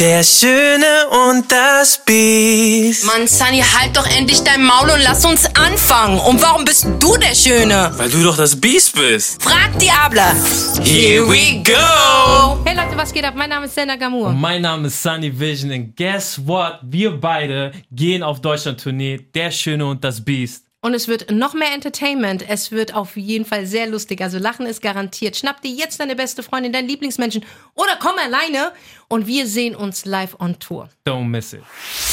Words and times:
Der 0.00 0.24
Schöne 0.24 1.06
und 1.28 1.52
das 1.52 1.98
Biest. 2.04 3.04
Mann, 3.04 3.28
Sunny, 3.28 3.60
halt 3.60 3.96
doch 3.96 4.06
endlich 4.06 4.40
dein 4.40 4.64
Maul 4.64 4.90
und 4.90 5.00
lass 5.04 5.24
uns 5.24 5.46
anfangen. 5.54 6.18
Und 6.18 6.42
warum 6.42 6.64
bist 6.64 6.84
du 6.98 7.16
der 7.16 7.32
Schöne? 7.32 7.92
Weil 7.96 8.10
du 8.10 8.24
doch 8.24 8.36
das 8.36 8.60
Biest 8.60 8.96
bist. 8.96 9.40
Frag 9.40 9.78
Diabla. 9.78 10.34
Here 10.82 11.24
we 11.28 11.62
go. 11.62 12.58
Hey 12.64 12.74
Leute, 12.76 12.96
was 12.96 13.12
geht 13.12 13.24
ab? 13.24 13.34
Mein 13.36 13.50
Name 13.50 13.66
ist 13.66 13.76
Sena 13.76 13.94
Gamur. 13.94 14.28
Und 14.28 14.40
mein 14.40 14.62
Name 14.62 14.88
ist 14.88 15.00
Sunny 15.00 15.38
Vision 15.38 15.70
und 15.70 15.96
guess 15.96 16.44
what? 16.44 16.80
Wir 16.82 17.12
beide 17.12 17.70
gehen 17.92 18.24
auf 18.24 18.40
Deutschland-Tournee. 18.40 19.28
Der 19.32 19.52
Schöne 19.52 19.86
und 19.86 20.02
das 20.02 20.24
Biest. 20.24 20.64
Und 20.84 20.92
es 20.92 21.08
wird 21.08 21.30
noch 21.30 21.54
mehr 21.54 21.72
Entertainment. 21.72 22.44
Es 22.46 22.70
wird 22.70 22.94
auf 22.94 23.16
jeden 23.16 23.46
Fall 23.46 23.64
sehr 23.64 23.86
lustig. 23.86 24.20
Also 24.20 24.36
Lachen 24.36 24.66
ist 24.66 24.82
garantiert. 24.82 25.34
Schnapp 25.34 25.62
dir 25.62 25.70
jetzt 25.70 25.98
deine 25.98 26.14
beste 26.14 26.42
Freundin, 26.42 26.74
deinen 26.74 26.88
Lieblingsmenschen 26.88 27.42
oder 27.74 27.96
komm 27.98 28.18
alleine 28.18 28.70
und 29.14 29.28
wir 29.28 29.46
sehen 29.46 29.76
uns 29.76 30.04
live 30.06 30.34
on 30.40 30.58
Tour. 30.58 30.88
Don't 31.06 31.26
miss 31.28 31.52
it. 31.52 31.62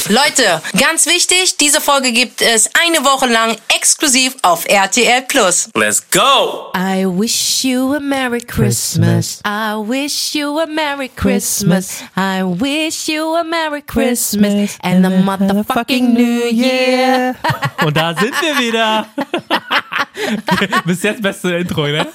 Leute, 0.08 0.62
ganz 0.78 1.06
wichtig, 1.06 1.56
diese 1.56 1.80
Folge 1.80 2.12
gibt 2.12 2.40
es 2.40 2.70
eine 2.80 3.04
Woche 3.04 3.26
lang 3.26 3.56
exklusiv 3.76 4.36
auf 4.42 4.64
RTL 4.68 5.22
Plus. 5.22 5.68
Let's 5.74 6.00
go. 6.12 6.70
I 6.76 7.04
wish 7.04 7.64
you 7.64 7.94
a 7.94 7.98
Merry 7.98 8.40
Christmas. 8.40 9.40
I 9.44 9.74
wish 9.74 10.36
you 10.36 10.60
a 10.60 10.66
Merry 10.66 11.08
Christmas. 11.08 12.04
I 12.16 12.44
wish 12.44 13.08
you 13.08 13.34
a 13.34 13.42
Merry 13.42 13.82
Christmas 13.82 14.78
and 14.82 15.04
a 15.04 15.10
motherfucking 15.10 16.12
New 16.12 16.46
Year. 16.52 17.34
Und 17.84 17.96
da 17.96 18.14
sind 18.14 18.32
wir 18.40 18.58
wieder. 18.60 19.08
Bis 20.84 21.02
jetzt 21.02 21.20
beste 21.20 21.56
Intro, 21.56 21.86
ne? 21.88 22.06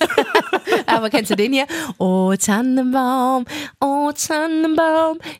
Aber 0.85 1.09
kennst 1.09 1.31
du 1.31 1.35
den 1.35 1.53
hier? 1.53 1.65
Oh 1.97 2.33
Tannenbaum, 2.35 3.45
oh 3.81 4.11
Tannenbaum, 4.11 4.76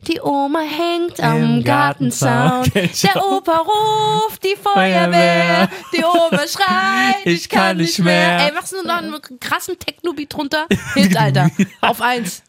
die 0.08 0.20
Oma 0.22 0.60
hängt 0.62 1.20
am 1.22 1.64
Gartenzaun. 1.64 2.70
Der. 2.74 3.24
Opa 3.24 3.58
ruft 3.60 4.44
die 4.44 4.56
Feuerwehr, 4.62 5.70
die 5.96 6.04
Oma 6.04 6.48
schreit, 6.48 7.16
ich 7.26 7.48
kann 7.50 7.78
nicht 7.78 8.00
mehr. 8.00 8.46
Ey, 8.46 8.52
machst 8.54 8.74
du 8.74 8.82
noch 8.86 8.98
einen 8.98 9.16
krassen 9.40 9.78
Techno-Beat 9.80 10.34
drunter? 10.34 10.66
Hit, 10.94 11.16
Alter. 11.16 11.50
Auf 11.82 12.02
eins. 12.02 12.44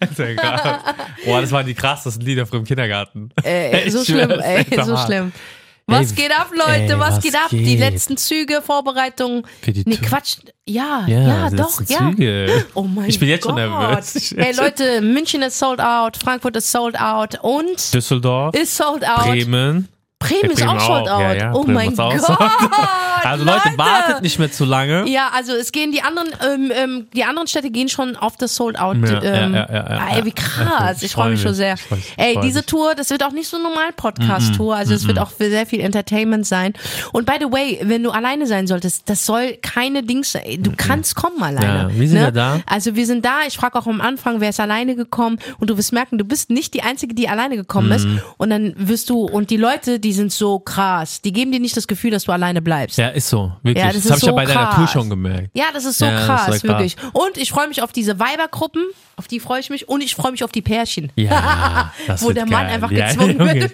Boah, 1.24 1.40
das 1.40 1.50
waren 1.52 1.66
die 1.66 1.74
krassesten 1.74 2.24
Lieder 2.24 2.46
vom 2.46 2.64
Kindergarten. 2.64 3.30
Ey, 3.42 3.86
Ich 3.86 3.92
so 3.92 4.04
schlimm, 4.04 4.30
ey, 4.30 4.64
so 4.84 4.96
schlimm. 4.96 5.32
Was 5.90 6.10
Ey, 6.10 6.16
geht 6.16 6.38
ab, 6.38 6.50
Leute? 6.52 6.92
ey, 6.92 6.98
was, 6.98 7.16
was 7.16 7.22
geht 7.22 7.34
ab? 7.34 7.48
Die 7.50 7.64
geht? 7.64 7.78
letzten 7.80 8.18
Züge, 8.18 8.60
Vorbereitungen. 8.60 9.46
Die 9.64 9.84
nee. 9.86 9.96
Quatsch. 9.96 10.36
Ja, 10.68 11.04
ja, 11.06 11.48
die 11.50 11.56
doch, 11.56 11.80
ja. 11.88 12.10
Züge. 12.10 12.64
Oh 12.74 12.82
mein 12.82 13.08
Ich 13.08 13.18
bin 13.18 13.28
jetzt 13.28 13.42
Gott. 13.44 13.58
schon 13.58 13.70
nervös. 13.70 14.14
Ich- 14.16 14.36
Ey, 14.36 14.54
Leute, 14.54 15.00
München 15.00 15.42
ist 15.42 15.58
sold 15.58 15.80
out, 15.80 16.16
Frankfurt 16.16 16.56
ist 16.56 16.70
sold 16.70 17.00
out 17.00 17.38
und 17.42 17.94
Düsseldorf, 17.94 18.54
ist 18.54 18.76
sold 18.76 19.08
out. 19.08 19.24
Bremen. 19.24 19.88
Bremen 20.18 20.50
ist 20.50 20.66
auch 20.66 20.80
sold 20.80 21.08
out. 21.08 21.20
Ja, 21.20 21.32
ja, 21.32 21.52
oh 21.52 21.62
Bremen 21.62 21.74
mein 21.74 21.96
Gott. 21.96 22.30
Also 23.24 23.44
Leute, 23.44 23.76
wartet 23.76 24.22
nicht 24.22 24.38
mehr 24.38 24.50
zu 24.50 24.64
lange. 24.64 25.08
Ja, 25.08 25.30
also 25.34 25.52
es 25.52 25.72
gehen 25.72 25.92
die 25.92 26.02
anderen, 26.02 26.28
ähm, 26.44 26.72
ähm, 26.74 27.06
die 27.14 27.24
anderen 27.24 27.48
Städte 27.48 27.70
gehen 27.70 27.88
schon 27.88 28.16
auf 28.16 28.36
das 28.36 28.54
Sold 28.54 28.78
Out. 28.78 28.96
Ja, 28.98 29.22
ähm, 29.22 29.54
ja, 29.54 29.66
ja, 29.68 29.72
ja, 29.72 29.90
ja, 29.90 30.16
ey, 30.16 30.24
wie 30.24 30.28
ja. 30.28 30.34
krass. 30.34 31.02
Ich 31.02 31.12
freue 31.12 31.30
mich 31.30 31.42
schon 31.42 31.54
sehr. 31.54 31.76
Freu 31.76 31.96
Ey, 32.16 32.34
freu 32.34 32.42
diese 32.42 32.58
mich. 32.60 32.66
Tour, 32.66 32.94
das 32.94 33.10
wird 33.10 33.24
auch 33.24 33.32
nicht 33.32 33.48
so 33.48 33.56
eine 33.56 33.64
normal 33.64 33.92
Podcast-Tour. 33.96 34.76
Also 34.76 34.94
es 34.94 35.06
wird 35.06 35.18
auch 35.18 35.30
für 35.30 35.50
sehr 35.50 35.66
viel 35.66 35.80
Entertainment 35.80 36.46
sein. 36.46 36.74
Und 37.12 37.26
by 37.26 37.34
the 37.40 37.50
way, 37.50 37.80
wenn 37.82 38.02
du 38.02 38.10
alleine 38.10 38.46
sein 38.46 38.66
solltest, 38.66 39.08
das 39.08 39.26
soll 39.26 39.56
keine 39.62 40.02
Dings 40.02 40.32
sein. 40.32 40.58
Du 40.60 40.72
kannst 40.76 41.14
kommen 41.14 41.42
alleine. 41.42 41.92
Ja, 41.92 42.00
wie 42.00 42.06
sind 42.06 42.18
ne? 42.18 42.26
wir 42.26 42.32
da? 42.32 42.60
Also 42.66 42.94
wir 42.94 43.06
sind 43.06 43.24
da. 43.24 43.40
Ich 43.46 43.56
frage 43.56 43.78
auch 43.78 43.86
am 43.86 44.00
Anfang, 44.00 44.40
wer 44.40 44.50
ist 44.50 44.60
alleine 44.60 44.94
gekommen? 44.94 45.38
Und 45.58 45.70
du 45.70 45.76
wirst 45.76 45.92
merken, 45.92 46.18
du 46.18 46.24
bist 46.24 46.50
nicht 46.50 46.74
die 46.74 46.82
Einzige, 46.82 47.14
die 47.14 47.28
alleine 47.28 47.56
gekommen 47.56 47.90
ist. 47.92 48.04
Mhm. 48.04 48.20
Und 48.36 48.50
dann 48.50 48.74
wirst 48.76 49.10
du, 49.10 49.24
und 49.24 49.50
die 49.50 49.56
Leute, 49.56 49.98
die 49.98 50.07
sind 50.12 50.32
so 50.32 50.58
krass. 50.58 51.20
Die 51.22 51.32
geben 51.32 51.52
dir 51.52 51.60
nicht 51.60 51.76
das 51.76 51.86
Gefühl, 51.86 52.10
dass 52.10 52.24
du 52.24 52.32
alleine 52.32 52.62
bleibst. 52.62 52.98
Ja, 52.98 53.08
ist 53.08 53.28
so. 53.28 53.52
Wirklich. 53.62 53.84
Ja, 53.84 53.92
das 53.92 54.02
das 54.02 54.04
ist 54.04 54.10
habe 54.10 54.18
ich 54.18 54.22
ja 54.24 54.30
so 54.30 54.36
bei 54.36 54.44
deiner 54.44 54.66
krass. 54.66 54.74
Tour 54.76 54.86
schon 54.88 55.10
gemerkt. 55.10 55.50
Ja, 55.54 55.66
das 55.72 55.84
ist 55.84 55.98
so 55.98 56.04
Ja, 56.04 56.18
ist 56.20 56.26
krass, 56.26 56.46
krass. 56.46 56.62
wirklich. 56.64 56.96
Und 57.12 57.36
ich 57.36 57.50
freue 57.50 57.68
mich 57.68 57.82
auf 57.82 57.92
diese 57.92 58.18
Weibergruppen, 58.18 58.84
auf 59.18 59.28
die 59.28 59.40
freue 59.40 59.60
ich 59.60 59.70
mich. 59.70 59.88
Und 59.88 60.00
ich 60.02 60.14
freue 60.14 60.32
mich 60.32 60.44
auf 60.44 60.52
die 60.52 60.62
Pärchen. 60.62 61.12
Ja, 61.16 61.92
das 62.06 62.22
Wo 62.22 62.30
der 62.32 62.46
Mann 62.46 62.64
geil. 62.66 62.74
einfach 62.74 62.90
Ja, 62.90 63.08
gezwungen 63.08 63.40
okay. 63.42 63.60
wird. 63.62 63.72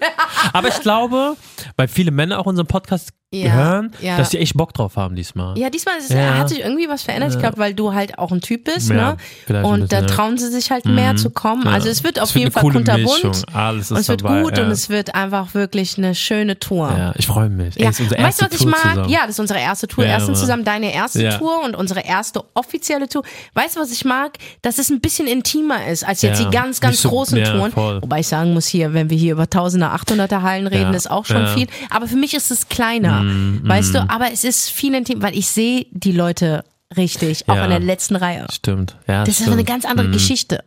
Aber 0.53 0.69
ich 0.69 0.81
glaube, 0.81 1.37
weil 1.77 1.88
viele 1.88 2.10
Männer 2.10 2.38
auch 2.38 2.47
unseren 2.47 2.66
Podcast 2.66 3.10
Ja, 3.31 3.53
hören, 3.53 3.91
ja. 4.00 4.16
dass 4.16 4.31
die 4.31 4.38
echt 4.38 4.55
Bock 4.56 4.72
drauf 4.75 4.97
haben 4.97 5.16
diesmal. 5.16 5.59
Ja, 5.59 5.69
diesmal 5.69 5.97
ist, 5.99 6.15
hat 6.15 6.49
sich 6.49 6.60
irgendwie 6.60 6.88
was 6.88 7.03
verändert. 7.03 7.32
Ich 7.32 7.38
glaube, 7.41 7.59
weil 7.59 7.75
du 7.75 7.93
halt 7.93 8.16
auch 8.19 8.31
ein 8.32 8.41
Typ 8.41 8.65
bist, 8.65 8.91
ne? 8.91 9.16
Und 9.62 9.93
da 9.93 10.03
trauen 10.03 10.38
sie 10.38 10.49
sich 10.50 10.71
halt 10.71 10.84
mehr 10.84 11.16
zu 11.16 11.31
kommen. 11.31 11.66
Also 11.66 11.88
es 11.88 12.05
wird 12.05 12.21
auf 12.21 12.28
Es 12.28 12.34
wird 12.37 12.44
jeden 12.44 12.53
Fall 12.53 12.62
kunterbunt. 12.62 13.44
Alles 13.53 13.87
ist 13.87 13.91
und 13.91 13.99
es 13.99 14.09
wird 14.09 14.22
dabei, 14.25 14.43
gut 14.43 14.59
und 14.59 14.71
es 14.71 14.88
wird 14.88 15.15
einfach 15.16 15.53
wirklich 15.55 15.99
eine 15.99 16.15
schöne 16.15 16.59
Tour. 16.61 16.94
Ja, 16.97 17.12
ich 17.16 17.26
freue 17.26 17.49
mich. 17.49 17.76
Ey, 17.76 17.84
das 17.87 17.99
ist 18.00 18.16
weißt 18.16 18.41
du, 18.41 18.47
was 18.47 18.53
ich 18.61 18.66
mag? 18.66 18.81
zusammen. 18.81 19.09
Ja, 19.09 19.21
das 19.22 19.31
ist 19.31 19.41
unsere 19.41 19.59
erste 19.61 19.88
Tour. 19.88 20.05
Erstens 20.06 20.38
zusammen 20.41 20.65
deine 20.65 20.94
erste. 20.94 21.28
Tour 21.38 21.62
und 21.65 21.75
unsere 21.75 22.00
erste 22.05 22.44
offizielle 22.55 23.09
Tour. 23.09 23.25
Weißt 23.55 23.76
du, 23.76 23.81
was 23.81 23.91
ich 23.91 24.05
mag? 24.05 24.38
Dass 24.62 24.78
es 24.78 24.91
ein 24.91 25.00
bisschen 25.00 25.26
intimer 25.34 25.87
ist 25.87 26.05
als 26.06 26.22
jetzt 26.22 26.41
Ja, 26.41 26.47
die 26.49 26.56
ganz, 26.56 26.81
ganz 26.81 27.03
so- 27.03 27.09
großen 27.11 27.37
ja, 27.39 27.53
Touren. 27.53 27.72
voll. 27.72 28.00
Wobei 28.03 28.21
ich 28.21 28.28
sagen 28.28 28.55
muss, 28.55 28.67
hier, 28.67 28.95
wenn 28.95 29.11
wir 29.11 29.17
hier 29.19 29.33
über 29.33 29.49
Tausender, 29.50 29.93
Achthunderter 29.93 30.43
Hallen 30.43 30.67
reden, 30.67 30.91
Ja, 30.93 30.97
ist 30.97 31.11
auch 31.11 31.27
schon 31.27 31.47
viel. 31.49 31.67
Aber 31.91 32.06
für 32.09 32.17
mich 32.17 32.34
ist 32.34 32.50
es 32.50 32.69
kleiner. 32.69 33.22
Mm, 33.22 33.61
weißt 33.69 33.94
du, 33.94 34.09
aber 34.09 34.33
es 34.33 34.44
ist 34.44 34.71
viel 34.71 34.94
intim, 34.94 35.21
weil 35.23 35.37
ich 35.37 35.49
sehe 35.49 35.87
die 35.91 36.12
Leute 36.12 36.65
richtig, 36.97 37.49
auch 37.49 37.56
in 37.65 37.71
der 37.71 37.81
letzten 37.81 38.15
Reihe. 38.15 38.47
Stimmt. 38.53 38.97
Ja, 39.09 39.21
Das 39.21 39.31
ist 39.31 39.37
stimmt. 39.41 39.53
eine 39.55 39.65
ganz 39.65 39.84
andere 39.84 40.09
Mhm. 40.09 40.12
Geschichte. 40.12 40.62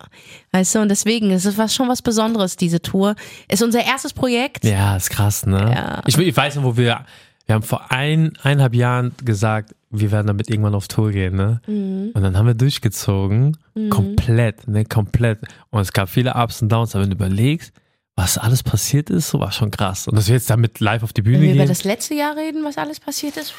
Weißt 0.52 0.76
du, 0.76 0.80
und 0.80 0.90
deswegen 0.90 1.32
ist 1.32 1.46
es 1.46 1.58
was, 1.58 1.74
schon 1.74 1.88
was 1.88 2.02
Besonderes, 2.02 2.58
diese 2.58 2.82
Tour. 2.82 3.16
Ist 3.50 3.64
unser 3.64 3.84
erstes 3.86 4.12
Projekt. 4.14 4.66
Ja, 4.66 4.98
ist 4.98 5.10
krass, 5.10 5.46
ne? 5.46 6.02
Ich, 6.06 6.18
ich 6.18 6.36
weiß 6.36 6.56
noch, 6.56 6.64
wo 6.64 6.76
wir, 6.78 7.06
wir 7.48 7.56
haben 7.56 7.64
vor 7.64 7.92
ein, 7.92 8.34
eineinhalb 8.44 8.76
Jahren 8.76 9.14
gesagt, 9.24 9.74
wir 9.90 10.12
werden 10.12 10.28
damit 10.28 10.50
irgendwann 10.50 10.76
auf 10.76 10.90
Tour 10.90 11.12
gehen, 11.12 11.36
ne? 11.36 11.62
Mhm. 11.66 12.12
Und 12.14 12.22
dann 12.22 12.38
haben 12.38 12.46
wir 12.46 12.54
durchgezogen, 12.54 13.58
komplett, 13.90 14.68
ne, 14.68 14.84
komplett. 14.84 15.40
Und 15.70 15.80
es 15.80 15.94
gab 15.94 16.10
viele 16.10 16.34
Ups 16.36 16.62
und 16.62 16.70
Downs, 16.70 16.94
aber 16.94 17.04
wenn 17.04 17.12
du 17.12 17.16
überlegst, 17.16 17.72
was 18.16 18.38
alles 18.38 18.64
passiert 18.64 19.10
ist, 19.10 19.30
so 19.30 19.40
war 19.40 19.52
schon 19.52 19.72
krass. 19.72 20.08
Und 20.08 20.16
dass 20.18 20.28
wir 20.28 20.36
jetzt 20.36 20.50
damit 20.50 20.80
live 20.82 21.04
auf 21.04 21.14
die 21.14 21.22
Bühne 21.22 21.38
Wenn 21.38 21.44
wir 21.44 21.54
über 21.54 21.64
gehen. 21.64 21.70
das 21.70 21.84
letzte 21.84 22.16
Jahr 22.16 22.36
reden, 22.36 22.66
was 22.66 22.78
alles 22.78 23.00
passiert 23.00 23.38
ist. 23.38 23.54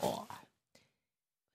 Boah. 0.00 0.26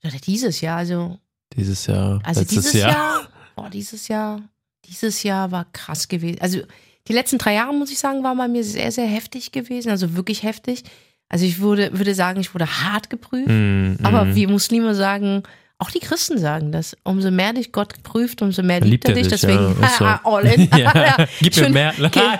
Oder 0.03 0.17
dieses 0.17 0.61
Jahr, 0.61 0.77
also, 0.77 1.17
dieses 1.55 1.87
Jahr, 1.87 2.21
also 2.23 2.43
dieses 2.43 2.73
Jahr. 2.73 3.27
boah, 3.55 3.69
dieses 3.69 4.07
Jahr, 4.07 4.41
dieses 4.85 5.23
Jahr 5.23 5.51
war 5.51 5.65
krass 5.71 6.09
gewesen. 6.09 6.41
Also 6.41 6.59
die 7.07 7.13
letzten 7.13 7.37
drei 7.37 7.55
Jahre, 7.55 7.73
muss 7.73 7.91
ich 7.91 7.99
sagen, 7.99 8.23
waren 8.23 8.37
bei 8.37 8.49
mir 8.49 8.63
sehr, 8.63 8.91
sehr 8.91 9.07
heftig 9.07 9.51
gewesen, 9.51 9.89
also 9.89 10.15
wirklich 10.15 10.43
heftig. 10.43 10.83
Also 11.29 11.45
ich 11.45 11.59
würde, 11.59 11.89
würde 11.97 12.13
sagen, 12.13 12.39
ich 12.39 12.53
wurde 12.53 12.67
hart 12.67 13.09
geprüft. 13.09 13.47
Mm, 13.49 13.95
Aber 14.03 14.25
mm. 14.25 14.35
wir 14.35 14.49
Muslime 14.49 14.93
sagen, 14.93 15.43
auch 15.79 15.89
die 15.89 15.99
Christen 15.99 16.37
sagen 16.37 16.71
das, 16.71 16.95
umso 17.03 17.29
mehr 17.31 17.51
dich 17.51 17.71
Gott 17.71 18.03
prüft, 18.03 18.41
umso 18.41 18.61
mehr 18.61 18.79
liebt, 18.79 18.91
Liebt 18.91 19.09
er 19.09 19.13
dich. 19.15 19.23
dich, 19.27 19.31
Deswegen, 19.41 19.75
ja, 19.81 19.89
so. 19.97 20.05
all 20.29 20.45
in. 20.45 20.69
Ja, 20.77 21.17
gib 21.41 21.55
mir 21.57 21.63
Schön- 21.63 21.73
mehr. 21.73 21.93
Nein. 21.97 22.11
Nein, 22.13 22.39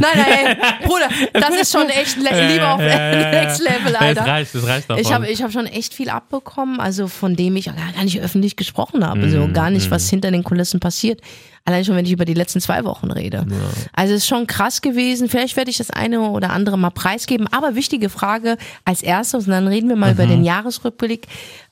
nein, 0.00 0.56
ey, 0.80 0.86
Bruder, 0.88 1.08
das 1.34 1.60
ist 1.60 1.72
schon 1.72 1.88
echt 1.90 2.16
le 2.16 2.52
lieber 2.52 2.72
auf. 2.74 2.80
Next 2.80 3.60
Level, 3.62 3.92
Das 3.92 4.00
Alter. 4.00 4.26
reicht, 4.26 4.54
das 4.54 4.66
reicht 4.66 4.90
davon. 4.90 5.02
Ich 5.04 5.12
habe 5.12 5.28
ich 5.28 5.42
hab 5.42 5.52
schon 5.52 5.66
echt 5.66 5.92
viel 5.94 6.08
abbekommen, 6.08 6.80
also 6.80 7.06
von 7.06 7.36
dem 7.36 7.54
ich 7.56 7.66
gar 7.66 8.02
nicht 8.04 8.20
öffentlich 8.20 8.56
gesprochen 8.56 9.06
habe, 9.06 9.28
so 9.30 9.46
Mhm, 9.46 9.52
gar 9.52 9.70
nicht, 9.70 9.90
was 9.90 10.08
hinter 10.08 10.30
den 10.30 10.42
Kulissen 10.42 10.80
passiert. 10.80 11.20
Allein 11.66 11.84
schon, 11.84 11.94
wenn 11.94 12.06
ich 12.06 12.12
über 12.12 12.24
die 12.24 12.34
letzten 12.34 12.60
zwei 12.60 12.84
Wochen 12.84 13.10
rede. 13.10 13.46
Also 13.92 14.14
es 14.14 14.22
ist 14.22 14.28
schon 14.28 14.46
krass 14.46 14.80
gewesen. 14.80 15.28
Vielleicht 15.28 15.56
werde 15.56 15.70
ich 15.70 15.76
das 15.76 15.90
eine 15.90 16.20
oder 16.30 16.50
andere 16.50 16.78
mal 16.78 16.90
preisgeben. 16.90 17.46
Aber 17.52 17.74
wichtige 17.74 18.08
Frage 18.08 18.56
als 18.84 19.02
erstes, 19.02 19.44
und 19.44 19.50
dann 19.50 19.68
reden 19.68 19.88
wir 19.88 19.96
mal 19.96 20.08
Mhm. 20.08 20.14
über 20.14 20.26
den 20.26 20.44
Jahresrückblick. 20.44 21.26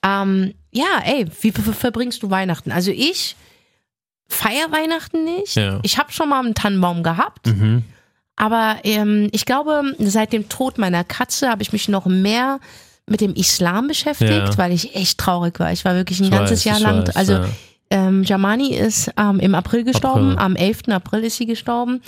Ähm, 0.05 0.55
ja, 0.73 0.85
ey, 1.05 1.27
wie 1.41 1.51
ver- 1.53 1.73
verbringst 1.73 2.23
du 2.23 2.31
Weihnachten? 2.31 2.71
Also 2.71 2.91
ich 2.91 3.35
feier 4.29 4.71
Weihnachten 4.71 5.25
nicht. 5.25 5.55
Ja. 5.57 5.81
Ich 5.83 5.99
habe 5.99 6.13
schon 6.13 6.29
mal 6.29 6.45
einen 6.45 6.55
Tannenbaum 6.55 7.03
gehabt. 7.03 7.47
Mhm. 7.47 7.83
Aber 8.37 8.77
ähm, 8.85 9.29
ich 9.33 9.47
glaube, 9.47 9.95
seit 9.99 10.33
dem 10.33 10.49
Tod 10.49 10.79
meiner 10.79 11.03
Katze 11.03 11.49
habe 11.49 11.63
ich 11.63 11.73
mich 11.73 11.89
noch 11.89 12.07
mehr 12.07 12.61
mit 13.07 13.21
dem 13.23 13.33
Islam 13.35 13.89
beschäftigt, 13.89 14.31
Ja. 14.31 14.59
weil 14.59 14.71
ich 14.71 14.95
echt 14.95 15.19
traurig 15.19 15.59
war. 15.59 15.73
Ich 15.73 15.85
war 15.85 15.95
wirklich 15.95 16.21
ein 16.21 16.25
Ich 16.27 16.31
ganzes 16.31 16.61
weiß, 16.61 16.65
Jahr 16.65 16.81
lang. 16.81 17.07
weiß, 17.09 17.17
also 17.17 17.33
ja. 17.33 17.49
Ähm, 17.91 18.23
Jamani 18.25 18.75
ist 18.75 19.11
ähm, 19.19 19.41
im 19.41 19.55
April 19.55 19.85
gestorben, 19.85 20.33
April. 20.33 20.45
am 20.45 20.57
11. 20.57 20.89
April 20.89 21.25
ist 21.25 21.37
sie 21.37 21.47
gestorben. 21.47 22.03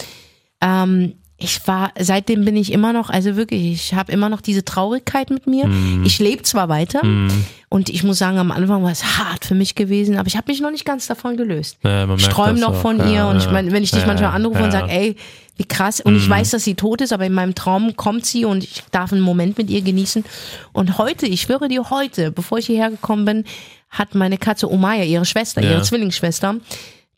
Ähm, 0.60 1.14
ich 1.42 1.66
war, 1.66 1.90
seitdem 1.98 2.44
bin 2.44 2.54
ich 2.54 2.70
immer 2.70 2.92
noch, 2.92 3.08
also 3.08 3.34
wirklich, 3.34 3.72
ich 3.72 3.94
habe 3.94 4.12
immer 4.12 4.28
noch 4.28 4.42
diese 4.42 4.62
Traurigkeit 4.62 5.30
mit 5.30 5.46
mir. 5.46 5.66
Mhm. 5.68 6.04
Ich 6.04 6.18
lebe 6.18 6.42
zwar 6.42 6.68
weiter 6.68 7.00
und 7.70 7.88
ich 7.88 8.04
muss 8.04 8.18
sagen, 8.18 8.36
am 8.36 8.50
Anfang 8.52 8.82
war 8.82 8.90
es 8.90 9.18
hart 9.18 9.46
für 9.46 9.54
mich 9.54 9.74
gewesen, 9.74 10.18
aber 10.18 10.26
ich 10.28 10.36
habe 10.36 10.52
mich 10.52 10.60
noch 10.60 10.70
nicht 10.70 10.84
ganz 10.84 11.06
davon 11.06 11.38
gelöst. 11.38 11.78
Ja, 11.82 12.12
ich 12.14 12.28
träume 12.28 12.60
noch 12.60 12.74
auch. 12.74 12.82
von 12.82 12.98
Ja, 12.98 13.06
ihr 13.10 13.26
und 13.28 13.38
ich 13.38 13.50
meine, 13.50 13.72
wenn 13.72 13.82
ich 13.82 13.90
dich 13.90 14.02
Ja, 14.02 14.06
manchmal 14.06 14.32
anrufe 14.34 14.62
und 14.62 14.70
sage, 14.70 14.90
ey, 14.92 15.16
wie 15.56 15.64
krass, 15.64 16.02
und 16.02 16.14
ich 16.16 16.28
weiß, 16.28 16.50
dass 16.50 16.64
sie 16.64 16.74
tot 16.74 17.00
ist, 17.00 17.12
aber 17.12 17.24
in 17.24 17.32
meinem 17.32 17.54
Traum 17.54 17.96
kommt 17.96 18.26
sie 18.26 18.44
und 18.44 18.62
ich 18.62 18.82
darf 18.90 19.10
einen 19.12 19.22
Moment 19.22 19.56
mit 19.56 19.70
ihr 19.70 19.80
genießen. 19.80 20.24
Und 20.72 20.98
heute, 20.98 21.24
ich 21.26 21.40
schwöre 21.42 21.68
dir 21.68 21.88
heute, 21.88 22.32
bevor 22.32 22.58
ich 22.58 22.66
hierher 22.66 22.90
gekommen 22.90 23.24
bin, 23.24 23.44
hat 23.90 24.14
meine 24.14 24.38
Katze 24.38 24.70
Omaya, 24.70 25.04
ihre 25.04 25.24
Schwester, 25.24 25.60
Ja. 25.62 25.72
ihre 25.72 25.82
Zwillingsschwester, 25.82 26.56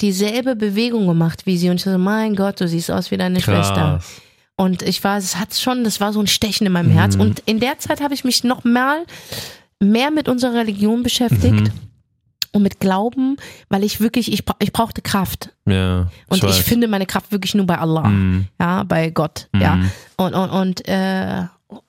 dieselbe 0.00 0.56
Bewegung 0.56 1.06
gemacht 1.06 1.42
wie 1.46 1.56
sie 1.58 1.70
und 1.70 1.76
ich 1.76 1.82
so, 1.84 1.96
mein 1.98 2.34
Gott, 2.34 2.60
du 2.60 2.66
siehst 2.66 2.90
aus 2.90 3.10
wie 3.10 3.16
deine 3.16 3.40
Schwester. 3.40 3.74
Krass. 4.00 4.20
Und 4.56 4.82
ich 4.82 5.02
war, 5.04 5.16
es 5.18 5.36
hat 5.38 5.54
schon, 5.54 5.84
das 5.84 6.00
war 6.00 6.12
so 6.12 6.20
ein 6.20 6.26
Stechen 6.26 6.66
in 6.66 6.72
meinem 6.72 6.90
Herz. 6.90 7.14
Und 7.16 7.40
in 7.46 7.58
der 7.60 7.78
Zeit 7.78 8.00
habe 8.00 8.14
ich 8.14 8.22
mich 8.24 8.44
noch 8.44 8.64
mal 8.64 9.04
mehr 9.80 10.10
mit 10.10 10.28
unserer 10.28 10.54
Religion 10.54 11.02
beschäftigt 11.02 11.72
und 12.52 12.62
mit 12.62 12.78
Glauben, 12.78 13.36
weil 13.70 13.82
ich 13.82 14.00
wirklich, 14.00 14.30
ich, 14.32 14.44
ich 14.60 14.72
brauchte 14.72 15.00
Kraft. 15.02 15.50
Ja. 15.66 16.08
Und 16.28 16.44
ich, 16.44 16.62
finde 16.62 16.86
meine 16.86 17.06
Kraft 17.06 17.32
wirklich 17.32 17.54
nur 17.54 17.66
bei 17.66 17.78
Allah, 17.78 18.08
Mhm. 18.08 18.46
ja, 18.60 18.82
bei 18.84 19.10
Gott, 19.10 19.48
ja. 19.58 19.80
Und, 20.16 20.34
und, 20.34 20.50
und 20.50 20.88
äh, 20.88 21.44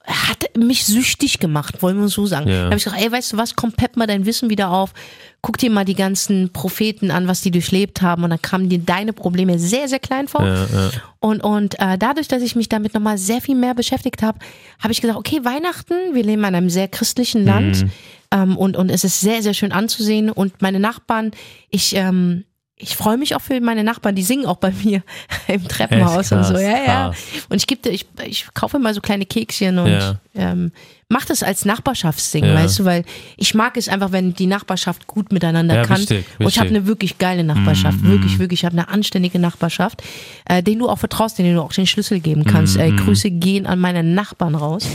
hat 0.05 0.57
mich 0.57 0.85
süchtig 0.85 1.39
gemacht, 1.39 1.81
wollen 1.81 1.99
wir 1.99 2.07
so 2.07 2.25
sagen. 2.25 2.47
Ja. 2.47 2.59
Da 2.59 2.65
habe 2.65 2.75
ich 2.77 2.83
gesagt, 2.83 3.01
ey, 3.01 3.11
weißt 3.11 3.33
du 3.33 3.37
was, 3.37 3.55
komm, 3.55 3.71
pepp 3.71 3.97
mal 3.97 4.07
dein 4.07 4.25
Wissen 4.25 4.49
wieder 4.49 4.71
auf, 4.71 4.93
guck 5.41 5.57
dir 5.57 5.69
mal 5.69 5.85
die 5.85 5.95
ganzen 5.95 6.51
Propheten 6.51 7.11
an, 7.11 7.27
was 7.27 7.41
die 7.41 7.51
durchlebt 7.51 8.01
haben 8.01 8.23
und 8.23 8.29
dann 8.29 8.41
kamen 8.41 8.69
dir 8.69 8.79
deine 8.79 9.13
Probleme 9.13 9.59
sehr, 9.59 9.87
sehr 9.87 9.99
klein 9.99 10.27
vor. 10.27 10.45
Ja, 10.45 10.65
ja. 10.65 10.91
Und, 11.19 11.43
und 11.43 11.79
äh, 11.79 11.97
dadurch, 11.97 12.27
dass 12.27 12.41
ich 12.41 12.55
mich 12.55 12.69
damit 12.69 12.93
nochmal 12.93 13.17
sehr 13.17 13.41
viel 13.41 13.55
mehr 13.55 13.73
beschäftigt 13.73 14.21
habe, 14.23 14.39
habe 14.79 14.91
ich 14.93 15.01
gesagt, 15.01 15.19
okay, 15.19 15.39
Weihnachten, 15.43 16.13
wir 16.13 16.23
leben 16.23 16.43
in 16.43 16.55
einem 16.55 16.69
sehr 16.69 16.87
christlichen 16.87 17.45
Land 17.45 17.85
ähm, 18.31 18.57
und, 18.57 18.75
und 18.75 18.89
es 18.89 19.03
ist 19.03 19.21
sehr, 19.21 19.41
sehr 19.41 19.53
schön 19.53 19.71
anzusehen. 19.71 20.29
Und 20.29 20.61
meine 20.61 20.79
Nachbarn, 20.79 21.31
ich, 21.69 21.95
ähm, 21.95 22.45
ich 22.75 22.95
freue 22.95 23.17
mich 23.17 23.35
auch 23.35 23.41
für 23.41 23.59
meine 23.61 23.83
Nachbarn, 23.83 24.15
die 24.15 24.23
singen 24.23 24.45
auch 24.45 24.57
bei 24.57 24.71
mir 24.71 25.03
im 25.47 25.67
Treppenhaus 25.67 26.31
Echt 26.31 26.33
und 26.33 26.43
so. 26.43 26.53
krass, 26.53 26.61
Ja, 26.63 26.69
ja. 26.77 26.85
krass. 27.09 27.17
Und 27.49 27.57
ich 27.57 27.67
gebe, 27.67 27.89
ich, 27.89 28.05
ich 28.25 28.47
kaufe 28.53 28.79
mal 28.79 28.93
so 28.93 29.01
kleine 29.01 29.25
Kekschen 29.25 29.77
und 29.79 29.91
Ja. 29.91 30.19
ähm, 30.35 30.71
mach 31.13 31.25
das 31.25 31.43
als 31.43 31.63
Nachbarschaftsding, 31.63 32.43
Ja. 32.45 32.55
weißt 32.55 32.79
du, 32.79 32.85
weil 32.85 33.05
ich 33.37 33.53
mag 33.53 33.77
es 33.77 33.87
einfach, 33.87 34.11
wenn 34.11 34.33
die 34.33 34.47
Nachbarschaft 34.47 35.07
gut 35.07 35.31
miteinander 35.31 35.75
Ja, 35.75 35.85
kann. 35.85 35.99
wichtig, 35.99 36.25
Und 36.39 36.47
ich 36.47 36.59
habe 36.59 36.69
eine 36.69 36.85
wirklich 36.87 37.17
geile 37.19 37.43
Nachbarschaft, 37.43 38.01
Mhm, 38.01 38.09
wirklich, 38.11 38.39
wirklich. 38.39 38.59
Ich 38.61 38.65
habe 38.65 38.75
eine 38.77 38.89
anständige 38.89 39.39
Nachbarschaft, 39.39 40.01
äh, 40.45 40.61
den 40.61 40.79
du 40.79 40.89
auch 40.89 40.99
vertraust, 40.99 41.37
den 41.37 41.53
du 41.55 41.61
auch 41.61 41.71
den 41.71 41.87
Schlüssel 41.87 42.19
geben 42.19 42.43
kannst. 42.43 42.75
Mhm, 42.75 42.81
Äh, 42.81 42.91
Grüße 42.91 43.31
gehen 43.31 43.65
an 43.65 43.79
meine 43.79 44.03
Nachbarn 44.03 44.55
raus. 44.55 44.87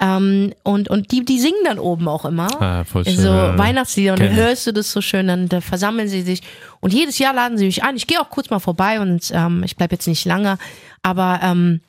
Ähm, 0.00 0.52
und 0.64 0.90
und 0.90 1.10
die, 1.12 1.24
die 1.24 1.38
singen 1.40 1.64
dann 1.64 1.78
oben 1.78 2.08
auch 2.08 2.24
immer. 2.24 2.48
Ah, 2.60 2.84
voll 2.84 3.04
schön, 3.04 3.16
so 3.16 3.28
ja. 3.28 3.56
Weihnachtslieder 3.56 4.12
und 4.14 4.20
dann 4.20 4.34
hörst 4.34 4.66
du 4.66 4.72
das 4.72 4.90
so 4.92 5.00
schön, 5.00 5.28
dann 5.28 5.48
da 5.48 5.60
versammeln 5.60 6.08
sie 6.08 6.22
sich. 6.22 6.42
Und 6.80 6.92
jedes 6.92 7.18
Jahr 7.18 7.32
laden 7.34 7.56
sie 7.58 7.66
mich 7.66 7.84
ein. 7.84 7.96
Ich 7.96 8.06
gehe 8.08 8.20
auch 8.20 8.28
kurz 8.30 8.50
mal 8.50 8.58
vorbei 8.58 9.00
und 9.00 9.30
ähm, 9.32 9.62
ich 9.64 9.76
bleib 9.76 9.92
jetzt 9.92 10.08
nicht 10.08 10.24
lange. 10.24 10.58
Aber 11.02 11.40
ähm, 11.42 11.80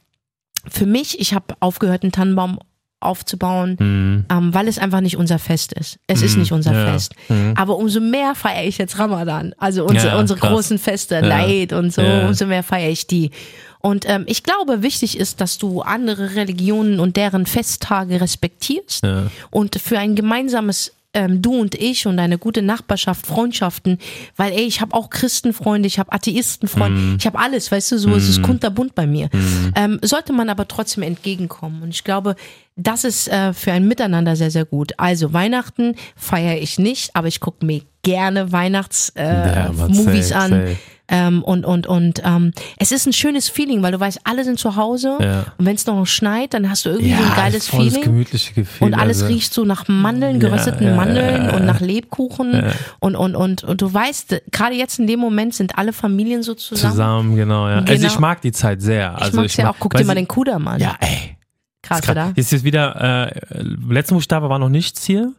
für 0.70 0.86
mich, 0.86 1.20
ich 1.20 1.34
habe 1.34 1.56
aufgehört, 1.60 2.04
einen 2.04 2.12
Tannenbaum 2.12 2.60
aufzubauen, 3.06 3.76
Mhm. 3.80 4.26
ähm, 4.32 4.54
weil 4.54 4.68
es 4.68 4.78
einfach 4.80 5.02
nicht 5.02 5.18
unser 5.18 5.40
Fest 5.40 5.74
ist. 5.74 5.98
Es 6.08 6.22
ist 6.22 6.38
nicht 6.38 6.52
unser 6.52 6.74
ja. 6.74 6.92
Fest. 6.92 7.14
Mhm. 7.30 7.54
Aber 7.56 7.78
umso 7.78 8.00
mehr 8.00 8.36
feiere 8.36 8.66
ich 8.66 8.78
jetzt 8.78 8.98
Ramadan. 9.00 9.54
Also 9.58 9.86
unsere, 9.86 10.08
Ja, 10.14 10.20
unsere 10.20 10.40
großen 10.40 10.78
Feste, 10.80 11.20
Leid 11.22 11.74
und 11.74 11.94
so, 11.94 12.02
Ja. 12.02 12.28
umso 12.28 12.46
mehr 12.46 12.64
feiere 12.64 12.90
ich 12.90 13.08
die. 13.08 13.32
Und 13.80 14.08
ähm, 14.08 14.24
ich 14.28 14.44
glaube, 14.44 14.82
wichtig 14.82 15.18
ist, 15.20 15.42
dass 15.42 15.58
du 15.58 15.82
andere 15.82 16.36
Religionen 16.36 17.02
und 17.02 17.18
deren 17.18 17.46
Festtage 17.46 18.22
respektierst 18.22 19.04
Ja. 19.04 19.24
und 19.52 19.76
für 19.76 20.00
ein 20.00 20.16
gemeinsames 20.16 20.94
ähm, 21.14 21.42
du 21.42 21.54
und 21.60 21.76
ich 21.76 22.08
und 22.08 22.18
eine 22.20 22.38
gute 22.38 22.62
Nachbarschaft, 22.62 23.26
Freundschaften, 23.28 24.00
weil 24.36 24.52
ey, 24.54 24.64
ich 24.66 24.82
habe 24.82 24.96
auch 24.96 25.10
Christenfreunde, 25.10 25.88
ich 25.88 26.00
habe 26.00 26.12
Atheistenfreunde, 26.12 27.00
Mhm. 27.00 27.18
ich 27.20 27.26
habe 27.26 27.38
alles, 27.40 27.72
weißt 27.72 27.92
du, 27.92 27.98
so 28.00 28.16
es 28.16 28.28
ist 28.30 28.42
kunterbunt 28.42 28.96
bei 28.96 29.06
mir. 29.06 29.30
Ähm, 29.76 30.00
sollte 30.04 30.34
man 30.34 30.50
aber 30.50 30.68
trotzdem 30.68 31.04
entgegenkommen 31.04 31.84
und 31.84 31.90
ich 31.90 32.04
glaube, 32.04 32.36
das 32.76 33.04
ist 33.04 33.28
äh, 33.28 33.54
für 33.54 33.72
ein 33.72 33.88
Miteinander 33.88 34.36
sehr, 34.36 34.50
sehr 34.50 34.66
gut. 34.66 34.94
Also 34.98 35.32
Weihnachten 35.34 35.96
feiere 36.16 36.58
ich 36.60 36.80
nicht, 36.80 37.16
aber 37.16 37.28
ich 37.28 37.40
gucke 37.40 37.64
mir 37.66 37.82
gerne 38.02 38.52
Weihnachts 38.52 39.10
äh, 39.16 39.24
Ja, 39.24 39.66
an. 39.68 40.50
safe. 40.50 40.78
Ähm, 41.16 41.44
und 41.44 41.64
und 41.64 41.86
und 41.86 42.24
ähm, 42.26 42.54
es 42.80 42.92
ist 42.92 43.06
ein 43.06 43.14
schönes 43.14 43.48
Feeling, 43.48 43.84
weil 43.84 43.92
du 43.92 44.00
weißt, 44.00 44.22
alle 44.24 44.44
sind 44.44 44.58
zu 44.58 44.76
Hause 44.76 45.18
Ja. 45.22 45.46
und 45.60 45.66
wenn 45.68 45.76
es 45.76 45.86
noch 45.86 46.04
schneit, 46.08 46.56
dann 46.56 46.68
hast 46.72 46.86
du 46.86 46.90
irgendwie 46.90 47.14
so 47.14 47.22
ein 47.22 47.36
geiles 47.36 47.68
voll 47.68 47.86
das 47.86 47.94
Feeling. 47.94 48.10
gemütliche 48.10 48.54
Gefühl. 48.54 48.88
Und 48.88 48.94
alles 48.96 49.22
also. 49.22 49.32
riecht 49.34 49.54
so 49.54 49.64
nach 49.64 49.88
Mandeln, 49.88 50.42
Ja, 50.42 50.48
gerösteten 50.50 50.88
ja, 50.88 50.96
Mandeln 50.96 51.44
ja, 51.46 51.50
ja. 51.52 51.56
und 51.56 51.66
nach 51.66 51.82
Lebkuchen. 51.82 52.64
Und, 53.00 53.16
und, 53.16 53.36
und, 53.36 53.64
und 53.64 53.82
du 53.82 53.94
weißt, 53.94 54.42
gerade 54.52 54.74
jetzt 54.76 54.98
in 54.98 55.06
dem 55.06 55.20
Moment 55.20 55.54
sind 55.54 55.78
alle 55.78 55.94
Familien 55.94 56.42
so 56.42 56.56
zusammen. 56.56 56.92
Zusammen, 56.94 57.36
genau, 57.36 57.68
ja. 57.70 57.76
Also 57.80 57.94
Genau. 57.94 58.08
ich 58.08 58.20
mag 58.20 58.42
die 58.42 58.52
Zeit 58.52 58.82
sehr. 58.82 59.14
Ich 59.18 59.24
Also 59.26 59.38
mag's 59.42 59.56
ja 59.56 59.66
mag- 59.66 59.76
auch. 59.76 59.80
Guck 59.80 59.94
dir 59.96 60.06
mal 60.06 60.16
den 60.16 60.28
Kudamm 60.28 60.68
an. 60.68 60.80
Ja, 60.82 60.96
ey. 61.00 61.38
Krass, 61.84 62.02
Krass. 62.02 62.10
oder? 62.12 62.34
Jetzt 62.36 62.52
ist 62.54 62.64
wieder, 62.64 63.28
äh, 63.30 63.62
letzten 63.62 64.16
Buchstabe 64.16 64.50
war 64.50 64.58
noch 64.58 64.70
nichts 64.70 65.04
hier. 65.06 65.34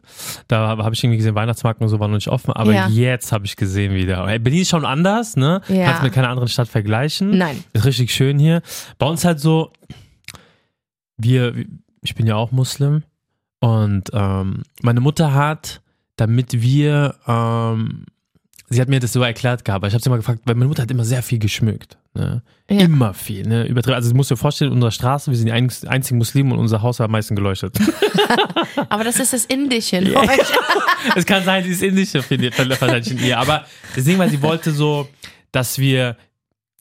Da 0.47 0.67
habe 0.77 0.93
ich 0.93 1.03
irgendwie 1.03 1.17
gesehen, 1.17 1.33
Weihnachtsmarkt 1.35 1.81
und 1.81 1.89
so 1.89 1.99
war 1.99 2.07
noch 2.07 2.15
nicht 2.15 2.27
offen. 2.29 2.53
Aber 2.53 2.71
Ja. 2.71 2.87
jetzt 2.87 3.31
habe 3.31 3.45
ich 3.47 3.55
gesehen 3.55 3.93
wieder. 3.95 4.25
Berlin 4.39 4.61
ist 4.61 4.69
schon 4.69 4.85
anders, 4.85 5.35
ne? 5.35 5.61
Ja. 5.67 5.85
Kannst 5.87 6.03
mit 6.03 6.13
keiner 6.13 6.29
anderen 6.29 6.47
Stadt 6.47 6.67
vergleichen. 6.67 7.35
Nein. 7.37 7.63
Ist 7.73 7.85
richtig 7.85 8.13
schön 8.13 8.37
hier. 8.37 8.61
Bei 8.99 9.07
uns 9.07 9.25
halt 9.25 9.39
so, 9.39 9.73
wir, 11.17 11.53
ich 12.01 12.15
bin 12.15 12.27
ja 12.27 12.35
auch 12.35 12.51
Muslim 12.51 13.03
und 13.59 14.09
ähm, 14.13 14.63
meine 14.83 14.99
Mutter 14.99 15.33
hat, 15.33 15.81
damit 16.15 16.61
wir, 16.61 17.15
ähm, 17.27 18.05
sie 18.69 18.81
hat 18.81 18.89
mir 18.89 18.99
das 18.99 19.13
so 19.13 19.21
erklärt 19.23 19.65
gehabt, 19.65 19.85
ich 19.87 19.93
habe 19.93 20.03
sie 20.03 20.09
mal 20.09 20.17
gefragt, 20.17 20.41
weil 20.45 20.55
meine 20.55 20.67
Mutter 20.67 20.83
hat 20.83 20.91
immer 20.91 21.05
sehr 21.05 21.23
viel 21.23 21.39
geschmückt. 21.39 21.97
Ne? 22.15 22.41
Ja. 22.69 22.79
Immer 22.79 23.13
viel, 23.13 23.45
ne? 23.47 23.65
Übertrieben. 23.67 23.95
Also 23.95 24.09
du 24.09 24.15
musst 24.15 24.31
dir 24.31 24.37
vorstellen, 24.37 24.71
in 24.71 24.75
unserer 24.75 24.91
Straße, 24.91 25.29
wir 25.29 25.37
sind 25.37 25.47
die 25.47 25.51
einz- 25.53 25.85
einzigen 25.85 26.17
Muslimen 26.17 26.53
und 26.53 26.59
unser 26.59 26.81
Haus 26.81 26.99
war 26.99 27.05
am 27.05 27.11
meisten 27.11 27.35
geleuchtet. 27.35 27.77
Aber 28.89 29.03
das 29.03 29.19
ist 29.19 29.33
das 29.33 29.45
Indische. 29.45 29.97
euch. 29.97 30.29
es 31.15 31.25
kann 31.25 31.43
sein, 31.43 31.63
sie 31.65 31.71
ist 31.71 31.83
indische, 31.83 32.23
finde 32.23 32.47
ich, 32.47 32.57
wahrscheinlich 32.57 33.11
in 33.11 33.19
ihr. 33.19 33.37
Aber 33.37 33.65
deswegen, 33.95 34.17
weil 34.17 34.29
sie 34.29 34.41
wollte 34.41 34.71
so, 34.71 35.07
dass 35.51 35.77
wir 35.77 36.15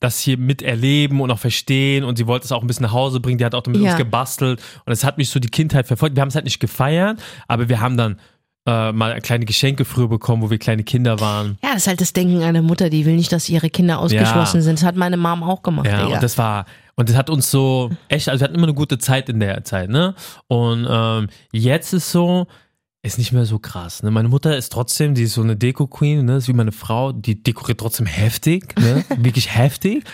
das 0.01 0.21
hier 0.21 0.37
miterleben 0.39 1.21
und 1.21 1.31
auch 1.31 1.39
verstehen 1.39 2.05
und 2.05 2.17
sie 2.19 2.27
wollte 2.27 2.45
es 2.45 2.53
auch 2.53 2.61
ein 2.63 2.67
bisschen 2.67 2.85
nach 2.85 2.93
Hause 2.93 3.21
bringen. 3.21 3.39
Die 3.39 3.45
hat 3.45 3.55
auch 3.55 3.67
mit 3.67 3.81
Ja. 3.81 3.91
uns 3.91 3.97
gebastelt 3.99 4.63
und 4.85 4.93
es 4.93 5.03
hat 5.03 5.19
mich 5.19 5.31
so 5.31 5.41
die 5.41 5.49
Kindheit 5.49 5.87
verfolgt. 5.87 6.15
Wir 6.17 6.21
haben 6.21 6.29
es 6.29 6.35
halt 6.35 6.45
nicht 6.45 6.61
gefeiert, 6.61 7.21
aber 7.49 7.69
wir 7.69 7.81
haben 7.81 7.97
dann 7.97 8.21
äh, 8.67 8.93
mal 8.93 9.21
kleine 9.21 9.45
Geschenke 9.45 9.85
früher 9.85 10.09
bekommen, 10.09 10.43
wo 10.43 10.51
wir 10.51 10.59
kleine 10.59 10.85
Kinder 10.85 11.21
waren. 11.21 11.59
Ja, 11.63 11.71
das 11.75 11.83
ist 11.83 11.87
halt 11.89 12.01
das 12.01 12.13
Denken 12.13 12.43
einer 12.43 12.63
Mutter, 12.63 12.89
die 12.91 13.05
will 13.05 13.17
nicht, 13.17 13.33
dass 13.33 13.49
ihre 13.49 13.71
Kinder 13.71 13.99
ausgeschlossen 13.99 14.63
sind. 14.63 14.79
Das 14.79 14.85
hat 14.85 14.97
meine 14.97 15.17
Mom 15.17 15.43
auch 15.43 15.63
gemacht. 15.63 15.87
Ja, 15.87 16.05
Digga. 16.05 16.15
und 16.15 16.23
das 16.23 16.39
war, 16.39 16.65
und 16.95 17.09
das 17.09 17.17
hat 17.17 17.29
uns 17.29 17.51
so, 17.51 17.91
echt, 18.09 18.29
also 18.29 18.41
wir 18.41 18.45
hatten 18.45 18.55
immer 18.55 18.67
eine 18.67 18.75
gute 18.75 18.99
Zeit 18.99 19.29
in 19.29 19.41
der 19.41 19.65
Zeit, 19.65 19.91
ne? 19.91 20.15
Und 20.47 20.87
ähm, 20.89 21.29
jetzt 21.53 21.93
ist 21.93 22.11
so, 22.11 22.47
ist 23.03 23.19
nicht 23.19 23.33
mehr 23.33 23.45
so 23.45 23.59
krass, 23.59 24.03
ne? 24.03 24.11
Meine 24.11 24.29
Mutter 24.29 24.57
ist 24.57 24.73
trotzdem, 24.73 25.15
die 25.15 25.25
ist 25.25 25.35
so 25.35 25.43
eine 25.43 25.57
Deko-Queen, 25.57 26.25
ne? 26.25 26.37
Ist 26.37 26.49
wie 26.49 26.55
meine 26.55 26.73
Frau, 26.73 27.13
die 27.13 27.43
dekoriert 27.43 27.81
trotzdem 27.81 28.07
heftig, 28.07 28.75
ne? 28.81 29.05
Wirklich 29.19 29.55
heftig. 29.55 30.05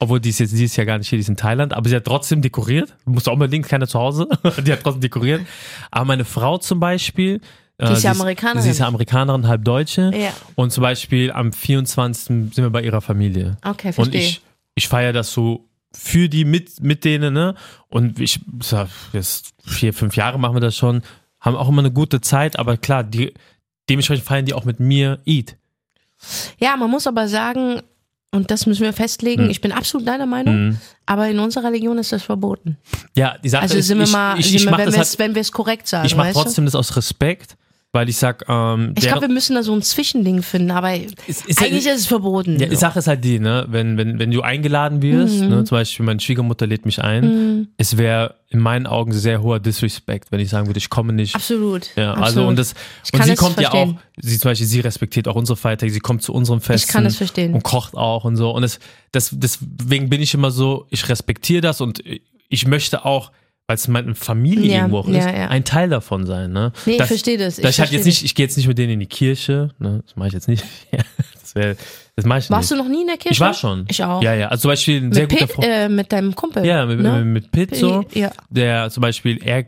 Obwohl 0.00 0.18
die 0.18 0.30
ist 0.30 0.40
jetzt, 0.40 0.52
die 0.52 0.64
ist 0.64 0.76
ja 0.76 0.84
gar 0.84 0.98
nicht 0.98 1.08
hier, 1.08 1.18
die 1.18 1.20
ist 1.20 1.28
in 1.28 1.36
Thailand, 1.36 1.74
aber 1.74 1.88
sie 1.88 1.94
hat 1.94 2.06
trotzdem 2.06 2.40
dekoriert. 2.40 2.96
Muss 3.04 3.28
auch 3.28 3.34
unbedingt 3.34 3.68
keiner 3.68 3.86
zu 3.86 4.00
Hause. 4.00 4.26
die 4.66 4.72
hat 4.72 4.82
trotzdem 4.82 5.02
dekoriert. 5.02 5.42
Aber 5.90 6.06
meine 6.06 6.24
Frau 6.24 6.58
zum 6.58 6.80
Beispiel. 6.80 7.40
Äh, 7.88 7.92
ist 7.92 8.02
ja 8.02 8.14
sie 8.14 8.20
Amerikanerin. 8.20 8.62
Sie 8.62 8.70
ist 8.70 8.78
ja 8.78 8.86
Amerikanerin, 8.86 9.46
halb 9.48 9.64
Deutsche. 9.64 10.10
Ja. 10.14 10.32
Und 10.54 10.72
zum 10.72 10.82
Beispiel 10.82 11.30
am 11.32 11.52
24. 11.52 12.24
sind 12.26 12.56
wir 12.56 12.70
bei 12.70 12.82
ihrer 12.82 13.00
Familie. 13.00 13.56
Okay, 13.64 13.88
Und 13.88 13.94
verstehe. 13.94 14.20
ich, 14.20 14.40
ich 14.74 14.88
feiere 14.88 15.12
das 15.12 15.32
so 15.32 15.66
für 15.92 16.28
die 16.28 16.44
mit, 16.44 16.80
mit 16.82 17.04
denen, 17.04 17.34
ne? 17.34 17.54
Und 17.88 18.20
ich, 18.20 18.38
sag, 18.62 18.88
jetzt 19.12 19.50
vier, 19.64 19.92
fünf 19.92 20.14
Jahre 20.16 20.38
machen 20.38 20.54
wir 20.54 20.60
das 20.60 20.76
schon, 20.76 21.02
haben 21.40 21.56
auch 21.56 21.68
immer 21.68 21.80
eine 21.80 21.90
gute 21.90 22.20
Zeit, 22.20 22.58
aber 22.58 22.76
klar, 22.76 23.02
die, 23.02 23.34
dementsprechend 23.88 24.24
feiern 24.24 24.44
die 24.44 24.54
auch 24.54 24.64
mit 24.64 24.78
mir 24.78 25.18
Eid. 25.26 25.56
Ja, 26.58 26.76
man 26.76 26.90
muss 26.90 27.06
aber 27.06 27.26
sagen, 27.28 27.80
und 28.30 28.50
das 28.52 28.66
müssen 28.66 28.82
wir 28.82 28.92
festlegen, 28.92 29.44
Hm. 29.44 29.50
ich 29.50 29.60
bin 29.60 29.72
absolut 29.72 30.06
deiner 30.06 30.26
Meinung, 30.26 30.68
Mhm. 30.68 30.78
aber 31.06 31.28
in 31.28 31.38
unserer 31.40 31.64
Religion 31.64 31.98
ist 31.98 32.12
das 32.12 32.22
verboten. 32.22 32.76
Ja, 33.16 33.36
die 33.42 33.48
Sache 33.48 33.62
Also 33.62 33.76
ist, 33.78 33.86
sind 33.88 33.98
wir 33.98 34.04
ich, 34.04 34.12
mal, 34.12 34.38
ich, 34.38 34.46
sind 34.46 34.54
ich 34.56 34.64
wir, 34.64 34.70
mach 34.70 34.78
wenn 34.78 34.92
wir 34.92 35.00
es 35.00 35.18
halt, 35.18 35.52
korrekt 35.52 35.88
sagen, 35.88 36.06
ich 36.06 36.14
mache 36.14 36.28
weißt 36.28 36.36
du? 36.38 36.42
trotzdem 36.42 36.64
das 36.66 36.74
aus 36.76 36.94
Respekt, 36.96 37.56
weil 37.92 38.08
ich 38.08 38.16
sag, 38.18 38.44
ähm, 38.48 38.94
Ich 38.96 39.06
glaube, 39.08 39.22
wir 39.22 39.28
müssen 39.28 39.56
da 39.56 39.64
so 39.64 39.72
ein 39.72 39.82
Zwischending 39.82 40.42
finden, 40.42 40.70
aber 40.70 40.94
ist, 40.94 41.44
ist 41.46 41.60
eigentlich 41.60 41.86
halt, 41.86 41.96
ist 41.96 42.02
es 42.02 42.06
verboten. 42.06 42.58
ja, 42.60 42.66
die 42.68 42.76
Sache 42.76 43.00
ist 43.00 43.08
halt 43.08 43.24
die, 43.24 43.40
ne, 43.40 43.66
wenn, 43.68 43.96
wenn, 43.96 44.18
wenn 44.20 44.30
du 44.30 44.42
eingeladen 44.42 45.02
wirst, 45.02 45.40
Mhm. 45.40 45.48
ne, 45.48 45.64
zum 45.64 45.76
Beispiel 45.76 46.06
meine 46.06 46.20
Schwiegermutter 46.20 46.66
lädt 46.68 46.86
mich 46.86 47.02
ein, 47.02 47.66
es 47.78 47.96
wäre 47.98 48.36
in 48.48 48.60
meinen 48.60 48.86
Augen 48.86 49.12
sehr 49.12 49.42
hoher 49.42 49.58
Disrespect, 49.58 50.30
wenn 50.30 50.38
ich 50.40 50.50
sagen 50.50 50.68
würde, 50.68 50.78
ich 50.78 50.88
komme 50.88 51.12
nicht. 51.12 51.34
Absolut. 51.34 51.90
Ja, 51.96 52.10
absolut. 52.12 52.26
also 52.26 52.46
und 52.46 52.56
das 52.58 52.74
Ich 53.04 53.12
und 53.12 53.24
sie 53.24 53.32
es 53.32 53.38
kommt 53.38 53.60
ja 53.60 53.68
auch, 53.70 53.72
verstehen. 53.72 53.98
sie 54.18 54.38
zum 54.38 54.50
Beispiel, 54.52 54.66
sie 54.68 54.80
respektiert 54.80 55.26
auch 55.26 55.34
unsere 55.36 55.56
Feiertage, 55.56 55.92
sie 55.92 56.00
kommt 56.00 56.22
zu 56.22 56.32
unserem 56.32 56.60
Festen 56.60 56.88
Ich 56.88 56.92
kann 56.92 57.06
es 57.06 57.16
verstehen. 57.16 57.54
und 57.54 57.64
kocht 57.64 57.94
auch 57.96 58.24
und 58.24 58.36
so 58.36 58.50
und 58.52 58.62
das, 58.62 58.78
das 59.12 59.30
deswegen 59.32 60.08
bin 60.08 60.22
ich 60.22 60.32
immer 60.34 60.52
so, 60.52 60.86
ich 60.90 61.08
respektiere 61.08 61.60
das 61.60 61.80
und 61.80 62.02
ich 62.48 62.66
möchte 62.68 63.04
auch, 63.04 63.32
weil 63.70 63.76
es 63.76 63.86
meine 63.86 64.16
Familie 64.16 64.68
Ja, 64.68 64.78
irgendwo 64.78 64.98
auch 64.98 65.08
ja, 65.08 65.18
ist, 65.20 65.26
ja. 65.26 65.46
ein 65.48 65.64
Teil 65.64 65.88
davon 65.90 66.26
sein. 66.26 66.50
Ne? 66.50 66.72
Nee, 66.86 66.92
ich 66.92 66.98
das, 66.98 67.06
verstehe 67.06 67.38
das. 67.38 67.56
Ich 67.56 67.60
ich 67.60 67.64
halt 67.66 67.74
verstehe 67.76 67.98
jetzt 67.98 68.06
nicht, 68.06 68.24
ich 68.24 68.34
gehe 68.34 68.44
jetzt 68.44 68.56
nicht 68.56 68.66
mit 68.66 68.78
denen 68.78 68.94
in 68.94 68.98
die 68.98 69.06
Kirche, 69.06 69.70
ne? 69.78 70.02
das 70.04 70.16
mache 70.16 70.26
ich 70.26 70.34
jetzt 70.34 70.48
nicht. 70.48 70.64
das 71.40 71.54
wäre, 71.54 71.76
das 72.16 72.24
mache 72.24 72.40
ich 72.40 72.50
Warst 72.50 72.72
nicht. 72.72 72.80
du 72.80 72.84
noch 72.84 72.90
nie 72.90 73.02
in 73.02 73.06
der 73.06 73.16
Kirche? 73.16 73.34
ich 73.34 73.38
war 73.38 73.54
schon. 73.54 73.84
Ich 73.88 74.02
auch. 74.02 74.20
Ja, 74.24 74.34
ja. 74.34 74.48
Also 74.48 74.62
zum 74.62 74.72
Beispiel 74.72 75.02
ein 75.04 75.12
sehr 75.12 75.22
mit, 75.28 75.30
guter 75.30 75.46
Freund. 75.46 75.68
äh, 75.68 75.88
mit 75.88 76.10
deinem 76.10 76.34
Kumpel. 76.34 76.66
Ja, 76.66 76.84
mit, 76.84 76.98
ne? 76.98 77.24
mit 77.24 77.52
Pitt 77.52 77.76
so. 77.76 78.04
Ja. 78.12 78.32
Der 78.48 78.90
zum 78.90 79.02
Beispiel, 79.02 79.38
er 79.40 79.66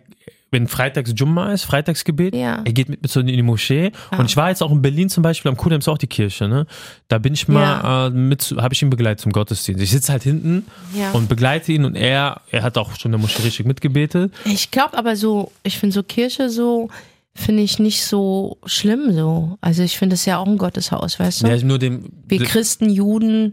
wenn 0.53 0.69
freitags 0.69 1.13
Jumma 1.17 1.53
ist, 1.53 1.65
Freitagsgebet, 1.65 2.35
Ja. 2.37 2.63
er 2.65 2.73
geht 2.73 2.89
mit 2.89 3.03
mir 3.03 3.09
so 3.09 3.19
in 3.21 3.27
die 3.27 3.43
Moschee. 3.43 3.91
Und 4.17 4.27
ich 4.27 4.37
war 4.37 4.51
jetzt 4.51 4.63
auch 4.63 4.71
in 4.71 4.81
Berlin 4.83 5.09
zum 5.09 5.23
Beispiel, 5.25 5.51
am 5.51 5.57
Kudamm 5.57 5.81
ist 5.81 5.89
auch 5.89 5.99
die 5.99 6.07
Kirche, 6.07 6.47
ne? 6.47 6.67
Da 7.09 7.19
bin 7.19 7.33
ich 7.35 7.49
mal 7.49 8.07
äh, 8.07 8.11
mit, 8.11 8.55
habe 8.59 8.73
ich 8.75 8.83
ihn 8.83 8.91
begleitet 8.91 9.21
zum 9.21 9.33
Gottesdienst. 9.33 9.83
Ich 9.83 9.91
sitze 9.91 10.13
halt 10.13 10.23
hinten 10.23 10.67
Ja. 10.97 11.11
und 11.13 11.29
begleite 11.29 11.73
ihn 11.73 11.85
und 11.85 11.97
er, 11.97 12.43
er 12.51 12.63
hat 12.63 12.79
auch 12.79 12.95
schon 12.97 13.09
in 13.09 13.13
der 13.13 13.21
Moschee 13.21 13.43
richtig 13.43 13.67
mitgebetet. 13.67 14.33
Ich 14.45 14.71
glaube 14.71 14.97
aber 14.97 15.17
so, 15.17 15.51
ich 15.65 15.79
finde 15.79 15.95
so 15.95 16.03
Kirche 16.03 16.51
so, 16.51 16.89
finde 17.35 17.63
ich 17.63 17.79
nicht 17.79 18.05
so 18.05 18.59
schlimm 18.67 19.13
so. 19.15 19.57
Also 19.63 19.83
ich 19.83 19.97
finde 19.97 20.15
es 20.15 20.27
ja 20.27 20.37
auch 20.37 20.47
ein 20.47 20.59
Gotteshaus, 20.59 21.19
weißt 21.19 21.43
du? 21.43 21.47
Ja, 21.49 21.57
nur 21.65 21.79
dem, 21.79 22.11
wir 22.29 22.41
Christen, 22.45 22.91
Juden 22.91 23.53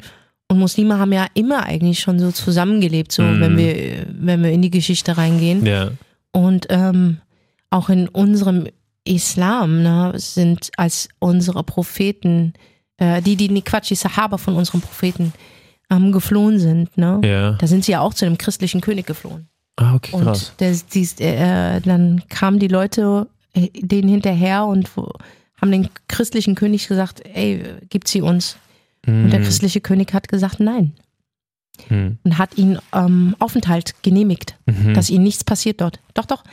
und 0.50 0.60
Muslime 0.60 1.00
haben 1.00 1.14
ja 1.14 1.28
immer 1.34 1.64
eigentlich 1.64 2.00
schon 2.00 2.20
so 2.20 2.32
zusammengelebt, 2.32 3.12
so 3.14 3.22
Mhm. 3.22 3.40
wenn 3.40 3.58
wir 3.58 4.06
wenn 4.20 4.44
wir 4.44 4.52
in 4.52 4.62
die 4.62 4.70
Geschichte 4.72 5.16
reingehen. 5.18 5.66
ja, 5.66 5.92
Und 6.32 6.68
ähm, 6.70 7.20
auch 7.70 7.90
in 7.90 8.08
unserem 8.08 8.68
Islam 9.04 9.82
ne, 9.82 10.14
sind 10.16 10.72
als 10.78 11.10
unsere 11.20 11.64
Propheten, 11.64 12.54
äh, 12.98 13.22
die, 13.22 13.36
die, 13.36 13.50
nee, 13.50 13.62
Quatsch, 13.62 13.90
die 13.90 13.96
Sahaba 13.96 14.38
von 14.38 14.56
unseren 14.56 14.82
Propheten 14.82 15.34
ähm, 15.90 16.12
geflohen 16.12 16.60
sind, 16.60 16.98
ne? 16.98 17.20
ja. 17.24 17.52
Da 17.54 17.68
sind 17.68 17.86
sie 17.86 17.94
ja 17.94 18.02
auch 18.02 18.14
zu 18.14 18.26
einem 18.26 18.38
christlichen 18.38 18.82
König 18.82 19.08
geflohen. 19.08 19.48
Ah, 19.78 19.96
okay, 19.96 20.12
krass. 20.12 20.50
Und 20.50 20.60
der, 20.60 20.76
dies, 20.94 21.20
äh, 21.20 21.80
dann 21.82 22.24
kamen 22.30 22.60
die 22.60 22.68
Leute 22.68 23.28
äh, 23.54 23.70
denen 23.74 24.10
hinterher 24.10 24.66
und 24.66 24.96
wo, 24.96 25.12
haben 25.60 25.72
den 25.72 25.90
christlichen 26.08 26.56
König 26.56 26.88
gesagt, 26.88 27.22
ey, 27.34 27.64
gibt 27.90 28.08
sie 28.08 28.22
uns. 28.22 28.58
Und 29.08 29.32
der 29.32 29.42
christliche 29.42 29.82
König 29.82 30.14
hat 30.14 30.28
gesagt, 30.28 30.60
nein. 30.60 30.94
Hm. 31.88 32.18
Und 32.24 32.38
hat 32.38 32.58
ihnen 32.58 32.80
ähm, 32.94 33.36
Aufenthalt 33.40 33.96
genehmigt, 34.04 34.56
Mhm. 34.66 34.94
dass 34.94 35.10
ihnen 35.10 35.24
nichts 35.24 35.44
passiert 35.44 35.82
dort. 35.82 36.00
Doch, 36.14 36.26
doch. 36.26 36.44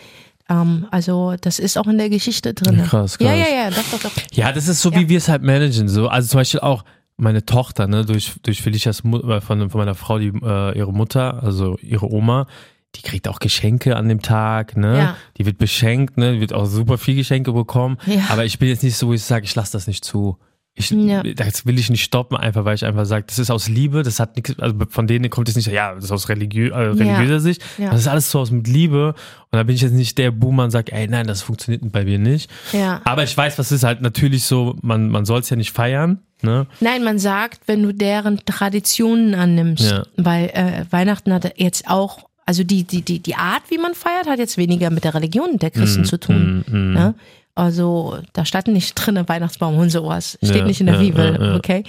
Ähm, 0.49 0.87
also 0.91 1.35
das 1.41 1.59
ist 1.59 1.77
auch 1.77 1.87
in 1.87 1.99
der 1.99 2.09
Geschichte 2.09 2.55
drin. 2.55 2.77
Krass, 2.85 3.19
krass. 3.19 3.27
Ja, 3.29 3.35
ja, 3.35 3.47
ja, 3.65 3.71
doch, 3.71 3.83
doch, 3.93 4.01
doch. 4.03 4.13
Ja, 4.33 4.53
das 4.53 4.69
ist 4.69 4.81
so, 4.81 4.91
Ja. 4.93 5.01
wie 5.01 5.09
wir 5.09 5.19
es 5.19 5.29
halt 5.29 5.43
managen. 5.43 5.89
So. 5.89 6.09
Also 6.09 6.29
zum 6.29 6.39
Beispiel 6.41 6.61
auch 6.61 6.85
meine 7.17 7.45
Tochter, 7.45 7.87
ne, 7.89 8.05
durch, 8.05 8.35
durch 8.43 8.63
Felicias 8.63 9.03
Mu 9.03 9.19
äh, 9.21 9.41
von, 9.41 9.71
von 9.71 9.79
meiner 9.79 9.95
Frau, 9.95 10.19
die, 10.19 10.29
äh, 10.29 10.79
ihre 10.79 10.93
Mutter, 10.93 11.43
also 11.43 11.79
ihre 11.81 12.11
Oma, 12.13 12.47
die 12.95 13.03
kriegt 13.03 13.27
auch 13.29 13.41
Geschenke 13.41 13.97
an 13.97 14.09
dem 14.09 14.23
Tag, 14.23 14.77
ne? 14.77 14.97
Ja. 14.99 15.17
Die 15.37 15.45
wird 15.47 15.59
beschenkt, 15.59 16.17
ne? 16.17 16.35
Die 16.35 16.41
wird 16.41 16.53
auch 16.53 16.65
super 16.67 16.97
viel 16.99 17.15
Geschenke 17.17 17.53
bekommen. 17.53 17.99
Ja. 18.07 18.25
Aber 18.31 18.45
ich 18.45 18.59
bin 18.59 18.69
jetzt 18.69 18.83
nicht 18.83 18.97
so, 18.97 19.09
wo 19.09 19.13
ich 19.13 19.23
sage, 19.23 19.45
ich 19.45 19.55
lasse 19.55 19.73
das 19.73 19.87
nicht 19.87 20.05
zu. 20.05 20.39
Ich, 20.79 20.91
Ja. 20.91 21.23
Das 21.23 21.65
will 21.65 21.79
ich 21.79 21.89
nicht 21.89 22.05
stoppen, 22.05 22.37
einfach 22.37 22.67
weil 22.67 22.75
ich 22.75 22.85
einfach 22.85 23.07
sage, 23.07 23.25
das 23.27 23.39
ist 23.39 23.51
aus 23.51 23.67
Liebe, 23.69 24.03
das 24.03 24.21
hat 24.21 24.37
nichts, 24.37 24.59
also 24.59 24.77
von 24.91 25.07
denen 25.07 25.31
kommt 25.31 25.49
es 25.49 25.57
nicht, 25.57 25.69
ja, 25.69 25.95
das 25.95 26.05
ist 26.05 26.13
aus 26.13 26.29
religiö 26.29 26.69
äh, 26.69 26.77
religiöser 26.89 27.41
Sicht, 27.41 27.63
Ja. 27.79 27.91
das 27.91 28.01
ist 28.01 28.09
alles 28.09 28.31
so 28.31 28.41
aus 28.41 28.51
mit 28.51 28.69
Liebe 28.69 29.15
und 29.51 29.57
da 29.57 29.63
bin 29.63 29.75
ich 29.75 29.81
jetzt 29.81 29.95
nicht 29.95 30.19
der 30.19 30.31
Boomer 30.33 30.65
und 30.65 30.71
sage, 30.71 30.93
ey, 30.93 31.09
nein, 31.09 31.27
das 31.27 31.41
funktioniert 31.41 31.81
bei 31.91 32.05
mir 32.05 32.19
nicht. 32.19 32.51
Ja. 32.73 33.01
Aber 33.05 33.25
ich 33.25 33.35
weiß, 33.35 33.59
was 33.59 33.73
ist 33.73 33.85
halt 33.85 34.03
natürlich 34.03 34.45
so, 34.45 34.77
man, 34.83 35.09
man 35.09 35.25
soll 35.25 35.41
es 35.41 35.49
ja 35.49 35.57
nicht 35.57 35.73
feiern, 35.73 36.19
ne? 36.43 36.67
Nein, 36.81 37.03
man 37.03 37.19
sagt, 37.19 37.61
wenn 37.67 37.83
du 37.83 37.93
deren 37.95 38.41
Traditionen 38.45 39.35
annimmst, 39.35 39.91
Ja. 39.91 40.05
weil 40.19 40.51
äh, 40.51 40.85
Weihnachten 40.91 41.33
hat 41.33 41.59
jetzt 41.59 41.89
auch, 41.89 42.29
also 42.45 42.65
die, 42.65 42.85
die, 42.85 43.01
die, 43.01 43.21
die 43.21 43.35
Art, 43.35 43.63
wie 43.71 43.79
man 43.79 43.95
feiert, 43.95 44.27
hat 44.29 44.39
jetzt 44.39 44.59
weniger 44.59 44.91
mit 44.91 45.05
der 45.05 45.15
Religion 45.15 45.59
der 45.59 45.71
Christen 45.71 46.03
Mm, 46.03 46.05
zu 46.05 46.21
tun. 46.21 46.65
Ne? 46.71 47.15
Also 47.57 48.19
da 48.35 48.45
stand 48.45 48.69
nicht 48.69 48.95
drin 48.95 49.19
Weihnachtsbaum 49.27 49.79
und 49.79 49.91
sowas. 49.91 50.39
Steht 50.43 50.57
Ja, 50.57 50.65
nicht 50.67 50.81
in 50.81 50.87
der 50.87 50.97
ja, 50.97 51.01
Bibel, 51.01 51.39
ja, 51.41 51.57
okay? 51.57 51.85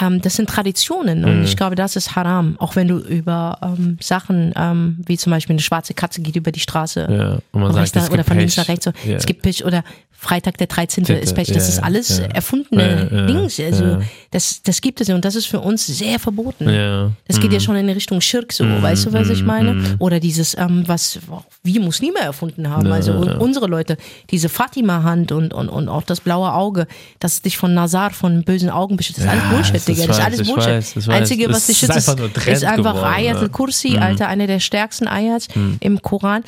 Ähm, 0.00 0.20
das 0.20 0.36
sind 0.36 0.48
Traditionen 0.48 1.24
und 1.24 1.44
ich 1.44 1.56
glaube, 1.56 1.74
das 1.74 1.96
ist 1.96 2.14
haram. 2.14 2.56
Auch 2.58 2.76
wenn 2.76 2.88
du 2.88 2.98
über 2.98 3.58
ähm, 3.62 3.98
Sachen, 4.00 4.52
ähm, 4.56 4.98
wie 5.06 5.16
zum 5.16 5.30
Beispiel 5.30 5.54
eine 5.54 5.62
schwarze 5.62 5.94
Katze 5.94 6.20
geht 6.20 6.36
über 6.36 6.52
die 6.52 6.60
Straße 6.60 7.06
Ja, 7.10 7.38
und 7.52 7.62
man 7.62 7.72
sagt, 7.72 7.94
nach, 7.96 8.10
oder 8.10 8.24
von 8.24 8.38
links 8.38 8.56
nach 8.56 8.68
rechts. 8.68 8.84
So. 8.84 8.92
Ja. 9.04 9.16
Es 9.16 9.26
gibt 9.26 9.42
Pech 9.42 9.64
oder 9.64 9.82
Freitag 10.20 10.58
der 10.58 10.66
13. 10.66 11.04
Dritte, 11.04 11.20
ist 11.20 11.34
Pech. 11.34 11.46
Das 11.46 11.68
ja, 11.68 11.74
ist 11.74 11.78
alles 11.82 12.18
ja. 12.18 12.24
erfundene 12.24 13.08
ja, 13.08 13.26
Dings. 13.26 13.60
Also 13.60 13.98
das, 14.32 14.60
das 14.64 14.80
gibt 14.80 15.00
es 15.00 15.08
und 15.10 15.24
das 15.24 15.36
ist 15.36 15.46
für 15.46 15.60
uns 15.60 15.86
sehr 15.86 16.18
verboten. 16.18 16.68
Ja. 16.68 17.12
Das 17.28 17.38
geht 17.40 17.52
ja 17.52 17.60
schon 17.60 17.76
in 17.76 17.88
Richtung 17.88 18.20
Schirk 18.20 18.52
so, 18.52 18.64
weißt 18.64 19.06
du, 19.06 19.12
was 19.12 19.30
ich 19.30 19.44
meine? 19.44 19.96
Oder 20.00 20.18
dieses, 20.18 20.58
ähm, 20.58 20.82
was 20.86 21.20
wir 21.62 21.80
Muslime 21.80 22.18
erfunden 22.18 22.68
haben, 22.68 22.90
also 22.90 23.12
unsere 23.12 23.68
Leute, 23.68 23.96
diese 24.30 24.48
Fatima-Hand 24.48 25.30
und, 25.30 25.54
und, 25.54 25.68
und 25.68 25.88
auch 25.88 26.02
das 26.02 26.20
blaue 26.20 26.52
Auge, 26.52 26.88
das 27.20 27.40
dich 27.42 27.56
von 27.56 27.72
Nazar, 27.72 28.10
von 28.10 28.42
bösen 28.42 28.70
Augen 28.70 28.96
beschützt. 28.96 29.20
Das 29.20 29.26
ist 29.26 29.30
alles 29.30 29.44
Bullshit, 29.50 29.87
Digga. 29.88 30.06
Das 30.06 30.18
ist 30.18 30.24
alles 30.24 30.46
Bullshit. 30.46 30.68
weiß, 30.68 30.96
weiß. 30.96 31.08
Einzige, 31.08 31.46
Das 31.48 31.56
was 31.56 31.66
dich 31.66 31.78
schützt, 31.78 31.96
ist, 31.96 32.08
einfach 32.08 32.46
ist 32.46 32.64
einfach 32.64 32.94
geworden, 32.94 33.12
Ayat 33.14 33.36
ja. 33.36 33.42
al-Kursi, 33.42 33.98
Alter, 33.98 34.28
eine 34.28 34.46
der 34.46 34.60
stärksten 34.60 35.08
Ayats 35.08 35.48
im 35.80 36.02
Koran. 36.02 36.44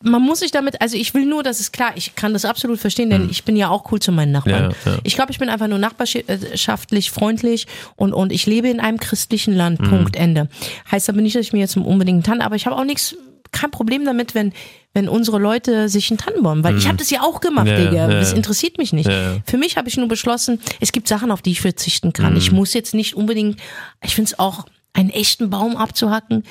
Man 0.00 0.22
muss 0.22 0.38
sich 0.40 0.52
damit, 0.52 0.80
also 0.80 0.96
ich 0.96 1.12
will 1.12 1.26
nur, 1.26 1.42
dass 1.42 1.58
es 1.58 1.72
klar, 1.72 1.90
ich 1.96 2.14
kann 2.14 2.32
das 2.32 2.44
absolut 2.44 2.78
verstehen, 2.78 3.10
denn 3.10 3.28
ich 3.30 3.42
bin 3.42 3.56
ja 3.56 3.68
auch 3.68 3.90
cool 3.90 3.98
zu 3.98 4.12
meinen 4.12 4.30
Nachbarn. 4.30 4.72
Ja, 4.84 4.92
ja. 4.92 4.98
Ich 5.02 5.16
glaube, 5.16 5.32
ich 5.32 5.40
bin 5.40 5.48
einfach 5.48 5.66
nur 5.66 5.78
nachbarschaftlich 5.78 7.10
freundlich 7.10 7.66
und, 7.96 8.12
und 8.12 8.32
ich 8.32 8.46
lebe 8.46 8.68
in 8.68 8.78
einem 8.78 8.98
christlichen 8.98 9.56
Land. 9.56 9.80
Punkt, 9.80 10.14
Ende. 10.14 10.48
Heißt 10.90 11.08
aber 11.08 11.20
nicht, 11.20 11.34
dass 11.34 11.46
ich 11.46 11.52
mir 11.52 11.60
jetzt 11.60 11.76
unbedingt 11.76 12.26
Tann, 12.26 12.40
aber 12.40 12.54
ich 12.54 12.66
habe 12.66 12.76
auch 12.76 12.84
nichts, 12.84 13.16
kein 13.50 13.70
Problem 13.70 14.04
damit, 14.04 14.34
wenn, 14.34 14.52
wenn 14.98 15.08
unsere 15.08 15.38
Leute 15.38 15.88
sich 15.88 16.10
einen 16.10 16.18
Tannenbaum, 16.18 16.64
weil 16.64 16.76
ich 16.76 16.88
habe 16.88 16.96
das 16.98 17.08
ja 17.10 17.22
auch 17.22 17.40
gemacht, 17.40 17.68
Ja, 17.68 17.76
Digga. 17.76 17.92
ja. 17.92 18.08
Das 18.08 18.32
interessiert 18.32 18.78
mich 18.78 18.92
nicht. 18.92 19.08
Ja. 19.08 19.36
Für 19.46 19.56
mich 19.56 19.76
habe 19.76 19.88
ich 19.88 19.96
nur 19.96 20.08
beschlossen, 20.08 20.60
es 20.80 20.90
gibt 20.90 21.06
Sachen, 21.06 21.30
auf 21.30 21.40
die 21.40 21.52
ich 21.52 21.60
verzichten 21.60 22.12
kann. 22.12 22.36
Ich 22.36 22.50
muss 22.50 22.74
jetzt 22.74 22.94
nicht 22.94 23.14
unbedingt, 23.14 23.60
ich 24.04 24.16
finde 24.16 24.32
es 24.32 24.38
auch, 24.40 24.66
einen 24.92 25.10
echten 25.10 25.50
Baum 25.50 25.76
abzuhacken. 25.76 26.42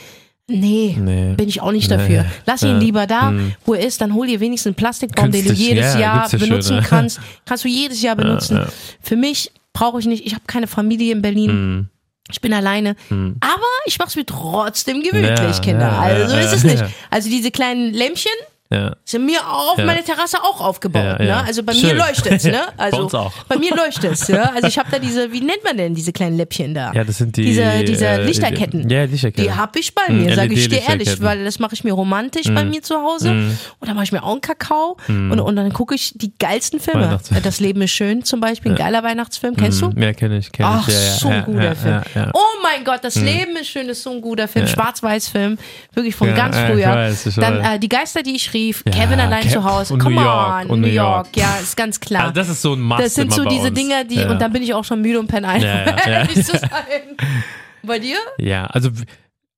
Nee, 0.49 0.95
Nee. 0.97 1.33
bin 1.35 1.49
ich 1.49 1.59
auch 1.61 1.73
nicht 1.73 1.89
Nee. 1.89 1.97
dafür. 1.97 2.25
Lass 2.45 2.61
ihn 2.63 2.69
Ja. 2.69 2.77
lieber 2.77 3.05
da, 3.05 3.33
wo 3.65 3.73
er 3.73 3.85
ist, 3.85 3.99
dann 3.99 4.13
hol 4.13 4.27
dir 4.27 4.39
wenigstens 4.39 4.67
einen 4.67 4.75
Plastikbaum, 4.75 5.29
den 5.31 5.45
du 5.45 5.51
jedes 5.51 5.95
ja, 5.95 5.99
Jahr 5.99 6.29
benutzen 6.29 6.75
schöne. 6.77 6.87
kannst. 6.87 7.19
Kannst 7.45 7.65
du 7.65 7.67
jedes 7.67 8.01
Jahr 8.01 8.15
benutzen. 8.15 8.55
ja. 8.55 8.67
Für 9.01 9.17
mich 9.17 9.51
brauche 9.73 9.99
ich 9.99 10.05
nicht, 10.05 10.25
ich 10.25 10.33
habe 10.33 10.45
keine 10.47 10.67
Familie 10.67 11.11
in 11.11 11.21
Berlin. 11.21 11.49
Hm. 11.49 11.87
Ich 12.31 12.41
bin 12.41 12.53
alleine, 12.53 12.95
aber 13.09 13.61
ich 13.85 13.97
mache 13.99 14.09
es 14.09 14.15
mir 14.15 14.25
trotzdem 14.25 15.01
gemütlich, 15.01 15.37
Ja, 15.57 15.59
Kinder. 15.61 15.87
ja, 15.87 15.99
also 15.99 16.35
ja, 16.35 16.41
ist 16.41 16.53
es 16.53 16.63
nicht. 16.63 16.83
Also 17.09 17.29
diese 17.29 17.51
kleinen 17.51 17.93
Lämpchen 17.93 18.31
Ja. 18.69 18.95
sind 19.05 19.25
mir 19.25 19.39
auf 19.49 19.77
Ja. 19.77 19.85
meiner 19.85 20.03
Terrasse 20.03 20.37
auch 20.43 20.59
aufgebaut. 20.61 21.03
Ja, 21.03 21.17
Ne? 21.19 21.43
Also 21.47 21.63
bei 21.63 21.73
Schön. 21.73 21.89
mir 21.89 21.95
leuchtet's, 21.95 22.43
ne? 22.45 22.61
Also 22.77 23.03
uns 23.03 23.13
auch. 23.15 23.31
bei 23.47 23.57
mir 23.57 23.73
leuchtet's, 23.75 24.27
ja. 24.27 24.51
Also 24.53 24.67
ich 24.67 24.77
habe 24.77 24.89
da 24.91 24.99
diese, 24.99 25.31
wie 25.31 25.39
nennt 25.41 25.63
man 25.63 25.77
denn 25.77 25.95
diese 25.95 26.11
kleinen 26.11 26.35
Läppchen 26.37 26.73
da? 26.73 26.91
Ja, 26.93 27.03
das 27.03 27.17
sind 27.17 27.35
die. 27.37 27.43
Diese, 27.45 27.83
diese 27.85 28.05
äh, 28.07 28.23
Lichterketten. 28.25 28.87
Die, 28.87 28.93
ja, 28.95 29.03
Lichterketten. 29.05 29.43
Die 29.45 29.53
habe 29.57 29.79
ich 29.79 29.93
bei 29.95 30.01
Mm, 30.09 30.23
mir, 30.25 30.35
sage 30.35 30.53
ich 30.53 30.67
dir 30.69 30.81
ehrlich, 30.87 31.21
weil 31.21 31.43
das 31.45 31.59
mache 31.59 31.73
ich 31.75 31.83
mir 31.83 31.93
romantisch 31.93 32.47
bei 32.53 32.63
mir 32.65 32.81
zu 32.81 32.95
Hause. 33.01 33.29
Und 33.31 33.87
dann 33.87 33.95
mache 33.95 34.03
ich 34.05 34.11
mir 34.11 34.23
auch 34.23 34.31
einen 34.31 34.41
Kakao 34.41 34.97
und, 35.07 35.39
und 35.39 35.55
dann 35.55 35.71
gucke 35.73 35.95
ich 35.95 36.13
die 36.15 36.31
geilsten 36.37 36.79
Filme. 36.79 37.19
Das 37.43 37.59
Leben 37.59 37.81
ist 37.81 37.91
schön 37.91 38.23
zum 38.23 38.39
Beispiel, 38.39 38.71
ein 38.73 38.77
geiler 38.77 39.03
Weihnachtsfilm, 39.03 39.55
kennst 39.55 39.81
du? 39.81 39.91
Ja, 39.95 40.13
kenne 40.13 40.37
ich, 40.39 40.51
kenne 40.51 40.69
Ach, 40.71 40.87
ich. 40.87 40.93
Ja, 40.93 40.99
so 41.11 41.27
ein 41.29 41.45
guter 41.45 41.75
Film. 41.75 42.01
Oh 42.33 42.39
mein 42.63 42.83
Gott, 42.83 42.99
das 43.03 43.15
Leben 43.15 43.55
ist 43.57 43.67
schön, 43.69 43.87
ist 43.89 44.03
so 44.03 44.11
ein 44.11 44.21
guter 44.21 44.47
Film. 44.47 44.67
Schwarz-Weiß-Film, 44.67 45.57
wirklich 45.93 46.15
von 46.15 46.33
ganz 46.35 46.57
früher. 46.57 47.13
Dann 47.41 47.61
äh, 47.61 47.79
Die 47.79 47.89
Geister, 47.89 48.23
die 48.23 48.35
ich 48.35 48.49
rief, 48.57 48.83
Ja, 48.85 48.91
Kevin 48.91 49.19
allein 49.19 49.43
Kev- 49.43 49.51
zu 49.53 49.63
Hause. 49.63 49.93
und 49.93 49.99
New 49.99 50.05
Come 50.09 50.21
York, 50.21 50.65
on, 50.65 50.69
und 50.71 50.81
New 50.81 50.87
York. 50.87 51.25
York. 51.27 51.37
Ja, 51.37 51.55
ist 51.61 51.77
ganz 51.77 51.99
klar. 51.99 52.21
Also 52.23 52.33
das 52.33 52.49
ist 52.49 52.61
so 52.61 52.73
ein 52.73 52.81
Must 52.81 53.01
das 53.01 53.13
sind 53.15 53.31
so 53.31 53.45
diese. 53.45 53.71
Dinger, 53.71 54.03
die, 54.03 54.15
ja. 54.15 54.29
und 54.31 54.39
dann 54.41 54.51
bin 54.51 54.63
ich 54.63 54.73
auch 54.73 54.83
schon 54.83 55.01
müde 55.01 55.19
und 55.19 55.27
penne 55.27 55.47
ein, 55.47 55.61
Ja, 55.61 56.21
um 56.23 56.29
zu 56.33 56.57
sein. 56.57 56.69
Bei 57.83 57.99
dir? 57.99 58.17
Ja, 58.37 58.65
also 58.65 58.89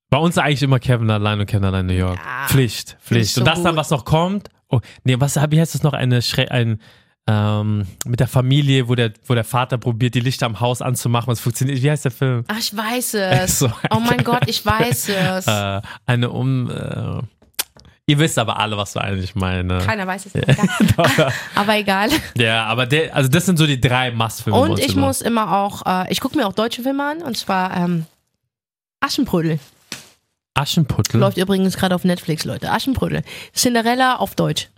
bei 0.09 0.17
uns 0.17 0.37
eigentlich 0.37 0.61
immer 0.63 0.79
Kevin 0.79 1.09
allein 1.09 1.39
und 1.39 1.45
Kevin 1.45 1.65
allein 1.65 1.85
New 1.85 1.93
York. 1.93 2.19
Pflicht, 2.47 2.97
ich 2.99 3.05
Pflicht. 3.07 3.33
so 3.35 3.41
und 3.41 3.45
das 3.47 3.61
dann, 3.63 3.71
gut. 3.73 3.79
was 3.79 3.89
noch 3.91 4.05
kommt. 4.05 4.49
Oh, 4.69 4.79
nee, 5.03 5.15
was 5.19 5.35
wie 5.49 5.59
heißt 5.59 5.73
das 5.75 5.83
noch? 5.83 5.93
Eine 5.93 6.21
Schre 6.21 6.51
ein 6.51 6.79
ähm, 7.27 7.85
mit 8.05 8.19
der 8.19 8.27
Familie, 8.27 8.87
wo 8.89 8.95
der, 8.95 9.13
wo 9.27 9.35
der 9.35 9.43
Vater 9.43 9.77
probiert, 9.77 10.15
die 10.15 10.19
Lichter 10.19 10.47
am 10.47 10.59
Haus 10.59 10.81
anzumachen. 10.81 11.27
Was 11.27 11.39
funktioniert? 11.39 11.81
Wie 11.83 11.89
heißt 11.91 12.05
der 12.05 12.11
Film? 12.11 12.43
Ach, 12.47 12.57
ich 12.57 12.75
weiß 12.75 13.13
es. 13.43 13.59
So 13.59 13.71
oh 13.91 13.99
mein 13.99 14.23
Gott, 14.23 14.43
ich 14.47 14.65
weiß 14.65 15.09
es. 15.37 15.47
Äh, 15.47 15.81
eine 16.07 16.29
um. 16.31 16.69
Äh, 16.71 17.21
ihr 18.09 18.17
wisst 18.17 18.39
aber 18.39 18.59
alle, 18.59 18.75
was 18.75 18.93
du 18.93 18.99
eigentlich 18.99 19.35
meine. 19.35 19.77
Keiner 19.79 20.07
weiß 20.07 20.25
es. 20.25 20.35
Egal. 20.35 20.67
Aber 21.55 21.77
egal. 21.77 22.09
Ja, 22.35 22.65
aber 22.65 22.85
der, 22.85 23.15
also 23.15 23.29
das 23.29 23.45
sind 23.45 23.57
so 23.57 23.67
die 23.67 23.79
drei 23.79 24.11
Must-Filme. 24.11 24.59
Und 24.59 24.79
ich 24.79 24.95
immer. 24.95 25.07
muss 25.07 25.21
immer 25.21 25.57
auch, 25.57 25.85
äh, 25.85 26.11
ich 26.11 26.19
gucke 26.19 26.37
mir 26.37 26.47
auch 26.47 26.53
deutsche 26.53 26.81
Filme 26.81 27.03
an 27.03 27.21
und 27.21 27.37
zwar 27.37 27.75
ähm, 27.77 28.05
Aschenbrödel. 28.99 29.59
Aschenputtel. 30.55 31.19
Läuft 31.19 31.37
übrigens 31.37 31.77
gerade 31.77 31.95
auf 31.95 32.03
Netflix, 32.03 32.43
Leute. 32.43 32.71
Aschenbrödel. 32.71 33.21
Cinderella 33.53 34.17
auf 34.17 34.35
Deutsch. 34.35 34.69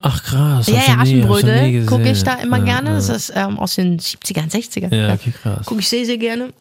Ach 0.00 0.22
krass. 0.22 0.66
ja, 0.66 0.82
ja, 0.86 0.98
Aschenbrödel 0.98 1.86
gucke 1.86 2.10
ich 2.10 2.24
da 2.24 2.34
immer 2.34 2.58
ja, 2.58 2.64
gerne. 2.64 2.90
Ja. 2.90 2.96
Das 2.96 3.08
ist 3.08 3.32
ähm, 3.34 3.58
aus 3.58 3.76
den 3.76 4.00
70ern, 4.00 4.50
60ern. 4.50 4.94
ja, 4.94 5.14
okay, 5.14 5.32
krass. 5.42 5.66
Gucke 5.66 5.80
ich 5.80 5.88
sehr, 5.88 6.04
sehr 6.04 6.18
gerne. 6.18 6.52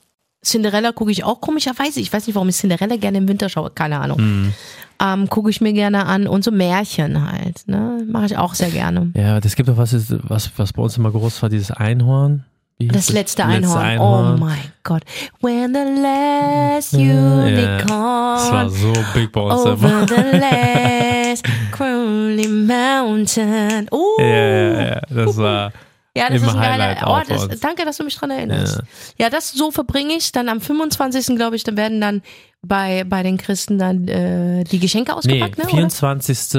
Cinderella 0.44 0.91
gucke 0.91 1.12
ich 1.12 1.24
auch 1.24 1.39
komischerweise. 1.41 2.00
Ich 2.00 2.12
weiß 2.12 2.27
nicht, 2.27 2.36
warum 2.36 2.50
ich 2.50 2.56
Cinderella 2.56 2.98
gerne 2.98 3.20
im 3.20 3.27
Winter 3.27 3.50
schaue. 3.50 3.72
Keine 3.72 4.00
Ahnung. 4.00 4.18
Hm. 4.20 4.53
Ähm, 5.01 5.29
gucke 5.29 5.50
ich 5.50 5.62
mir 5.62 5.74
gerne 5.74 6.05
an. 6.05 6.27
Und 6.27 6.43
so 6.43 6.51
Märchen 6.51 7.31
halt. 7.31 7.63
Ne? 7.67 8.05
Mache 8.08 8.25
ich 8.27 8.38
auch 8.38 8.53
sehr 8.53 8.70
gerne. 8.70 9.12
Ja, 9.15 9.39
das 9.39 9.55
gibt 9.55 9.70
doch 9.70 9.77
was, 9.77 9.93
was, 10.24 10.51
was 10.58 10.74
bei 10.74 10.81
uns 10.81 10.98
immer 10.98 11.12
groß 11.12 11.41
war, 11.41 11.50
dieses 11.50 11.72
Einhorn. 11.72 12.46
Wie 12.77 12.86
hieß 12.86 12.93
Das 12.93 13.10
letzte 13.10 13.46
Einhorn. 13.46 14.00
Oh 14.00 14.38
mein 14.39 14.60
Gott. 14.84 15.03
When 15.41 15.74
the 15.74 16.01
last 16.01 16.93
Ja, 16.93 17.77
Das 17.77 18.51
war 18.51 18.65
unicorn 18.65 18.70
so 18.70 18.93
big 19.13 19.31
bei 19.31 19.41
uns 19.41 19.62
over 19.65 20.05
the 20.08 20.38
last 20.38 21.46
crown 21.72 22.12
Lonely 22.31 22.48
Mountain. 22.48 23.88
Oh, 23.91 24.17
Ja, 24.20 24.25
ja, 24.25 24.81
ja, 24.86 25.01
das 25.10 25.38
war. 25.38 25.72
Ja, 26.18 26.27
das 26.30 26.39
Immer 26.41 26.48
ist 26.50 26.56
ein 26.56 26.62
geiler. 26.62 26.84
Highlight 27.01 27.27
bei 27.30 27.36
uns. 27.38 27.60
danke, 27.62 27.86
dass 27.86 27.96
du 27.98 28.03
mich 28.03 28.15
dran 28.15 28.32
erinnerst. 28.32 28.77
Ja. 29.18 29.25
Ja, 29.25 29.30
das 29.30 29.51
so 29.51 29.72
verbringe 29.72 30.13
ich. 30.13 30.32
Dann 30.34 30.50
am 30.50 30.60
25. 30.60 31.38
glaube 31.38 31.56
ich, 31.56 31.63
dann 31.63 31.77
werden 31.77 32.01
dann 32.01 32.22
bei, 32.63 33.06
bei 33.06 33.24
den 33.24 33.38
Christen 33.38 33.80
dann 33.80 34.08
äh, 34.10 34.65
die 34.65 34.80
Geschenke 34.80 35.13
Nee, 35.13 35.18
ausgepackt, 35.18 35.58
ne? 35.58 35.63
Oder? 35.63 35.72
24. 35.74 36.38
äh, 36.53 36.58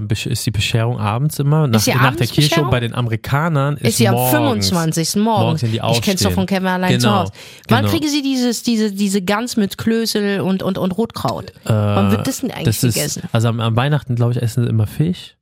besch- 0.00 0.28
ist 0.28 0.44
die 0.44 0.50
Bescherung 0.50 0.98
abends 0.98 1.38
immer. 1.38 1.68
Nach, 1.68 1.78
Ist 1.78 1.86
nach 1.86 1.94
der 1.94 2.02
abends 2.08 2.18
Kirche 2.32 2.40
Bescherung? 2.42 2.64
und 2.64 2.70
bei 2.72 2.80
den 2.80 2.92
Amerikanern 2.92 3.76
ist, 3.76 3.84
Ist 3.90 3.96
sie 3.98 4.08
am 4.08 4.16
morgens. 4.16 4.34
25. 4.68 5.16
morgens. 5.22 5.24
Morgens, 5.44 5.62
wenn 5.62 5.70
die 5.70 5.76
ich 5.76 5.82
kenn's 6.02 6.22
doch 6.22 6.30
aufstehen. 6.30 6.34
von 6.34 6.46
Kevin 6.46 6.66
allein 6.66 7.00
zu 7.00 7.06
Genau, 7.06 7.20
Hause. 7.20 7.32
Wann 7.68 7.78
genau. 7.84 7.92
kriegen 7.92 8.08
sie 8.08 8.22
dieses, 8.22 8.64
diese, 8.64 8.90
diese 8.92 9.22
Gans 9.22 9.56
mit 9.56 9.78
Klösel 9.78 10.40
und, 10.40 10.62
und, 10.64 10.76
und 10.76 10.90
Rotkraut? 10.98 11.52
Wann 11.64 12.10
wird 12.10 12.26
das 12.26 12.40
denn 12.40 12.50
eigentlich 12.50 12.64
das 12.64 12.82
ist, 12.84 12.94
gegessen? 12.96 13.22
Also 13.30 13.46
am, 13.48 13.60
am 13.60 13.76
Weihnachten, 13.76 14.16
glaube 14.16 14.32
ich, 14.32 14.42
essen 14.42 14.64
sie 14.64 14.68
immer 14.68 14.88
Fisch. 14.88 15.36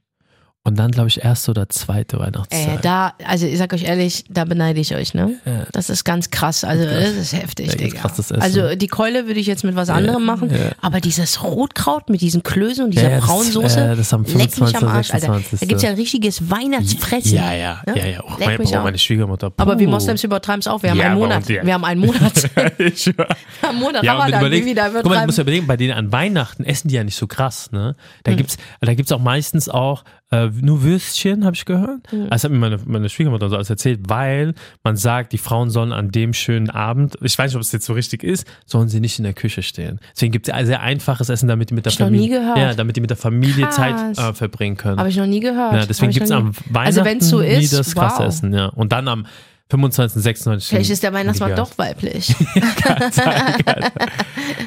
Und 0.67 0.77
dann, 0.81 0.91
glaube 0.91 1.09
ich, 1.09 1.23
erste 1.23 1.53
oder 1.53 1.69
zweite 1.69 2.17
Äh, 2.17 2.21
Weihnachtszeit. 2.21 2.85
da, 2.85 3.15
also 3.25 3.47
ich 3.47 3.57
sag 3.57 3.73
euch 3.73 3.85
ehrlich, 3.85 4.25
da 4.29 4.45
beneide 4.45 4.81
ich 4.81 4.95
euch, 4.97 5.15
ne? 5.15 5.37
Ja. 5.45 5.65
Das 5.71 5.89
ist 5.91 6.03
ganz 6.05 6.31
krass. 6.31 6.65
Also 6.65 6.85
das 6.85 7.11
ist 7.11 7.33
heftig, 7.33 7.69
Ja, 7.69 7.75
Digga. 7.77 8.11
Also 8.41 8.75
die 8.75 8.89
Keule 8.89 9.29
würde 9.29 9.39
ich 9.39 9.47
jetzt 9.47 9.63
mit 9.63 9.77
was 9.77 9.91
anderem 9.91 10.25
machen, 10.25 10.51
ja. 10.51 10.73
aber 10.83 11.01
dieses 11.01 11.43
Rotkraut 11.45 12.11
mit 12.11 12.21
diesen 12.21 12.43
Klößen 12.43 12.85
und 12.85 12.91
dieser 12.91 13.11
Ja, 13.11 13.21
braunen 13.21 13.51
Soße, 13.51 13.81
äh, 13.81 13.89
das 13.91 14.01
ist 14.01 14.13
am 14.13 14.25
leck 14.25 14.35
mich 14.35 14.51
25., 14.55 14.77
am 14.83 14.89
Arsch, 14.89 15.11
Alter. 15.15 15.27
26.. 15.35 15.61
Da 15.61 15.67
gibt's 15.67 15.83
ja 15.85 15.91
ein 15.91 15.95
richtiges 15.97 16.51
Weihnachtsfressen. 16.51 17.35
ja, 17.37 17.55
ja, 17.55 17.83
Ne? 17.87 17.99
ja, 17.99 18.07
ja. 18.07 18.21
Oh, 18.25 18.31
Leck 18.39 18.47
meine, 18.47 18.59
mich 18.59 18.73
oh, 18.77 18.81
meine 18.83 18.99
Schwiegermutter. 18.99 19.53
Aber 19.57 19.79
wir 19.79 19.87
puh. 19.87 19.93
Moslems 19.93 20.25
übertreiben 20.25 20.61
es 20.61 20.67
auch. 20.67 20.83
Wir 20.83 20.91
haben 20.91 20.99
Ja, 20.99 21.07
einen 21.07 21.15
Monat. 21.21 21.49
ja. 21.49 21.65
Wir 21.65 21.75
haben 21.75 21.85
einen 21.85 22.01
Monat. 22.01 22.33
ich 22.79 23.03
schwör. 23.03 23.29
Am 23.63 23.77
Monat 23.79 24.03
Ja, 24.03 24.15
und 24.17 24.25
wenn 24.25 24.33
du 24.33 24.37
Ramadan, 24.37 24.41
wie 24.41 24.47
überlegst, 24.47 24.67
wir 24.67 24.75
da 24.75 24.89
guck 24.89 25.07
mal, 25.07 25.21
du 25.21 25.27
musst 25.27 25.39
ja 25.39 25.43
überlegen, 25.43 25.67
bei 25.69 25.77
denen 25.77 25.93
an 25.93 26.11
Weihnachten 26.11 26.65
essen 26.65 26.89
die 26.89 26.97
ja 26.97 27.05
nicht 27.05 27.17
so 27.17 27.29
krass, 27.29 27.71
ne? 27.71 27.95
Da 28.25 28.33
Hm. 28.33 28.39
gibt's, 28.39 28.57
da 28.81 28.95
gibt's 28.95 29.13
auch 29.13 29.21
meistens 29.21 29.69
auch 29.69 30.03
äh, 30.33 30.47
nur 30.49 30.83
Würstchen, 30.83 31.45
habe 31.45 31.55
ich 31.55 31.65
gehört. 31.65 32.11
Hm. 32.11 32.29
Das 32.31 32.43
hat 32.43 32.51
mir 32.51 32.59
meine, 32.59 32.79
meine 32.85 33.09
Schwiegermutter 33.09 33.49
so 33.49 33.55
alles 33.57 33.71
erzählt, 33.71 34.01
weil 34.09 34.55
man 34.83 34.97
sagt, 34.97 35.33
die 35.33 35.39
Frauen 35.39 35.71
sollen 35.71 35.93
an 35.93 36.11
dem 36.11 36.33
schönen 36.33 36.69
Abend, 36.69 37.17
ich 37.23 37.39
weiß 37.39 37.51
nicht, 37.53 37.57
ob 37.57 37.63
es 37.63 37.71
jetzt 37.71 37.87
so 37.87 37.93
richtig 37.93 38.25
ist, 38.25 38.45
sollen 38.67 38.89
sie 38.89 38.99
nicht 39.01 39.19
in 39.19 39.23
der 39.25 39.35
Küche 39.35 39.63
stehen. 39.63 40.01
Deswegen 40.15 40.33
gibt's 40.33 40.49
ja 40.49 40.65
sehr 40.65 40.81
einfaches 40.81 41.29
Essen, 41.29 41.47
damit 41.49 41.71
die 41.71 41.75
mit 41.75 41.85
der 41.87 41.93
Ich 41.93 41.99
noch 42.01 42.11
nie 42.11 42.19
Familie, 42.19 42.41
gehört. 42.41 42.59
ja, 42.59 42.75
damit 42.75 42.97
die 42.97 43.01
mit 43.01 43.11
der 43.11 43.17
Familie 43.17 43.67
Krass. 43.67 43.77
Zeit 43.77 44.19
äh, 44.19 44.35
verbringen 44.35 44.77
können. 44.77 44.99
Habe 44.99 45.09
ich 45.11 45.17
noch 45.17 45.27
nie 45.27 45.41
gehört. 45.41 45.75
ja, 45.75 45.87
deswegen 45.87 46.11
gibt's 46.13 46.31
noch 46.31 46.39
am 46.39 46.49
nie- 46.49 46.75
Weihnachten 46.75 46.99
Also 47.09 47.19
es 47.19 47.29
so 47.31 47.41
nie 47.41 47.47
ist, 47.65 47.73
das 47.73 47.95
krasse 47.95 48.19
wow. 48.23 48.27
Essen, 48.29 48.53
ja. 48.53 48.67
Und 48.67 48.91
dann 48.93 49.07
am 49.07 49.27
25. 49.71 50.23
26. 50.23 50.69
Vielleicht 50.69 50.91
ist 50.91 51.03
der 51.03 51.13
Weihnachtsmann 51.13 51.55
doch 51.57 51.77
weiblich. 51.79 52.35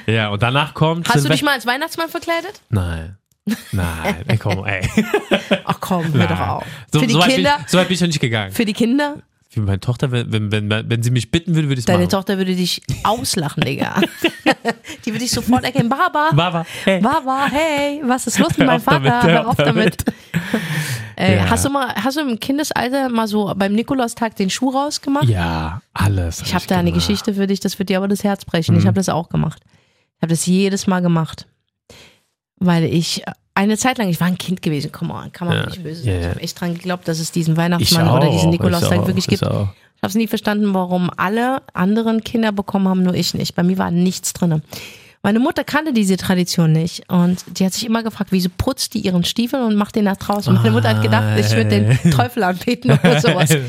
Ja, 0.07 0.29
und 0.29 0.41
danach 0.41 0.73
kommt 0.73 1.07
Hast 1.07 1.15
du 1.17 1.19
Silvester- 1.21 1.33
dich 1.35 1.43
mal 1.43 1.53
als 1.53 1.65
Weihnachtsmann 1.65 2.09
verkleidet? 2.09 2.61
Nein. 2.69 3.15
Nein, 3.71 4.15
ey, 4.27 4.37
komm, 4.37 4.65
ey. 4.65 4.81
Ach 5.65 5.77
komm, 5.79 6.13
hör 6.13 6.27
doch 6.27 6.39
auf. 6.39 6.63
So, 6.91 6.99
Für 6.99 7.07
die 7.07 7.13
so, 7.13 7.19
weit 7.19 7.27
bin 7.27 7.35
Kinder, 7.35 7.57
ich, 7.61 7.67
so 7.71 7.77
weit 7.77 7.87
bin 7.87 7.95
ich 7.95 8.01
noch 8.01 8.07
nicht 8.07 8.19
gegangen. 8.19 8.51
für 8.51 8.65
die 8.65 8.73
Kinder, 8.73 9.17
Für 9.49 9.61
meine 9.61 9.79
Tochter, 9.79 10.11
wenn, 10.11 10.31
wenn, 10.31 10.51
wenn, 10.51 10.89
wenn 10.89 11.03
sie 11.03 11.11
mich 11.11 11.31
bitten 11.31 11.55
würde, 11.55 11.67
würde 11.69 11.79
ich 11.79 11.79
es 11.79 11.85
deine 11.85 11.99
machen. 12.03 12.09
Tochter 12.11 12.37
würde 12.37 12.55
dich 12.55 12.81
auslachen, 13.03 13.63
Digga. 13.63 13.99
Die 15.05 15.11
würde 15.11 15.19
dich 15.19 15.31
sofort 15.31 15.63
erkennen. 15.63 15.89
Baba, 15.89 16.29
Baba, 16.33 16.65
hey. 16.83 16.99
Baba, 17.01 17.47
hey, 17.51 18.01
was 18.05 18.27
ist 18.27 18.37
los 18.39 18.57
mit 18.57 18.67
meinem 18.67 18.83
damit, 18.85 19.11
Vater? 19.11 19.27
hör 19.27 19.33
Hör 19.33 19.41
auf 19.47 19.59
auf 19.59 19.65
damit. 19.65 20.03
Äh, 21.15 21.35
Ja. 21.35 21.49
Hast 21.49 21.65
du 21.65 21.69
mal, 21.69 21.93
hast 21.95 22.15
du 22.15 22.21
im 22.21 22.39
Kindesalter 22.39 23.09
mal 23.09 23.27
so 23.27 23.53
beim 23.55 23.73
Nikolaustag 23.73 24.37
den 24.37 24.49
Schuh 24.49 24.69
rausgemacht? 24.69 25.25
Ja, 25.27 25.81
alles. 25.93 26.41
Ich 26.41 26.53
habe 26.53 26.65
da 26.65 26.75
eine 26.77 26.91
gemacht. 26.91 27.05
Geschichte 27.07 27.33
für 27.33 27.45
dich, 27.45 27.59
das 27.59 27.77
wird 27.77 27.89
dir 27.89 27.97
aber 27.97 28.07
das 28.07 28.23
Herz 28.23 28.45
brechen. 28.45 28.77
Ich 28.77 28.85
habe 28.85 28.95
das 28.95 29.09
auch 29.09 29.27
gemacht. 29.27 29.61
Ich 30.15 30.21
habe 30.21 30.29
das 30.31 30.45
jedes 30.45 30.87
Mal 30.87 31.01
gemacht. 31.01 31.45
Weil 32.59 32.83
ich 32.85 33.23
eine 33.55 33.77
Zeit 33.77 33.97
lang, 33.97 34.09
ich 34.09 34.19
war 34.19 34.27
ein 34.27 34.37
Kind 34.37 34.61
gewesen, 34.61 34.91
komm 34.91 35.09
mal, 35.09 35.29
kann 35.31 35.47
man 35.47 35.57
Ja, 35.57 35.65
nicht 35.65 35.83
böse 35.83 36.03
sein. 36.03 36.15
Ich 36.15 36.23
ja. 36.23 36.29
habe 36.29 36.41
echt 36.41 36.59
dran 36.59 36.73
geglaubt, 36.73 37.07
dass 37.07 37.19
es 37.19 37.31
diesen 37.31 37.53
Ich 37.53 37.57
Weihnachtsmann 37.57 38.07
auch, 38.07 38.17
oder 38.17 38.29
diesen 38.29 38.47
ich 38.53 38.59
Nikolaustag 38.59 39.05
wirklich 39.07 39.27
ich 39.27 39.39
gibt. 39.39 39.45
auch. 39.45 39.67
Ich 39.95 40.03
habe 40.03 40.11
es 40.11 40.15
nie 40.15 40.27
verstanden, 40.27 40.73
warum 40.73 41.09
alle 41.17 41.61
anderen 41.73 42.23
Kinder 42.23 42.53
bekommen 42.53 42.87
haben, 42.87 43.03
nur 43.03 43.15
ich 43.15 43.33
nicht. 43.33 43.55
Bei 43.55 43.63
mir 43.63 43.77
war 43.77 43.91
nichts 43.91 44.31
drin. 44.31 44.61
Meine 45.21 45.39
Mutter 45.39 45.65
kannte 45.65 45.91
diese 45.91 46.15
Tradition 46.15 46.71
nicht 46.71 47.03
und 47.11 47.43
die 47.59 47.65
hat 47.65 47.73
sich 47.73 47.85
immer 47.85 48.03
gefragt, 48.03 48.31
wieso 48.31 48.47
putzt 48.57 48.93
die 48.93 48.99
ihren 48.99 49.25
Stiefel 49.25 49.61
und 49.61 49.75
macht 49.75 49.97
den 49.97 50.05
nach 50.05 50.15
draußen. 50.15 50.53
Meine 50.53 50.71
Mutter 50.71 50.89
hat 50.89 51.01
gedacht, 51.01 51.38
ich 51.38 51.51
würde 51.51 51.69
den 51.69 52.12
Teufel 52.12 52.43
anbeten 52.43 52.91
oder 52.91 53.19
sowas. 53.19 53.49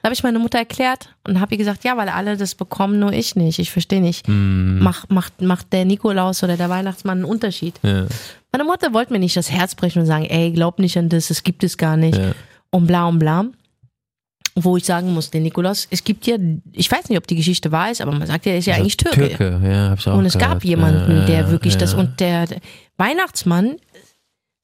Da 0.00 0.10
habe 0.10 0.14
ich 0.14 0.22
meine 0.22 0.38
Mutter 0.38 0.58
erklärt 0.58 1.12
und 1.26 1.40
habe 1.40 1.54
ihr 1.54 1.58
gesagt, 1.58 1.82
ja, 1.82 1.96
weil 1.96 2.08
alle 2.08 2.36
das 2.36 2.54
bekommen, 2.54 3.00
nur 3.00 3.12
ich 3.12 3.34
nicht. 3.34 3.58
Ich 3.58 3.72
verstehe 3.72 4.00
nicht. 4.00 4.28
Mm. 4.28 4.78
Macht, 4.78 5.10
macht, 5.10 5.42
macht 5.42 5.72
der 5.72 5.84
Nikolaus 5.84 6.44
oder 6.44 6.56
der 6.56 6.70
Weihnachtsmann 6.70 7.18
einen 7.18 7.24
Unterschied? 7.24 7.74
Ja, 7.82 8.06
Meine 8.52 8.64
Mutter 8.64 8.94
wollte 8.94 9.12
mir 9.12 9.18
nicht 9.18 9.36
das 9.36 9.50
Herz 9.50 9.74
brechen 9.74 10.00
und 10.00 10.06
sagen, 10.06 10.24
ey, 10.24 10.52
glaub 10.52 10.78
nicht 10.78 10.96
an 10.96 11.08
das, 11.08 11.30
es 11.30 11.42
gibt 11.42 11.64
es 11.64 11.76
gar 11.76 11.96
nicht. 11.96 12.16
ja. 12.16 12.30
Und 12.70 12.86
bla 12.86 13.06
und 13.08 13.18
bla. 13.18 13.46
Wo 14.54 14.76
ich 14.76 14.84
sagen 14.84 15.14
muss, 15.14 15.30
der 15.30 15.40
Nikolaus, 15.40 15.86
es 15.90 16.02
gibt 16.02 16.26
ja, 16.26 16.36
ich 16.72 16.90
weiß 16.90 17.08
nicht, 17.08 17.18
ob 17.18 17.26
die 17.26 17.36
Geschichte 17.36 17.70
wahr 17.70 17.90
ist, 17.90 18.00
aber 18.00 18.12
man 18.12 18.26
sagt 18.26 18.46
ja, 18.46 18.52
er 18.52 18.58
ist 18.58 18.66
ja 18.66 18.74
eigentlich 18.74 18.96
Türke. 18.96 19.28
Türke, 19.28 19.60
ja, 19.64 19.90
hab 19.90 19.98
ich 19.98 20.08
auch 20.08 20.16
Und 20.16 20.26
es 20.26 20.32
gehört. 20.32 20.52
gab 20.54 20.64
jemanden, 20.64 21.18
ja, 21.20 21.24
der 21.26 21.50
wirklich 21.50 21.74
ja. 21.74 21.80
das, 21.80 21.94
und 21.94 22.18
der, 22.18 22.46
Weihnachtsmann, 22.98 23.76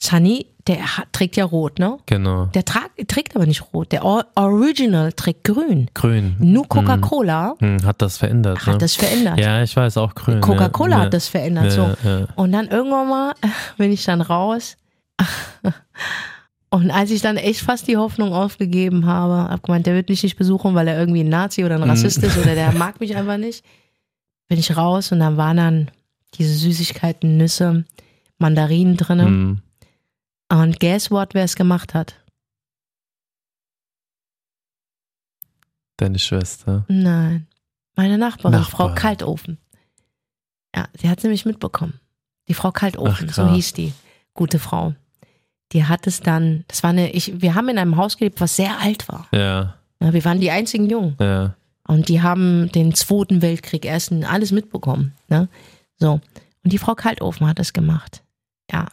Sunny, 0.03 0.47
der 0.67 0.79
trägt 1.13 1.37
ja 1.37 1.45
rot, 1.45 1.79
ne? 1.79 1.99
Genau. 2.07 2.47
Der 2.47 2.65
trag, 2.65 2.91
trägt 3.07 3.37
aber 3.37 3.47
nicht 3.47 3.63
rot. 3.73 3.93
Der 3.93 4.05
Or 4.05 4.27
Original 4.35 5.13
trägt 5.13 5.45
grün. 5.45 5.89
Grün. 5.95 6.37
Nur 6.41 6.69
Coca-Cola 6.69 7.55
Hm, 7.61 7.85
hat 7.85 8.03
das 8.03 8.19
verändert. 8.19 8.67
hat 8.67 8.75
ne? 8.75 8.79
das 8.79 8.97
verändert. 8.97 9.39
Ja, 9.39 9.63
ich 9.63 9.75
weiß, 9.77 9.97
auch 9.99 10.15
grün. 10.15 10.41
Coca-Cola 10.41 10.97
ja. 10.97 11.03
hat 11.05 11.15
das 11.15 11.29
verändert. 11.29 11.71
So. 11.73 11.95
Und 12.35 12.53
dann 12.53 12.69
irgendwann 12.69 13.09
mal 13.09 13.35
bin 13.79 13.93
ich 13.93 14.05
dann 14.05 14.21
raus. 14.21 14.77
Und 16.75 16.91
als 16.91 17.13
ich 17.13 17.23
dann 17.23 17.37
echt 17.37 17.61
fast 17.61 17.87
die 17.87 17.97
Hoffnung 17.97 18.33
aufgegeben 18.33 19.07
habe, 19.07 19.49
hab 19.49 19.63
gemeint, 19.63 19.87
der 19.87 19.95
wird 19.95 20.09
mich 20.09 20.25
nicht 20.25 20.37
besuchen, 20.37 20.75
weil 20.75 20.89
er 20.89 20.99
irgendwie 20.99 21.21
ein 21.21 21.29
Nazi 21.29 21.65
oder 21.65 21.77
ein 21.77 21.85
Rassist 21.85 22.21
ist 22.21 22.37
oder 22.37 22.57
der 22.57 22.73
mag 22.77 22.99
mich 22.99 23.15
einfach 23.15 23.37
nicht, 23.37 23.65
bin 24.49 24.59
ich 24.59 24.77
raus 24.77 25.13
und 25.13 25.21
dann 25.21 25.37
waren 25.37 25.57
dann 25.57 25.91
diese 26.35 26.53
Süßigkeiten, 26.53 27.37
Nüsse, 27.37 27.85
Mandarinen 28.39 28.97
drin. 28.97 29.21
Hm. 29.21 29.63
Und 30.49 30.81
guess 30.81 31.13
what, 31.13 31.33
wer 31.35 31.45
es 31.45 31.55
gemacht 31.55 31.95
hat? 31.95 32.17
Deine 35.97 36.19
Schwester. 36.19 36.87
Nein. 36.89 37.47
Meine 37.95 38.19
Nachbarin, 38.19 38.59
Nachbarin. 38.59 38.95
Frau 38.95 39.01
Kaltofen. 39.01 39.59
Ja, 40.75 40.89
sie 41.01 41.09
hat 41.09 41.23
nämlich 41.23 41.47
mitbekommen. 41.47 42.01
Die 42.49 42.55
Frau 42.55 42.73
Kaltofen, 42.73 43.29
Ach, 43.31 43.35
so 43.35 43.49
hieß 43.49 43.75
die. 43.75 43.93
Gute 44.35 44.59
Frau. 44.59 44.97
Die 45.75 45.85
hat 45.85 46.07
es 46.07 46.21
dann, 46.21 46.65
das 46.69 46.83
war 46.83 46.91
eine, 46.91 47.11
ich, 47.11 47.43
wir 47.43 47.55
haben 47.55 47.69
in 47.69 47.79
einem 47.79 47.97
Haus 47.97 48.17
gelebt, 48.17 48.41
was 48.41 48.57
sehr 48.57 48.81
alt 48.81 49.07
war. 49.09 49.27
Ja, 49.33 49.75
Ja, 50.01 50.13
wir 50.13 50.25
waren 50.25 50.41
die 50.41 50.51
einzigen 50.51 50.89
Jungen. 50.89 51.17
ja. 51.21 51.55
Und 51.87 52.09
die 52.09 52.23
haben 52.23 52.73
den 52.73 52.95
Zweiten 52.95 53.43
Weltkrieg, 53.43 53.85
ersten, 53.85 54.25
alles 54.25 54.53
mitbekommen. 54.53 55.13
Ne? 55.29 55.49
So. 55.99 56.13
Und 56.13 56.73
die 56.73 56.79
Frau 56.79 56.95
Kaltofen 56.95 57.47
hat 57.47 57.59
das 57.59 57.75
gemacht. 57.75 58.23
Ja. 58.73 58.87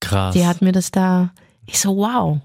Krass. 0.00 0.34
Die 0.34 0.46
hat 0.46 0.60
mir 0.60 0.72
das 0.72 0.90
da, 0.90 1.30
ich 1.64 1.80
so, 1.80 1.96
wow. 1.96 2.40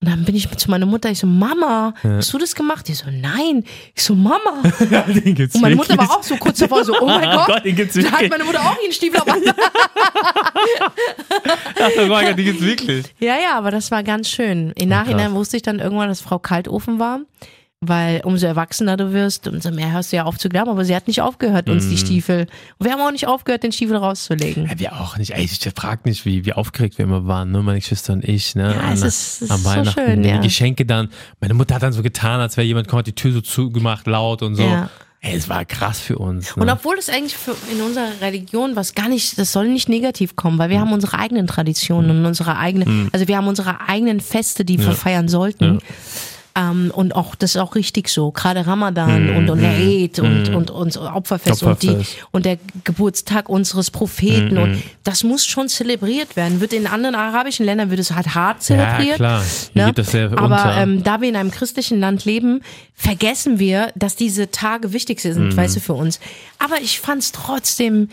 Und 0.00 0.08
dann 0.10 0.24
bin 0.24 0.36
ich 0.36 0.48
zu 0.56 0.70
meiner 0.70 0.86
Mutter, 0.86 1.10
ich 1.10 1.18
so, 1.18 1.26
Mama, 1.26 1.92
Ja. 2.04 2.10
hast 2.18 2.32
du 2.32 2.38
das 2.38 2.54
gemacht? 2.54 2.86
Die 2.86 2.94
so, 2.94 3.06
nein. 3.10 3.64
Ich 3.96 4.02
so, 4.04 4.14
Mama. 4.14 4.62
ja, 4.90 5.02
den 5.02 5.34
gibt's 5.34 5.56
Und 5.56 5.62
meine 5.62 5.74
Mutter 5.74 5.90
wirklich. 5.90 6.08
war 6.08 6.18
auch 6.18 6.22
so 6.22 6.36
kurz 6.36 6.58
davor, 6.58 6.84
so, 6.84 6.94
oh 7.00 7.06
mein 7.06 7.28
Gott. 7.36 7.46
Gott, 7.48 7.64
den 7.64 7.74
gibt's 7.74 7.94
Da 7.94 8.02
hat 8.04 8.12
wirklich. 8.12 8.30
meine 8.30 8.44
Mutter 8.44 8.60
auch 8.60 8.76
ihren 8.80 8.92
Stiefel 8.92 9.20
auf. 9.20 9.26
Ach, 11.80 11.90
oh 11.96 12.06
mein 12.06 12.26
Gott, 12.26 12.38
den 12.38 12.44
gibt's 12.44 12.62
wirklich. 12.62 13.06
ja, 13.18 13.34
ja, 13.40 13.56
aber 13.56 13.70
das 13.72 13.90
war 13.90 14.02
ganz 14.04 14.28
schön. 14.28 14.72
Im 14.76 14.88
Nachhinein 14.88 15.32
wusste 15.34 15.56
ich 15.56 15.62
dann 15.62 15.80
irgendwann, 15.80 16.08
dass 16.08 16.20
Frau 16.20 16.38
Kaltofen 16.38 16.98
war. 17.00 17.20
Weil 17.80 18.22
umso 18.24 18.44
erwachsener 18.44 18.96
du 18.96 19.12
wirst, 19.12 19.46
umso 19.46 19.70
mehr 19.70 19.92
hörst 19.92 20.10
du 20.12 20.16
ja 20.16 20.24
auf 20.24 20.36
zu 20.36 20.48
glauben. 20.48 20.68
Aber 20.68 20.84
sie 20.84 20.96
hat 20.96 21.06
nicht 21.06 21.20
aufgehört, 21.22 21.68
uns 21.70 21.84
die 21.86 21.94
Mhm. 21.94 21.98
Stiefel. 21.98 22.46
Und 22.78 22.86
wir 22.86 22.92
haben 22.92 23.00
auch 23.00 23.12
nicht 23.12 23.28
aufgehört, 23.28 23.62
den 23.62 23.70
Stiefel 23.70 23.96
rauszulegen. 23.96 24.66
Ja, 24.66 24.78
wir 24.80 24.92
auch 25.00 25.16
nicht. 25.16 25.30
Ey, 25.30 25.44
ich 25.44 25.60
frag 25.76 26.04
nicht, 26.04 26.24
wie, 26.24 26.44
wie 26.44 26.54
aufgeregt 26.54 26.98
wir 26.98 27.04
immer 27.04 27.28
waren, 27.28 27.52
ne? 27.52 27.62
Meine 27.62 27.78
Geschwister 27.78 28.14
und 28.14 28.24
ich, 28.24 28.56
ne? 28.56 28.74
Ja, 28.74 28.80
An- 28.80 28.94
es 28.94 29.02
ist- 29.02 29.42
es 29.42 29.50
am 29.50 29.58
ist 29.58 29.62
so 29.62 29.70
Weihnachten. 29.70 30.00
schön, 30.06 30.24
ja. 30.24 30.38
Die 30.38 30.48
Geschenke 30.48 30.86
dann. 30.86 31.08
Meine 31.40 31.54
Mutter 31.54 31.76
hat 31.76 31.84
dann 31.84 31.92
so 31.92 32.02
getan, 32.02 32.40
als 32.40 32.56
wäre 32.56 32.66
jemand 32.66 32.88
kommt, 32.88 32.98
hat 33.00 33.06
die 33.06 33.14
Tür 33.14 33.32
so 33.32 33.40
zugemacht, 33.42 34.08
laut 34.08 34.42
und 34.42 34.56
so. 34.56 34.64
Ja. 34.64 34.90
Ey, 35.20 35.36
es 35.36 35.48
war 35.48 35.64
krass 35.64 36.00
für 36.00 36.18
uns. 36.18 36.56
Ne? 36.56 36.62
Und 36.62 36.70
obwohl 36.70 36.96
es 36.98 37.08
eigentlich 37.08 37.36
für, 37.36 37.54
in 37.72 37.80
unserer 37.82 38.08
Religion 38.20 38.74
was 38.76 38.94
gar 38.94 39.08
nicht, 39.08 39.36
das 39.38 39.52
soll 39.52 39.68
nicht 39.68 39.88
negativ 39.88 40.34
kommen, 40.36 40.58
weil 40.58 40.70
wir 40.70 40.80
haben 40.80 40.92
unsere 40.92 41.18
eigenen 41.18 41.46
Traditionen 41.48 42.10
und 42.10 42.24
unsere 42.26 42.56
eigenen, 42.56 43.08
also 43.12 43.26
wir 43.26 43.36
haben 43.36 43.48
unsere 43.48 43.80
eigenen 43.88 44.20
Feste, 44.20 44.64
die 44.64 44.78
wir 44.80 44.92
feiern 44.92 45.28
sollten. 45.28 45.78
Ähm, 46.58 46.90
und 46.92 47.14
auch, 47.14 47.34
das 47.34 47.54
ist 47.54 47.60
auch 47.60 47.74
richtig 47.74 48.08
so. 48.08 48.32
Gerade 48.32 48.66
Ramadan 48.66 49.36
und, 49.36 49.48
und 49.50 49.60
der 49.60 49.70
Eid 49.70 50.18
und, 50.18 50.48
und, 50.48 50.70
und 50.70 50.96
Opferfest, 50.96 51.62
und, 51.62 51.82
die, 51.82 51.90
Opferfest. 51.90 52.16
und 52.32 52.46
der 52.46 52.58
Geburtstag 52.84 53.48
unseres 53.48 53.90
Propheten. 53.90 54.58
Und 54.58 54.82
das 55.04 55.22
muss 55.22 55.46
schon 55.46 55.68
zelebriert 55.68 56.34
werden. 56.36 56.60
Wird 56.60 56.72
in 56.72 56.86
anderen 56.86 57.14
arabischen 57.14 57.64
Ländern 57.64 57.90
wird 57.90 58.00
es 58.00 58.12
halt 58.12 58.34
hart 58.34 58.62
zelebriert. 58.62 59.20
ja, 59.20 59.42
klar. 59.42 59.44
Ne? 59.74 59.92
Aber 60.36 60.76
ähm, 60.76 61.04
da 61.04 61.20
wir 61.20 61.28
in 61.28 61.36
einem 61.36 61.50
christlichen 61.50 62.00
Land 62.00 62.24
leben, 62.24 62.62
vergessen 62.94 63.58
wir, 63.58 63.92
dass 63.94 64.16
diese 64.16 64.50
Tage 64.50 64.92
wichtig 64.92 65.18
Mhm. 65.24 65.32
sind, 65.32 65.56
weißt 65.56 65.76
du, 65.76 65.80
für 65.80 65.94
uns. 65.94 66.18
Aber 66.58 66.80
ich 66.80 67.00
fand's 67.00 67.32
trotzdem, 67.32 68.08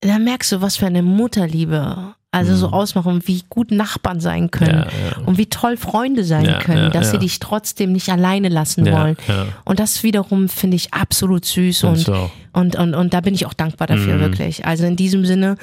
da 0.00 0.18
merkst 0.18 0.52
du, 0.52 0.60
was 0.60 0.76
für 0.76 0.86
eine 0.86 1.02
Mutterliebe 1.02 2.14
Also 2.34 2.56
so 2.56 2.68
ausmachen, 2.70 3.22
wie 3.26 3.42
gut 3.48 3.70
Nachbarn 3.70 4.20
sein 4.20 4.50
können 4.50 4.78
Mhm. 4.80 4.84
Ja, 5.04 5.20
ja. 5.20 5.26
und 5.26 5.38
wie 5.38 5.46
toll 5.46 5.76
Freunde 5.76 6.24
sein 6.24 6.44
Ja, 6.44 6.58
können, 6.58 6.84
ja, 6.84 6.90
dass 6.90 7.08
sie 7.10 7.16
ja. 7.16 7.20
dich 7.20 7.38
trotzdem 7.38 7.92
nicht 7.92 8.08
alleine 8.10 8.48
lassen 8.48 8.84
Ja, 8.86 8.92
wollen. 9.02 9.16
ja. 9.28 9.46
Und 9.64 9.78
das 9.78 10.02
wiederum 10.02 10.48
finde 10.48 10.76
ich 10.76 10.92
absolut 10.94 11.44
süß 11.44 11.84
und, 11.84 12.10
auch. 12.10 12.30
und, 12.52 12.76
und, 12.76 12.94
und 12.94 13.14
da 13.14 13.20
bin 13.20 13.34
ich 13.34 13.46
auch 13.46 13.54
dankbar 13.54 13.86
dafür, 13.86 14.16
Mhm. 14.16 14.20
wirklich. 14.20 14.64
Also 14.66 14.84
in 14.84 14.96
diesem 14.96 15.24
Sinne, 15.24 15.56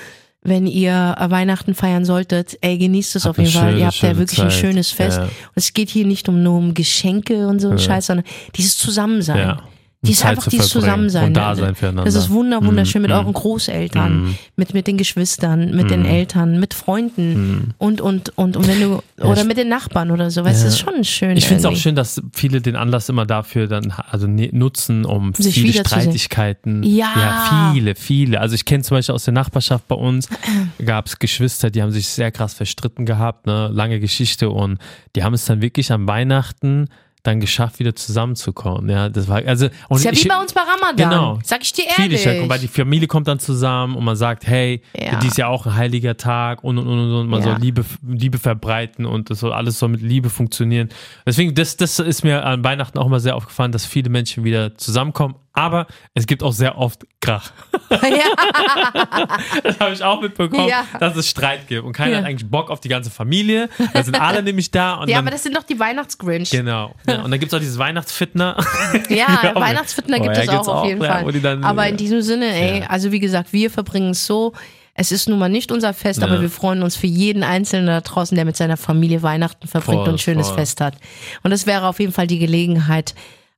wenn 0.44 0.66
ihr 0.66 1.16
Weihnachten 1.30 1.76
feiern 1.76 2.04
solltet, 2.04 2.58
ey, 2.62 2.78
genießt 2.78 3.16
es 3.16 3.26
Habt 3.26 3.38
auf 3.38 3.38
jeden 3.46 3.50
eine 3.52 3.60
Fall. 3.60 3.70
schöne, 3.72 3.80
Ihr 3.82 3.86
habt 3.88 3.96
ja 3.98 4.10
schöne 4.10 4.18
wirklich 4.20 4.40
ein 4.42 4.50
Zeit. 4.50 4.60
schönes 4.60 4.90
Fest. 4.92 5.18
Ja. 5.20 5.24
Und 5.26 5.32
es 5.56 5.74
geht 5.74 5.90
hier 5.90 6.06
nicht 6.08 6.28
um 6.30 6.42
nur 6.42 6.58
um 6.58 6.74
Geschenke 6.74 7.48
und 7.48 7.60
so 7.60 7.70
ein 7.70 7.78
Scheiß, 7.80 8.08
sondern 8.08 8.26
dieses 8.56 8.78
Zusammensein. 8.78 9.58
Ja. 10.04 10.08
Dieses 10.08 10.22
Zeit 10.22 10.32
einfach 10.32 10.50
dieses 10.50 10.70
Zusammensein. 10.70 11.26
und 11.28 11.34
da 11.36 11.56
sein 11.56 11.76
füreinander. 11.76 12.06
Das 12.06 12.16
ist 12.16 12.32
wunder, 12.32 12.66
wunderschön 12.66 13.04
mit 13.04 13.12
Mhm. 13.12 13.18
euren 13.18 13.34
Großeltern, 13.34 14.36
mit, 14.56 14.74
mit 14.74 14.88
den 14.88 14.98
Geschwistern, 14.98 15.76
mit 15.76 15.86
Mhm. 15.86 15.90
den 15.90 16.06
Eltern, 16.06 16.60
mit 16.60 16.74
Freunden 16.74 17.76
und, 17.78 18.02
und, 18.02 18.36
und, 18.36 18.58
und 18.58 18.68
wenn 18.68 18.82
du, 18.82 19.04
oder 19.24 19.44
mit 19.44 19.58
den 19.58 19.70
Nachbarn 19.70 20.10
oder 20.10 20.32
so. 20.32 20.44
Weißt 20.44 20.62
du, 20.62 20.66
das 20.66 20.74
ist 20.74 20.80
schon 20.80 21.04
schön. 21.04 21.38
Ich 21.38 21.46
finde 21.46 21.60
es 21.60 21.66
auch 21.66 21.76
schön, 21.76 21.94
dass 21.96 22.20
viele 22.34 22.62
den 22.62 22.76
Anlass 22.76 23.10
immer 23.10 23.28
dafür 23.28 23.68
dann 23.68 23.94
also 24.10 24.26
ne- 24.26 24.50
nutzen, 24.52 25.06
um 25.06 25.36
Sich 25.36 25.54
viele. 25.54 25.74
Streitigkeiten. 25.86 26.82
Ja. 26.82 27.70
viele, 27.72 27.94
viele. 27.94 28.40
Also 28.42 28.56
ich 28.56 28.66
kenne 28.66 28.84
zum 28.84 28.98
Beispiel 28.98 29.14
aus 29.14 29.26
der 29.26 29.36
Nachbarschaft 29.36 29.88
bei 29.88 29.96
uns 29.96 30.28
gab 30.84 31.06
es 31.06 31.20
Geschwister, 31.20 31.70
die 31.70 31.84
haben 31.84 31.92
sich 31.92 32.08
sehr 32.08 32.32
krass 32.32 32.56
verstritten 32.56 33.06
gehabt, 33.06 33.46
ne? 33.46 33.70
lange 33.72 34.00
Geschichte 34.00 34.50
und 34.50 34.80
die 35.16 35.24
haben 35.24 35.36
es 35.36 35.46
dann 35.46 35.62
wirklich 35.62 35.92
an 35.92 36.08
Weihnachten 36.08 36.88
dann 37.24 37.40
geschafft, 37.40 37.80
wieder 37.80 37.96
zusammenzukommen. 37.96 38.90
Ja, 38.90 39.10
das 39.10 39.28
war 39.28 39.42
also 39.46 39.68
und 39.90 39.98
ist 39.98 40.06
ja 40.06 40.12
wie 40.12 40.16
ich, 40.16 40.28
bei 40.28 40.40
uns 40.40 40.54
bei 40.54 40.62
Ramadan. 40.62 41.10
Genau. 41.10 41.40
Sag 41.44 41.62
ich 41.62 41.72
dir 41.74 41.86
ehrlich. 41.98 42.22
Stärken, 42.22 42.50
weil 42.50 42.60
die 42.60 42.68
Familie 42.68 43.08
kommt 43.08 43.28
dann 43.28 43.40
zusammen 43.40 43.96
und 43.96 44.04
man 44.04 44.16
sagt, 44.16 44.48
hey, 44.48 44.82
Ja. 45.00 45.20
dies 45.20 45.32
ist 45.32 45.38
ja 45.38 45.48
auch 45.48 45.66
ein 45.68 45.76
heiliger 45.76 46.18
Tag 46.18 46.64
und 46.64 46.78
und 46.78 46.88
und 46.88 47.14
und 47.14 47.28
man 47.28 47.42
Ja. 47.42 47.52
soll 47.52 47.58
Liebe, 47.62 47.86
Liebe 48.08 48.38
verbreiten 48.40 49.06
und 49.06 49.30
das 49.30 49.40
soll 49.42 49.54
alles 49.54 49.78
soll 49.78 49.90
mit 49.90 50.02
Liebe 50.02 50.30
funktionieren. 50.30 50.90
Deswegen, 51.26 51.54
das, 51.54 51.78
das 51.78 52.00
ist 52.00 52.24
mir 52.24 52.44
an 52.46 52.64
Weihnachten 52.64 52.98
auch 52.98 53.08
mal 53.08 53.20
sehr 53.20 53.36
aufgefallen, 53.36 53.72
dass 53.72 53.86
viele 53.86 54.10
Menschen 54.10 54.44
wieder 54.44 54.76
zusammenkommen, 54.78 55.36
aber 55.54 55.88
es 56.14 56.26
gibt 56.28 56.44
auch 56.44 56.54
sehr 56.54 56.78
oft 56.78 57.06
Krach. 57.20 57.52
ja, 57.92 57.98
Das 59.64 59.80
habe 59.80 59.94
ich 59.94 60.04
auch 60.04 60.22
mitbekommen, 60.22 60.68
Ja. 60.70 60.86
dass 61.00 61.16
es 61.16 61.28
Streit 61.30 61.68
gibt 61.68 61.84
und 61.84 61.94
keiner 61.94 62.12
Ja. 62.12 62.18
hat 62.20 62.26
eigentlich 62.26 62.50
Bock 62.50 62.70
auf 62.70 62.80
die 62.80 62.90
ganze 62.90 63.10
Familie. 63.12 63.70
Da 63.94 64.04
sind 64.04 64.20
alle 64.20 64.42
nämlich 64.44 64.72
da 64.72 64.96
und 64.96 65.10
ja, 65.10 65.18
dann, 65.18 65.26
aber 65.28 65.32
das 65.32 65.44
sind 65.44 65.56
doch 65.56 65.64
die 65.64 65.80
Weihnachtsgrinch. 65.80 66.50
Genau. 66.52 66.96
Ja, 67.08 67.22
und 67.22 67.32
dann 67.32 67.40
gibt 67.40 67.52
es 67.52 67.56
auch 67.56 67.62
dieses 67.62 67.78
Weihnachtsfitner. 67.78 68.58
Ja. 69.10 69.52
Weihnachtsfitner 69.56 70.20
gibt 70.20 70.38
es 70.38 70.50
auch 70.50 70.68
auf 70.68 70.86
jeden 70.86 71.02
ja, 71.02 71.20
Fall. 71.20 71.32
dann- 71.42 71.64
aber 71.64 71.88
in 71.88 71.98
diesem 71.98 72.22
Sinne, 72.22 72.48
ey, 72.48 72.80
Ja. 72.82 72.88
also 72.88 73.12
wie 73.12 73.20
gesagt, 73.20 73.52
wir 73.54 73.70
verbringen 73.70 74.12
es 74.12 74.26
so. 74.26 74.54
Es 74.94 75.12
ist 75.12 75.30
nun 75.30 75.40
mal 75.40 75.50
nicht 75.50 75.72
unser 75.72 75.94
Fest, 75.94 76.20
Ja. 76.22 76.28
aber 76.28 76.42
wir 76.42 76.50
freuen 76.50 76.84
uns 76.84 76.96
für 76.96 77.08
jeden 77.08 77.44
Einzelnen 77.44 77.88
da 77.88 78.02
draußen, 78.02 78.36
der 78.36 78.46
mit 78.46 78.56
seiner 78.58 78.78
Familie 78.78 79.22
Weihnachten 79.24 79.68
verbringt 79.68 80.00
Voll, 80.02 80.08
und 80.10 80.16
ein 80.16 80.20
schönes 80.20 80.48
voll. 80.48 80.58
Fest 80.58 80.82
hat. 80.82 80.96
Und 81.44 81.52
es 81.52 81.66
wäre 81.66 81.88
auf 81.88 82.00
jeden 82.00 82.12
Fall 82.12 82.28
die 82.28 82.40
Gelegenheit, 82.40 83.16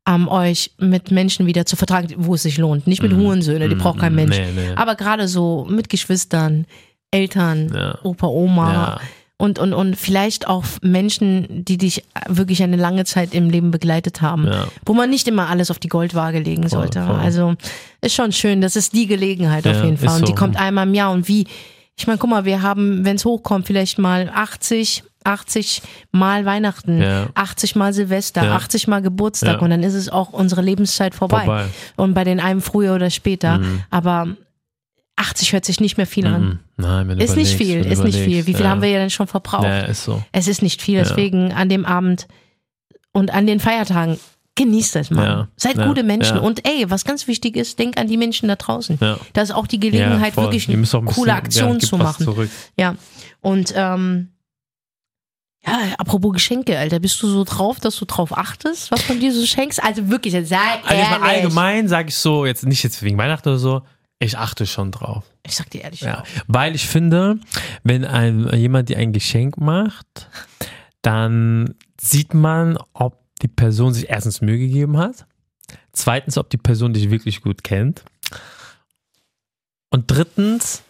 ähm, 0.08 0.28
euch 0.28 0.72
mit 0.78 1.12
Menschen 1.12 1.46
wieder 1.46 1.66
zu 1.66 1.76
vertragen, 1.76 2.10
wo 2.18 2.36
es 2.36 2.44
sich 2.44 2.58
lohnt. 2.58 2.88
Nicht 2.88 3.02
mit 3.02 3.14
Hurensöhne, 3.14 3.70
die 3.70 3.76
braucht 3.76 4.00
kein 4.00 4.16
Mensch. 4.16 4.38
Nee, 4.38 4.52
nee. 4.56 4.76
Aber 4.76 4.96
gerade 4.96 5.28
so 5.28 5.66
mit 5.70 5.88
Geschwistern, 5.90 6.66
Eltern, 7.12 7.72
Ja. 7.74 7.98
Opa, 8.04 8.28
Oma 8.28 8.74
Ja. 8.74 9.00
und, 9.38 9.60
und, 9.60 9.74
und 9.74 9.96
vielleicht 9.96 10.48
auch 10.48 10.64
Menschen, 10.82 11.64
die 11.64 11.78
dich 11.78 12.04
wirklich 12.28 12.64
eine 12.64 12.76
lange 12.76 13.06
Zeit 13.06 13.34
im 13.34 13.50
Leben 13.50 13.72
begleitet 13.72 14.22
haben, 14.22 14.48
Ja. 14.48 14.68
wo 14.86 14.94
man 14.94 15.10
nicht 15.10 15.28
immer 15.28 15.48
alles 15.50 15.72
auf 15.72 15.80
die 15.80 15.88
Goldwaage 15.90 16.40
legen 16.40 16.68
sollte. 16.68 17.06
voll. 17.06 17.16
Also 17.16 17.54
ist 18.02 18.16
schon 18.16 18.32
schön, 18.32 18.60
das 18.62 18.76
ist 18.76 18.94
die 18.94 19.08
Gelegenheit 19.08 19.66
auf 19.68 19.84
jeden 19.84 19.98
Fall. 19.98 20.20
Und 20.20 20.28
die 20.28 20.34
kommt 20.36 20.58
einmal 20.58 20.88
im 20.88 20.94
Jahr. 20.94 21.12
Und 21.12 21.28
wie, 21.28 21.46
ich 21.98 22.08
meine, 22.08 22.18
guck 22.18 22.30
mal, 22.30 22.46
wir 22.46 22.62
haben, 22.62 23.06
wenn 23.06 23.16
es 23.18 23.26
hochkommt, 23.26 23.68
vielleicht 23.68 24.00
mal 24.00 24.30
80, 24.34 25.04
80 25.24 25.82
Mal 26.12 26.46
Weihnachten, 26.46 27.02
Ja. 27.02 27.28
80 27.36 27.76
Mal 27.76 27.94
Silvester, 27.94 28.44
Ja. 28.44 28.56
80 28.56 28.88
Mal 28.88 29.02
Geburtstag 29.02 29.56
Ja. 29.56 29.60
und 29.60 29.70
dann 29.70 29.84
ist 29.84 29.94
es 29.94 30.10
auch 30.10 30.34
unsere 30.34 30.62
Lebenszeit 30.62 31.16
vorbei. 31.16 31.46
Vorbei. 31.46 31.66
Und 31.96 32.14
bei 32.14 32.24
den 32.24 32.40
einen 32.40 32.62
früher 32.62 32.96
oder 32.96 33.10
später. 33.10 33.62
Aber 33.90 34.28
80 35.16 35.54
hört 35.54 35.64
sich 35.66 35.80
nicht 35.80 35.98
mehr 35.98 36.08
viel 36.08 36.26
an. 36.26 36.44
Mhm. 36.44 36.60
Nein, 36.78 37.08
wenn 37.08 37.20
du 37.20 37.24
Ist 37.24 37.36
nicht 37.36 37.56
viel, 37.56 37.86
ist 37.86 38.04
nicht 38.04 38.18
viel. 38.18 38.48
Wie 38.48 38.54
viel 38.56 38.68
haben 38.68 38.82
wir 38.82 38.90
ja 38.90 38.98
denn 39.00 39.12
schon 39.12 39.28
verbraucht? 39.28 39.64
Ja, 39.66 39.82
ist 39.82 40.04
so. 40.04 40.24
Es 40.32 40.48
ist 40.48 40.62
nicht 40.64 40.82
viel, 40.82 40.98
deswegen 40.98 41.54
an 41.54 41.70
dem 41.70 41.86
Abend 41.86 42.28
und 43.12 43.32
an 43.32 43.46
den 43.46 43.60
Feiertagen 43.60 44.18
genießt 44.56 44.96
es 44.98 45.10
mal. 45.10 45.26
Ja, 45.26 45.48
Seid 45.56 45.78
ja, 45.78 45.88
gute 45.88 46.04
Menschen 46.04 46.38
ja. 46.38 46.44
und 46.44 46.68
ey, 46.68 46.90
was 46.90 47.06
ganz 47.06 47.28
wichtig 47.28 47.56
ist, 47.56 47.80
denk 47.80 47.98
an 47.98 48.08
die 48.08 48.18
Menschen 48.18 48.48
da 48.48 48.56
draußen. 48.56 48.98
Ja. 49.02 49.18
Das 49.34 49.50
ist 49.50 49.56
auch 49.56 49.68
die 49.68 49.80
Gelegenheit, 49.80 50.38
wirklich 50.38 50.70
eine 50.70 50.78
ein 50.82 51.06
coole 51.06 51.34
Aktion 51.34 51.80
zu 51.80 51.98
machen. 51.98 52.24
Zurück. 52.24 52.50
Ja. 52.78 52.96
Und 53.42 53.74
ähm, 53.76 54.30
ja, 55.66 55.80
apropos 55.98 56.34
Geschenke, 56.34 56.78
Alter, 56.78 57.00
bist 57.00 57.22
du 57.24 57.28
so 57.28 57.44
drauf, 57.46 57.80
dass 57.80 57.96
du 57.96 58.06
drauf 58.06 58.38
achtest, 58.38 58.92
was 58.92 59.08
man 59.08 59.20
dir 59.20 59.34
so 59.34 59.46
schenkst? 59.46 59.82
Also 59.82 60.10
wirklich, 60.10 60.34
jetzt 60.34 60.52
Also 60.52 60.66
jetzt 60.74 60.86
mal 60.88 61.00
ehrlich. 61.00 61.44
allgemein 61.44 61.88
sage 61.88 62.10
ich 62.10 62.16
so, 62.18 62.46
jetzt 62.46 62.66
nicht 62.66 62.84
jetzt 62.84 63.02
wegen 63.02 63.18
Weihnachten 63.18 63.48
oder 63.48 63.58
so, 63.60 63.82
ich 64.20 64.38
achte 64.38 64.66
schon 64.66 64.92
drauf. 64.92 65.24
Ich 65.46 65.56
sag 65.56 65.70
dir 65.70 65.82
ehrlich, 65.82 66.02
Ja. 66.02 66.24
Weil 66.48 66.76
ich 66.76 66.88
finde, 66.88 67.40
wenn 67.84 68.04
ein, 68.06 68.50
jemand 68.58 68.90
dir 68.90 68.98
ein 68.98 69.14
Geschenk 69.14 69.58
macht, 69.58 70.30
dann 71.02 71.76
sieht 72.00 72.34
man, 72.34 72.78
ob 72.94 73.23
die 73.44 73.48
Person 73.48 73.94
sich 73.94 74.10
erstens 74.10 74.42
Mühe 74.42 74.58
gegeben 74.58 74.98
hat, 74.98 75.26
zweitens, 75.92 76.38
ob 76.38 76.50
die 76.50 76.58
Person 76.58 76.94
dich 76.94 77.12
wirklich 77.12 77.42
gut 77.42 77.64
kennt 77.64 78.04
und 79.90 80.10
drittens, 80.10 80.82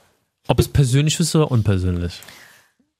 ob 0.47 0.59
es 0.59 0.67
persönlich 0.67 1.19
ist 1.19 1.35
oder 1.35 1.51
unpersönlich. 1.51 2.21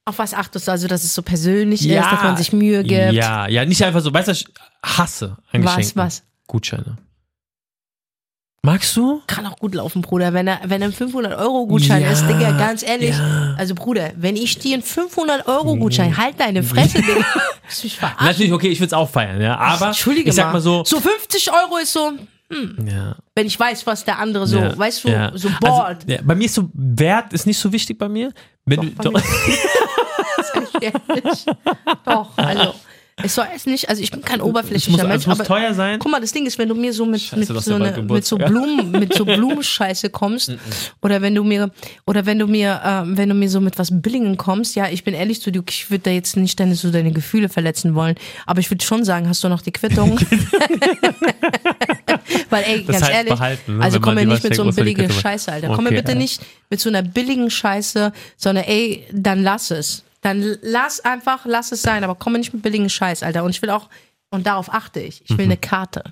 Auf 0.06 0.18
was 0.18 0.34
achtest 0.34 0.68
du? 0.68 0.72
Also, 0.72 0.86
dass 0.86 1.04
es 1.04 1.14
so 1.14 1.22
persönlich 1.22 1.86
ist, 1.86 1.94
dass 1.96 2.22
man 2.22 2.36
sich 2.36 2.52
Mühe 2.52 2.82
gibt. 2.82 3.14
Ja, 3.14 3.48
ja, 3.48 3.64
nicht 3.64 3.82
einfach 3.82 4.00
so, 4.00 4.12
weißt 4.12 4.28
du, 4.28 4.32
ich 4.32 4.46
hasse 4.82 5.38
ein 5.50 5.64
Was, 5.64 5.96
was? 5.96 6.22
Gutscheine. 6.46 6.98
Magst 8.64 8.96
du? 8.96 9.20
Kann 9.26 9.44
auch 9.46 9.56
gut 9.58 9.74
laufen, 9.74 10.00
Bruder. 10.00 10.32
Wenn 10.32 10.46
er, 10.46 10.58
wenn 10.64 10.80
er 10.80 10.88
ein 10.88 10.94
500-Euro-Gutschein 10.94 12.00
Ja, 12.00 12.10
ist, 12.10 12.26
Digga, 12.26 12.52
ganz 12.52 12.82
ehrlich. 12.82 13.10
ja. 13.10 13.54
Also, 13.58 13.74
Bruder, 13.74 14.12
wenn 14.16 14.36
ich 14.36 14.58
dir 14.58 14.72
einen 14.74 14.82
500-Euro-Gutschein, 14.82 16.16
halt 16.16 16.40
deine 16.40 16.62
Fresse, 16.62 17.02
Digga. 17.02 17.24
Natürlich, 18.20 18.52
okay, 18.52 18.68
ich 18.68 18.78
würde 18.80 18.86
es 18.86 18.92
auch 18.94 19.10
feiern, 19.10 19.38
ja, 19.42 19.58
aber 19.58 19.88
Entschuldige 19.88 20.30
ich 20.30 20.34
sag 20.36 20.50
mal 20.52 20.60
so, 20.62 20.82
So 20.84 20.98
50 20.98 21.50
Euro 21.52 21.76
ist 21.76 21.92
so, 21.92 22.12
ja, 22.86 23.16
wenn 23.34 23.46
ich 23.46 23.60
weiß, 23.60 23.86
was 23.86 24.04
der 24.04 24.18
andere 24.18 24.46
so, 24.46 24.58
ja, 24.58 24.78
weißt 24.78 25.04
du, 25.04 25.08
ja. 25.08 25.30
so 25.34 25.48
Also, 25.48 25.58
bored. 25.60 25.98
ja, 26.06 26.18
bei 26.22 26.34
mir 26.34 26.44
ist 26.46 26.54
so, 26.54 26.70
Wert 26.72 27.32
ist 27.34 27.46
nicht 27.46 27.58
so 27.58 27.70
wichtig 27.70 27.98
bei 27.98 28.08
mir. 28.08 28.32
Wenn 28.64 28.80
du, 28.80 28.90
bei 28.92 29.10
mir. 29.10 29.22
Doch, 32.04 32.30
also. 32.38 32.74
Es 33.22 33.36
soll 33.36 33.46
es 33.54 33.64
nicht, 33.64 33.88
also 33.88 34.02
ich 34.02 34.10
bin 34.10 34.22
kein 34.22 34.40
es 34.40 34.44
oberflächlicher 34.44 34.98
muss, 34.98 35.06
Mensch, 35.06 35.22
es 35.22 35.26
muss 35.28 35.38
aber 35.40 35.46
teuer 35.46 35.72
sein. 35.72 36.00
Guck 36.00 36.10
mal, 36.10 36.20
das 36.20 36.32
Ding 36.32 36.46
ist, 36.46 36.58
wenn 36.58 36.68
du 36.68 36.74
mir 36.74 36.92
so 36.92 37.06
mit, 37.06 37.20
Scheiße, 37.20 37.52
mit, 37.52 37.62
so, 37.62 37.74
eine, 37.76 38.02
mit 38.02 38.24
so. 38.24 38.36
Blumen, 38.36 38.90
mit 38.90 39.14
so 39.14 39.24
Blumenscheiße 39.24 40.10
kommst, 40.10 40.52
oder 41.00 41.22
wenn 41.22 41.34
du 41.34 41.44
mir, 41.44 41.70
oder 42.06 42.26
wenn 42.26 42.40
du 42.40 42.48
mir, 42.48 42.80
äh, 42.84 43.16
wenn 43.16 43.28
du 43.28 43.36
mir 43.36 43.48
so 43.48 43.60
mit 43.60 43.78
was 43.78 43.90
Billingen 43.92 44.36
kommst, 44.36 44.74
ja, 44.74 44.88
ich 44.88 45.04
bin 45.04 45.14
ehrlich 45.14 45.40
zu 45.40 45.52
dir, 45.52 45.62
ich 45.68 45.90
würde 45.90 46.02
da 46.04 46.10
jetzt 46.10 46.36
nicht 46.36 46.58
deine, 46.58 46.74
so 46.74 46.90
deine 46.90 47.12
Gefühle 47.12 47.48
verletzen 47.48 47.94
wollen, 47.94 48.16
aber 48.46 48.58
ich 48.58 48.70
würde 48.70 48.84
schon 48.84 49.04
sagen, 49.04 49.28
hast 49.28 49.44
du 49.44 49.48
noch 49.48 49.62
die 49.62 49.72
Quittung? 49.72 50.18
Weil, 52.50 52.64
ey, 52.64 52.84
Das 52.84 52.94
ganz 52.94 53.04
heißt 53.04 53.14
ehrlich, 53.14 53.32
behalten, 53.32 53.78
ne? 53.78 53.84
also 53.84 54.00
komm 54.00 54.14
mir 54.14 54.26
nicht 54.26 54.42
mit 54.42 54.54
so 54.54 54.64
die 54.64 54.72
billigen 54.72 55.10
Scheiße, 55.10 55.52
Alter. 55.52 55.68
Komm 55.68 55.84
mir 55.84 55.90
Okay, 55.90 56.02
bitte 56.02 56.14
nicht 56.16 56.42
mit 56.70 56.80
so 56.80 56.88
einer 56.88 57.02
billigen 57.02 57.50
Scheiße, 57.50 58.12
sondern 58.36 58.64
ey, 58.64 59.04
dann 59.12 59.42
lass 59.42 59.70
es. 59.70 60.02
Dann 60.24 60.56
lass 60.62 61.00
einfach, 61.00 61.44
lass 61.44 61.70
es 61.70 61.82
sein, 61.82 62.02
aber 62.02 62.14
komm 62.14 62.32
mir 62.32 62.38
nicht 62.38 62.54
mit 62.54 62.62
billigen 62.62 62.88
Scheiß, 62.88 63.22
Alter. 63.22 63.44
Und 63.44 63.50
ich 63.50 63.60
will 63.60 63.68
auch, 63.68 63.90
und 64.30 64.46
darauf 64.46 64.72
achte 64.72 64.98
ich, 65.00 65.22
ich 65.28 65.36
will 65.36 65.44
eine 65.44 65.58
Karte. 65.58 66.02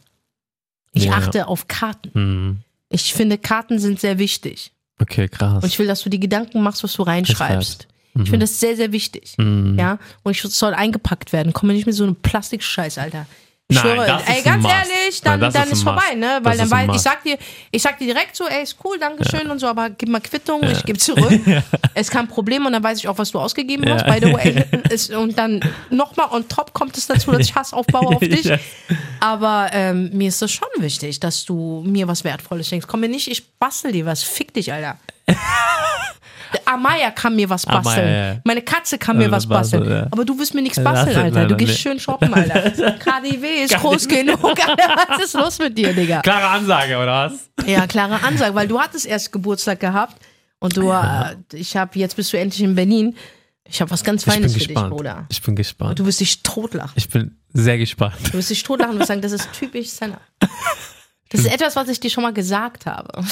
Ich 0.93 1.05
Mhm. 1.07 1.11
Ja. 1.11 1.17
achte 1.17 1.49
auf 1.49 1.67
Karten. 1.67 2.11
Hm, 2.13 2.59
Ich 2.91 3.15
finde, 3.15 3.39
Karten 3.39 3.79
sind 3.79 3.99
sehr 4.01 4.19
wichtig. 4.19 4.71
okay, 5.01 5.29
krass. 5.29 5.63
Und 5.65 5.69
ich 5.71 5.79
will, 5.79 5.87
dass 5.87 6.03
du 6.03 6.11
die 6.11 6.21
Gedanken 6.21 6.63
machst, 6.63 6.85
was 6.85 6.93
du 6.93 7.03
reinschreibst. 7.03 7.89
Ich 8.15 8.25
finde 8.29 8.41
das 8.41 8.61
sehr, 8.61 8.77
sehr 8.77 8.93
wichtig. 8.93 9.35
Mhm. 9.39 9.79
Ja. 9.79 9.99
Und 10.23 10.33
ich 10.37 10.45
es 10.45 10.59
soll 10.59 10.75
eingepackt 10.75 11.33
werden. 11.33 11.55
Komm 11.55 11.69
mir 11.69 11.73
nicht 11.73 11.87
mit 11.87 11.95
so 11.95 12.05
einem 12.05 12.15
Plastikscheiß, 12.17 12.99
Alter. 12.99 13.27
Ich 13.73 13.83
Nein, 13.83 13.95
schwöre, 13.95 14.07
das 14.07 14.23
ey, 14.29 14.43
ganz 14.43 14.65
ehrlich, 14.67 15.21
dann, 15.23 15.41
Nein, 15.41 15.53
dann 15.53 15.63
ist 15.65 15.73
ist, 15.73 15.83
vorbei, 15.83 16.15
ne? 16.15 16.41
Das 16.43 16.45
Weil 16.45 16.59
dann 16.59 16.71
weiß, 16.71 16.97
ich 16.97 17.01
sag 17.01 17.23
dir, 17.25 17.39
ich 17.71 17.81
sag 17.81 17.99
dir 17.99 18.07
direkt 18.07 18.37
so, 18.37 18.47
ey, 18.47 18.63
ist 18.63 18.77
cool, 18.85 18.99
Dankeschön 18.99 19.51
und 19.51 19.59
so, 19.59 19.67
aber 19.67 19.89
gib 19.89 20.11
mal 20.11 20.21
Quittung, 20.21 20.63
ich 20.65 20.85
gebe 20.85 20.99
zurück. 20.99 21.41
Ist 21.95 22.11
kein 22.11 22.29
Problem 22.29 22.67
und 22.67 22.73
dann 22.73 22.83
weiß 22.83 22.99
ich 22.99 23.09
auch, 23.09 23.17
was 23.17 23.31
du 23.31 23.39
ausgegeben 23.39 23.91
hast. 23.91 24.07
Ja. 24.07 24.13
By 24.13 24.27
the 24.27 24.33
way. 24.33 24.65
Ist, 24.91 25.11
und 25.11 25.39
dann 25.39 25.61
nochmal 25.91 26.29
on 26.31 26.47
top 26.49 26.73
kommt 26.75 26.97
es 26.99 27.07
dazu, 27.07 27.31
dass 27.31 27.41
ich 27.41 27.55
Hass 27.55 27.73
aufbaue 27.73 28.17
auf 28.17 28.21
dich. 28.21 28.45
Ja. 28.45 28.59
Aber 29.21 29.71
ähm, 29.73 30.11
mir 30.13 30.29
ist 30.29 30.43
das 30.43 30.53
schon 30.53 30.69
wichtig, 30.79 31.21
dass 31.21 31.45
du 31.45 31.83
mir 31.87 32.09
was 32.09 32.25
Wertvolles 32.25 32.69
schenkst. 32.69 32.89
Komm 32.89 33.01
mir 33.01 33.09
nicht, 33.09 33.29
ich 33.31 33.57
bastel 33.59 33.93
dir 33.93 34.05
was. 34.05 34.23
Fick 34.23 34.53
dich, 34.53 34.73
Alter. 34.73 34.99
Amaya 36.67 37.11
kann 37.11 37.35
mir 37.35 37.49
was 37.49 37.65
basteln. 37.65 38.07
Amaya, 38.07 38.33
ja. 38.35 38.41
Meine 38.45 38.63
Katze 38.63 38.99
kann 38.99 39.17
mir 39.17 39.25
Ja, 39.25 39.31
was 39.31 39.47
basteln, 39.47 39.89
ja. 39.91 40.07
Aber 40.11 40.25
du 40.25 40.39
wirst 40.39 40.55
mir 40.55 40.63
nichts 40.63 40.77
Ja, 40.77 40.85
basteln, 40.85 41.17
Alter. 41.17 41.47
Du 41.47 41.57
gehst 41.57 41.79
schön 41.79 41.99
shoppen, 41.99 42.33
Alter. 42.33 42.71
KDW 42.99 43.65
ist 43.65 43.75
groß 43.77 44.07
genug, 44.09 44.43
Alter. 44.45 44.77
Was 45.09 45.25
ist 45.25 45.35
los 45.35 45.59
mit 45.59 45.77
dir, 45.77 45.93
Digga? 45.93 46.21
Klare 46.21 46.49
Ansage, 46.49 46.97
oder 46.97 47.31
was? 47.31 47.51
Ja, 47.67 47.87
klare 47.87 48.23
Ansage, 48.23 48.55
weil 48.55 48.69
du 48.69 48.79
hattest 48.81 49.07
erst 49.07 49.33
Geburtstag 49.33 49.81
gehabt 49.81 50.17
Und 50.59 50.77
du, 50.77 50.91
äh, 50.91 51.37
ich 51.53 51.77
habe, 51.77 51.99
jetzt 51.99 52.17
bist 52.17 52.33
du 52.33 52.39
endlich 52.39 52.63
in 52.63 52.75
Berlin. 52.75 53.17
Ich 53.65 53.81
habe 53.81 53.91
was 53.91 54.05
ganz 54.05 54.25
Feines 54.25 54.53
für 54.53 54.59
dich, 54.59 54.69
gespannt. 54.69 54.91
Bruder. 54.95 55.27
Ich 55.31 55.41
bin 55.43 55.57
gespannt. 55.57 55.99
Du 55.99 56.05
wirst 56.05 56.21
dich 56.21 56.43
totlachen. 56.43 56.93
Ich 56.97 57.09
bin 57.09 57.39
sehr 57.53 57.79
gespannt. 57.79 58.15
Du 58.25 58.35
wirst 58.35 58.51
dich 58.51 58.63
totlachen 58.63 58.95
und 58.95 58.99
wirst 59.01 59.09
sagen, 59.09 59.23
das 59.23 59.33
ist 59.33 59.51
typisch 59.53 59.89
Senna. 59.89 60.21
Das 61.31 61.41
ist 61.41 61.53
etwas, 61.53 61.77
was 61.77 61.89
ich 61.89 61.99
dir 61.99 62.11
schon 62.11 62.23
mal 62.23 62.33
gesagt 62.33 62.85
habe. 62.87 63.25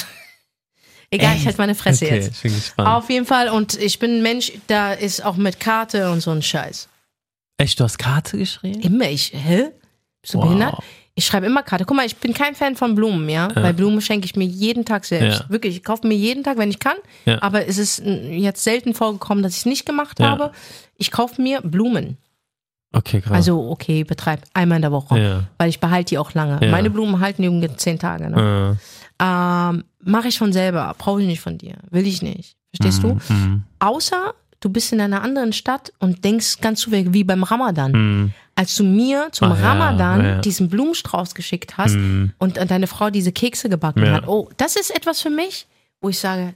Egal, 1.13 1.35
ich 1.35 1.45
halte 1.45 1.57
meine 1.57 1.75
Fresse 1.75 2.05
okay, 2.05 2.15
jetzt. 2.15 2.35
ich 2.37 2.41
bin 2.41 2.53
gespannt. 2.55 2.87
Auf 2.89 3.09
jeden 3.09 3.25
Fall. 3.25 3.49
Und 3.49 3.77
ich 3.79 3.99
bin 3.99 4.17
ein 4.17 4.21
Mensch, 4.23 4.53
da 4.67 4.93
ist 4.93 5.23
auch 5.25 5.35
mit 5.35 5.59
Karte 5.59 6.09
und 6.09 6.21
so 6.21 6.31
ein 6.31 6.41
Scheiß. 6.41 6.87
Echt, 7.57 7.79
du 7.79 7.83
hast 7.83 7.99
Karte 7.99 8.37
geschrieben? 8.37 8.79
Immer. 8.81 9.09
Ich, 9.09 9.33
hä? 9.35 9.69
Bist 10.21 10.33
du 10.33 10.37
Wow. 10.37 10.45
behindert? 10.45 10.75
Ich 11.13 11.25
schreibe 11.25 11.45
immer 11.45 11.61
Karte. 11.63 11.83
Guck 11.83 11.97
mal, 11.97 12.05
ich 12.05 12.15
bin 12.15 12.33
kein 12.33 12.55
Fan 12.55 12.77
von 12.77 12.95
Blumen, 12.95 13.27
ja. 13.27 13.49
Weil 13.53 13.73
Blumen 13.73 13.99
schenke 13.99 14.25
ich 14.25 14.37
mir 14.37 14.45
jeden 14.45 14.85
Tag 14.85 15.03
selbst. 15.03 15.41
Ja. 15.41 15.49
Wirklich, 15.49 15.75
ich 15.75 15.83
kaufe 15.83 16.07
mir 16.07 16.15
jeden 16.15 16.43
Tag, 16.45 16.57
wenn 16.57 16.69
ich 16.69 16.79
kann. 16.79 16.95
Ja. 17.25 17.41
Aber 17.41 17.67
es 17.67 17.77
ist 17.77 18.01
jetzt 18.05 18.63
selten 18.63 18.93
vorgekommen, 18.93 19.43
dass 19.43 19.51
ich 19.51 19.59
es 19.59 19.65
nicht 19.65 19.85
gemacht 19.85 20.19
Ja. 20.21 20.29
habe. 20.29 20.51
Ich 20.97 21.11
kaufe 21.11 21.41
mir 21.41 21.59
Blumen. 21.61 22.17
Okay, 22.93 23.19
krass. 23.21 23.33
Also, 23.33 23.69
okay, 23.69 24.03
betreib 24.05 24.41
einmal 24.53 24.77
in 24.77 24.81
der 24.81 24.91
Woche. 24.93 25.19
Ja. 25.19 25.43
Weil 25.57 25.69
ich 25.69 25.79
behalte 25.81 26.09
die 26.11 26.17
auch 26.17 26.33
lange. 26.33 26.65
Ja. 26.65 26.71
Meine 26.71 26.89
Blumen 26.89 27.19
halten 27.19 27.43
irgendwie 27.43 27.73
zehn 27.75 27.99
Tage. 27.99 28.29
Ne? 28.29 28.77
Äh, 29.21 29.69
Ähm, 29.69 29.83
Mache 30.03 30.29
ich 30.29 30.37
von 30.39 30.51
selber. 30.51 30.95
Brauche 30.97 31.21
ich 31.21 31.27
nicht 31.27 31.41
von 31.41 31.57
dir. 31.59 31.75
Will 31.91 32.07
ich 32.07 32.21
nicht. 32.23 32.55
Verstehst 32.75 33.03
du? 33.03 33.13
mm, 33.33 33.63
Außer 33.79 34.33
du 34.59 34.69
bist 34.69 34.91
in 34.93 34.99
einer 35.01 35.21
anderen 35.21 35.53
Stadt 35.53 35.93
und 35.99 36.23
denkst 36.23 36.59
ganz 36.61 36.79
zufällig, 36.81 37.13
wie 37.13 37.23
beim 37.23 37.43
Ramadan. 37.43 37.91
mm, 37.91 38.33
Als 38.55 38.75
du 38.75 38.83
mir 38.83 39.27
zum 39.31 39.51
Ach 39.51 39.59
ja, 39.59 39.71
Ramadan 39.73 40.25
ja. 40.25 40.37
diesen 40.41 40.69
Blumenstrauß 40.69 41.35
geschickt 41.35 41.77
hast 41.77 41.95
mm. 41.95 42.31
und 42.39 42.57
deine 42.57 42.87
Frau 42.87 43.09
diese 43.11 43.31
Kekse 43.31 43.69
gebacken 43.69 44.03
Ja. 44.05 44.13
hat. 44.13 44.27
Oh, 44.27 44.49
das 44.57 44.75
ist 44.75 44.89
etwas 44.95 45.21
für 45.21 45.29
mich, 45.29 45.67
wo 46.01 46.09
ich 46.09 46.17
sage, 46.19 46.53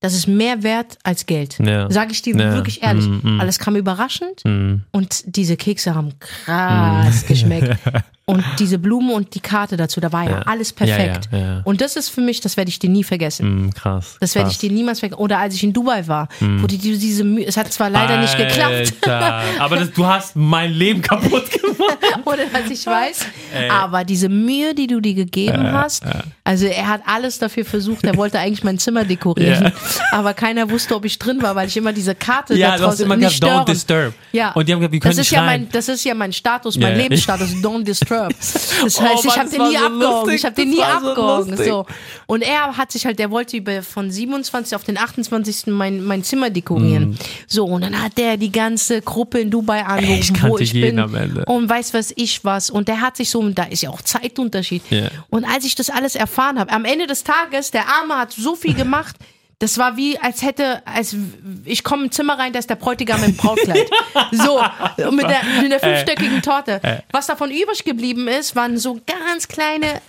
das 0.00 0.14
ist 0.14 0.26
mehr 0.26 0.62
wert 0.64 0.98
als 1.04 1.24
Geld. 1.26 1.58
Ja. 1.60 1.88
Sage 1.90 2.12
ich 2.12 2.22
dir 2.22 2.36
Ja. 2.36 2.54
wirklich 2.54 2.82
ehrlich. 2.82 3.06
Mm. 3.06 3.40
Alles 3.40 3.58
kam 3.60 3.76
überraschend 3.76 4.42
Mm. 4.44 4.82
und 4.92 5.36
diese 5.36 5.56
Kekse 5.56 5.94
haben 5.94 6.18
krass 6.18 7.24
geschmeckt. 7.28 7.78
Und 8.26 8.42
diese 8.58 8.78
Blumen 8.78 9.10
und 9.10 9.34
die 9.34 9.40
Karte 9.40 9.76
dazu, 9.76 10.00
da 10.00 10.10
war 10.10 10.24
ja, 10.24 10.30
Ja. 10.30 10.38
alles 10.46 10.72
perfekt. 10.72 11.28
Ja, 11.30 11.38
ja. 11.38 11.60
Und 11.64 11.82
das 11.82 11.96
ist 11.96 12.08
für 12.08 12.22
mich, 12.22 12.40
das 12.40 12.56
werde 12.56 12.70
ich 12.70 12.78
dir 12.78 12.88
nie 12.88 13.04
vergessen. 13.04 13.66
Mm, 13.66 13.74
krass. 13.74 14.16
Das 14.18 14.34
werde 14.34 14.50
ich 14.50 14.56
dir 14.56 14.70
niemals 14.72 15.00
vergessen. 15.00 15.20
Oder 15.20 15.38
als 15.40 15.54
ich 15.54 15.62
in 15.62 15.74
Dubai 15.74 16.06
war, 16.08 16.28
wo 16.40 16.66
die, 16.66 16.78
die 16.78 16.96
diese 16.96 17.22
Mühe, 17.22 17.44
es 17.46 17.56
hat 17.58 17.70
zwar 17.70 17.90
leider 17.90 18.18
nicht 18.20 18.36
geklappt, 18.38 18.94
Alter, 19.02 19.42
aber 19.58 19.76
das, 19.76 19.92
du 19.92 20.06
hast 20.06 20.36
mein 20.36 20.72
Leben 20.72 21.02
kaputt 21.02 21.50
gemacht. 21.50 21.98
ohne 22.24 22.46
dass 22.46 22.70
ich 22.70 22.86
weiß, 22.86 23.26
aber 23.70 24.04
diese 24.04 24.30
Mühe, 24.30 24.74
die 24.74 24.86
du 24.86 25.00
dir 25.00 25.14
gegeben 25.14 25.72
hast, 25.72 26.02
also 26.44 26.66
er 26.66 26.88
hat 26.88 27.02
alles 27.06 27.38
dafür 27.38 27.64
versucht, 27.66 28.04
er 28.04 28.16
wollte 28.16 28.38
eigentlich 28.38 28.64
mein 28.64 28.78
Zimmer 28.78 29.04
dekorieren, 29.04 29.72
aber 30.12 30.32
keiner 30.32 30.70
wusste, 30.70 30.94
ob 30.94 31.04
ich 31.04 31.18
drin 31.18 31.42
war, 31.42 31.54
weil 31.56 31.68
ich 31.68 31.76
immer 31.76 31.92
diese 31.92 32.14
Karte 32.14 32.54
Ja, 32.54 32.70
da 32.70 32.76
du 32.76 32.82
hast 32.84 32.88
draußen 33.00 33.04
immer 33.04 33.16
nicht 33.16 33.40
gesagt, 33.40 33.68
don't 33.68 33.70
disturb. 33.70 34.14
Ja. 34.32 34.52
Und 34.52 34.66
die 34.68 34.72
haben 34.72 34.80
gesagt, 34.80 34.92
wir 34.92 35.00
können 35.00 35.10
das 35.10 35.18
ist 35.26 35.30
nicht 35.30 35.36
ja 35.36 35.44
rein. 35.44 35.62
mein, 35.62 35.68
das 35.72 35.88
ist 35.88 36.04
ja 36.04 36.14
mein 36.14 36.32
Status, 36.32 36.78
mein. 36.78 36.96
Lebensstatus, 36.96 37.50
don't 37.62 37.84
disturb. 37.84 38.13
Das 38.84 38.98
Oh 39.00 39.02
heißt, 39.02 39.24
ich 39.24 39.36
Mann, 39.36 39.38
habe 39.38 39.48
das 39.48 39.50
den 39.50 39.62
nie 39.68 39.76
so 39.78 39.84
abgehoben. 39.86 40.34
Ich 40.34 40.44
habe 40.44 40.54
den 40.54 40.68
das 40.70 40.76
nie 40.76 40.82
so 41.02 41.08
abgehoben. 41.08 41.50
lustig. 41.50 41.68
So. 41.68 41.86
Und 42.26 42.42
er 42.42 42.76
hat 42.76 42.92
sich 42.92 43.06
halt, 43.06 43.18
der 43.18 43.30
wollte 43.30 43.56
über 43.56 43.82
von 43.82 44.10
27 44.10 44.74
auf 44.76 44.84
den 44.84 44.98
28. 44.98 45.66
mein, 45.68 46.04
mein 46.04 46.22
Zimmer 46.24 46.50
dekorieren. 46.50 47.18
So, 47.46 47.64
und 47.64 47.82
dann 47.82 48.00
hat 48.00 48.18
der 48.18 48.36
die 48.36 48.52
ganze 48.52 49.00
Gruppe 49.00 49.40
in 49.40 49.50
Dubai 49.50 49.84
angerufen, 49.84 50.34
ich 50.36 50.42
wo 50.42 50.58
ich 50.58 50.72
jeden 50.72 50.96
bin. 50.96 50.98
am 51.00 51.14
Ende. 51.14 51.44
Und 51.46 51.68
weiß 51.68 51.94
was 51.94 52.12
ich 52.16 52.44
was. 52.44 52.70
Und 52.70 52.88
der 52.88 53.00
hat 53.00 53.16
sich 53.16 53.30
so, 53.30 53.40
und 53.40 53.58
da 53.58 53.64
ist 53.64 53.82
ja 53.82 53.90
auch 53.90 54.02
Zeitunterschied. 54.02 54.82
Ja. 54.90 55.08
Und 55.30 55.44
als 55.44 55.64
ich 55.64 55.74
das 55.74 55.90
alles 55.90 56.14
erfahren 56.14 56.58
habe, 56.58 56.70
am 56.72 56.84
Ende 56.84 57.06
des 57.06 57.24
Tages, 57.24 57.70
der 57.70 57.86
Arme 57.88 58.16
hat 58.16 58.32
so 58.32 58.54
viel 58.56 58.74
gemacht. 58.74 59.16
Das 59.64 59.78
war 59.78 59.96
wie, 59.96 60.18
als 60.18 60.42
hätte, 60.42 60.86
als 60.86 61.16
ich 61.64 61.82
komme 61.84 62.04
im 62.04 62.12
Zimmer 62.12 62.38
rein, 62.38 62.52
da 62.52 62.58
ist 62.58 62.68
der 62.68 62.74
Bräutigam 62.74 63.24
im 63.24 63.34
Brautkleid. 63.34 63.88
So, 64.30 64.60
mit 65.10 65.22
der, 65.22 65.40
mit 65.62 65.72
der 65.72 65.80
fünfstöckigen 65.80 66.42
Torte. 66.42 66.82
Was 67.12 67.28
davon 67.28 67.50
übrig 67.50 67.82
geblieben 67.82 68.28
ist, 68.28 68.54
waren 68.56 68.76
so 68.76 69.00
ganz 69.06 69.48
kleine 69.48 70.02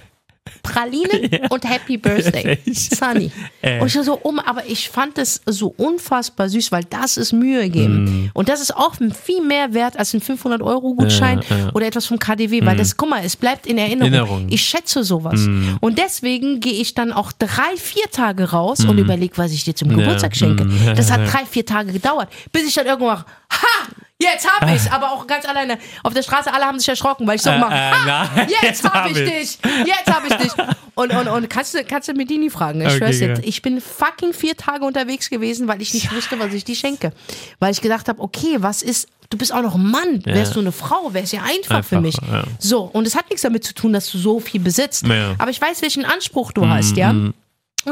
Pralinen 0.63 1.29
und 1.49 1.69
Happy 1.69 1.97
Birthday. 1.97 2.57
Sunny. 2.73 3.31
Äh. 3.61 3.79
Und 3.79 3.87
ich 3.87 3.95
war 3.95 4.03
so 4.03 4.15
um, 4.15 4.39
aber 4.39 4.65
ich 4.67 4.89
fand 4.89 5.17
es 5.17 5.41
so 5.45 5.73
unfassbar 5.77 6.49
süß, 6.49 6.71
weil 6.71 6.83
das 6.83 7.17
ist 7.17 7.33
Mühe 7.33 7.69
geben. 7.69 8.03
Mm. 8.03 8.31
Und 8.33 8.49
das 8.49 8.61
ist 8.61 8.75
auch 8.75 8.95
viel 9.23 9.41
mehr 9.41 9.73
wert 9.73 9.97
als 9.97 10.13
ein 10.13 10.21
500-Euro-Gutschein 10.21 11.41
Ja, 11.49 11.57
ja. 11.57 11.71
oder 11.73 11.87
etwas 11.87 12.05
vom 12.05 12.19
KDW, 12.19 12.65
weil 12.65 12.77
das, 12.77 12.97
guck 12.97 13.09
mal, 13.09 13.23
es 13.23 13.35
bleibt 13.35 13.67
in 13.67 13.77
Erinnerung. 13.77 14.13
Erinnerung. 14.13 14.47
Ich 14.49 14.61
schätze 14.61 15.03
sowas. 15.03 15.47
Und 15.81 15.97
deswegen 15.97 16.59
gehe 16.59 16.73
ich 16.73 16.93
dann 16.93 17.11
auch 17.11 17.31
drei, 17.31 17.75
vier 17.77 18.09
Tage 18.11 18.51
raus 18.51 18.85
und 18.85 18.97
überlege, 18.97 19.37
was 19.37 19.51
ich 19.51 19.63
dir 19.63 19.75
zum 19.75 19.89
Geburtstag 19.89 20.35
schenke. 20.35 20.65
Mm. 20.65 20.95
Das 20.95 21.11
hat 21.11 21.21
drei, 21.31 21.45
vier 21.45 21.65
Tage 21.65 21.91
gedauert, 21.91 22.29
bis 22.51 22.67
ich 22.67 22.73
dann 22.73 22.85
irgendwann 22.85 23.23
ha! 23.51 23.87
Jetzt 24.21 24.47
hab 24.49 24.73
ich's, 24.73 24.89
aber 24.89 25.11
auch 25.11 25.27
ganz 25.27 25.45
alleine 25.45 25.77
auf 26.01 26.13
der 26.13 26.23
Straße, 26.23 26.51
alle 26.53 26.63
haben 26.65 26.79
sich 26.79 26.87
erschrocken, 26.87 27.27
weil 27.27 27.35
ich 27.35 27.41
so 27.41 27.49
Äh, 27.49 27.59
mache, 27.59 27.73
äh, 27.73 28.41
jetzt 28.47 28.61
jetzt 28.63 28.83
hab 28.85 29.07
ich 29.09 29.13
dich, 29.17 29.57
jetzt 29.85 30.07
hab 30.09 30.23
ich 30.25 30.33
dich. 30.37 30.51
Und, 30.95 31.13
und, 31.13 31.27
und 31.27 31.49
kannst 31.49 31.73
du, 31.73 31.83
kannst 31.83 32.07
du 32.07 32.13
Medini 32.13 32.49
fragen, 32.49 32.79
ich 32.79 32.87
Okay, 32.87 32.97
schwör's 32.97 33.19
dir, 33.19 33.41
ich 33.43 33.61
bin 33.61 33.81
fucking 33.81 34.31
vier 34.33 34.55
Tage 34.55 34.85
unterwegs 34.85 35.29
gewesen, 35.29 35.67
weil 35.67 35.81
ich 35.81 35.93
nicht 35.93 36.15
wusste, 36.15 36.39
was 36.39 36.53
ich 36.53 36.63
dir 36.63 36.75
schenke. 36.77 37.11
Weil 37.59 37.73
ich 37.73 37.81
gedacht 37.81 38.07
habe, 38.07 38.21
okay, 38.21 38.55
was 38.59 38.81
ist, 38.83 39.09
du 39.29 39.37
bist 39.37 39.53
auch 39.53 39.61
noch 39.61 39.75
ein 39.75 39.85
Mann, 39.85 40.25
wärst 40.25 40.55
du 40.55 40.61
eine 40.61 40.71
Frau, 40.71 41.13
wär's 41.13 41.33
ja 41.33 41.41
einfach, 41.41 41.83
für 41.83 41.97
Einfacher, 41.97 42.01
mich. 42.01 42.15
ja. 42.31 42.43
So, 42.57 42.83
und 42.83 43.05
es 43.05 43.17
hat 43.17 43.29
nichts 43.29 43.41
damit 43.41 43.65
zu 43.65 43.73
tun, 43.73 43.91
dass 43.91 44.09
du 44.09 44.17
so 44.17 44.39
viel 44.39 44.61
besitzt. 44.61 45.05
Ja. 45.05 45.35
Aber 45.37 45.51
ich 45.51 45.59
weiß, 45.59 45.81
welchen 45.81 46.05
Anspruch 46.05 46.53
du 46.53 46.65
hast, 46.65 46.95
ja. 46.95 47.09
Und 47.09 47.33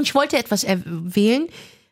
ich 0.02 0.16
wollte 0.16 0.38
etwas 0.38 0.64
er- 0.64 0.80
wählen, 0.86 1.50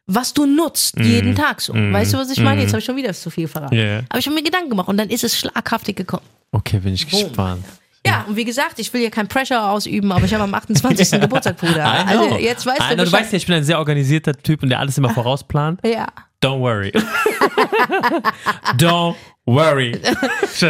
was 0.07 0.33
du 0.33 0.45
nutzt, 0.45 0.97
Mhm. 0.97 1.03
jeden 1.05 1.35
Tag 1.35 1.61
so. 1.61 1.73
Weißt 1.73 2.13
du, 2.13 2.17
was 2.17 2.29
ich 2.29 2.39
meine? 2.39 2.61
Jetzt 2.61 2.71
habe 2.71 2.79
ich 2.79 2.85
schon 2.85 2.95
wieder 2.95 3.13
zu 3.13 3.29
viel 3.29 3.47
verraten. 3.47 3.75
Ja. 3.75 3.99
Aber 4.09 4.19
ich 4.19 4.25
habe 4.25 4.35
mir 4.35 4.43
Gedanken 4.43 4.69
gemacht 4.69 4.87
und 4.89 4.97
dann 4.97 5.09
ist 5.09 5.23
es 5.23 5.37
schlaghaftig 5.37 5.95
gekommen. 5.95 6.23
Okay, 6.51 6.79
bin 6.79 6.93
ich 6.93 7.07
gespannt. 7.09 7.63
Ja, 8.05 8.25
und 8.27 8.35
wie 8.35 8.45
gesagt, 8.45 8.79
ich 8.79 8.91
will 8.93 9.01
hier 9.01 9.11
kein 9.11 9.27
Pressure 9.27 9.69
ausüben, 9.69 10.11
aber 10.11 10.25
ich 10.25 10.33
habe 10.33 10.43
am 10.43 10.53
28. 10.55 11.21
Geburtstag, 11.21 11.57
Bruder. 11.57 11.85
Also 12.07 12.35
jetzt 12.37 12.65
weißt 12.65 12.79
I 12.81 12.89
du 12.89 12.95
know, 12.95 13.05
du 13.05 13.11
weißt 13.11 13.31
ja, 13.31 13.37
ich 13.37 13.45
bin 13.45 13.55
ein 13.55 13.63
sehr 13.63 13.77
organisierter 13.77 14.33
Typ 14.33 14.63
und 14.63 14.69
der 14.69 14.79
alles 14.79 14.97
immer 14.97 15.09
vorausplant. 15.13 15.79
Ja. 15.85 16.07
Don't 16.43 16.59
worry. 16.59 16.91
Don't 18.77 19.15
worry. 19.45 19.99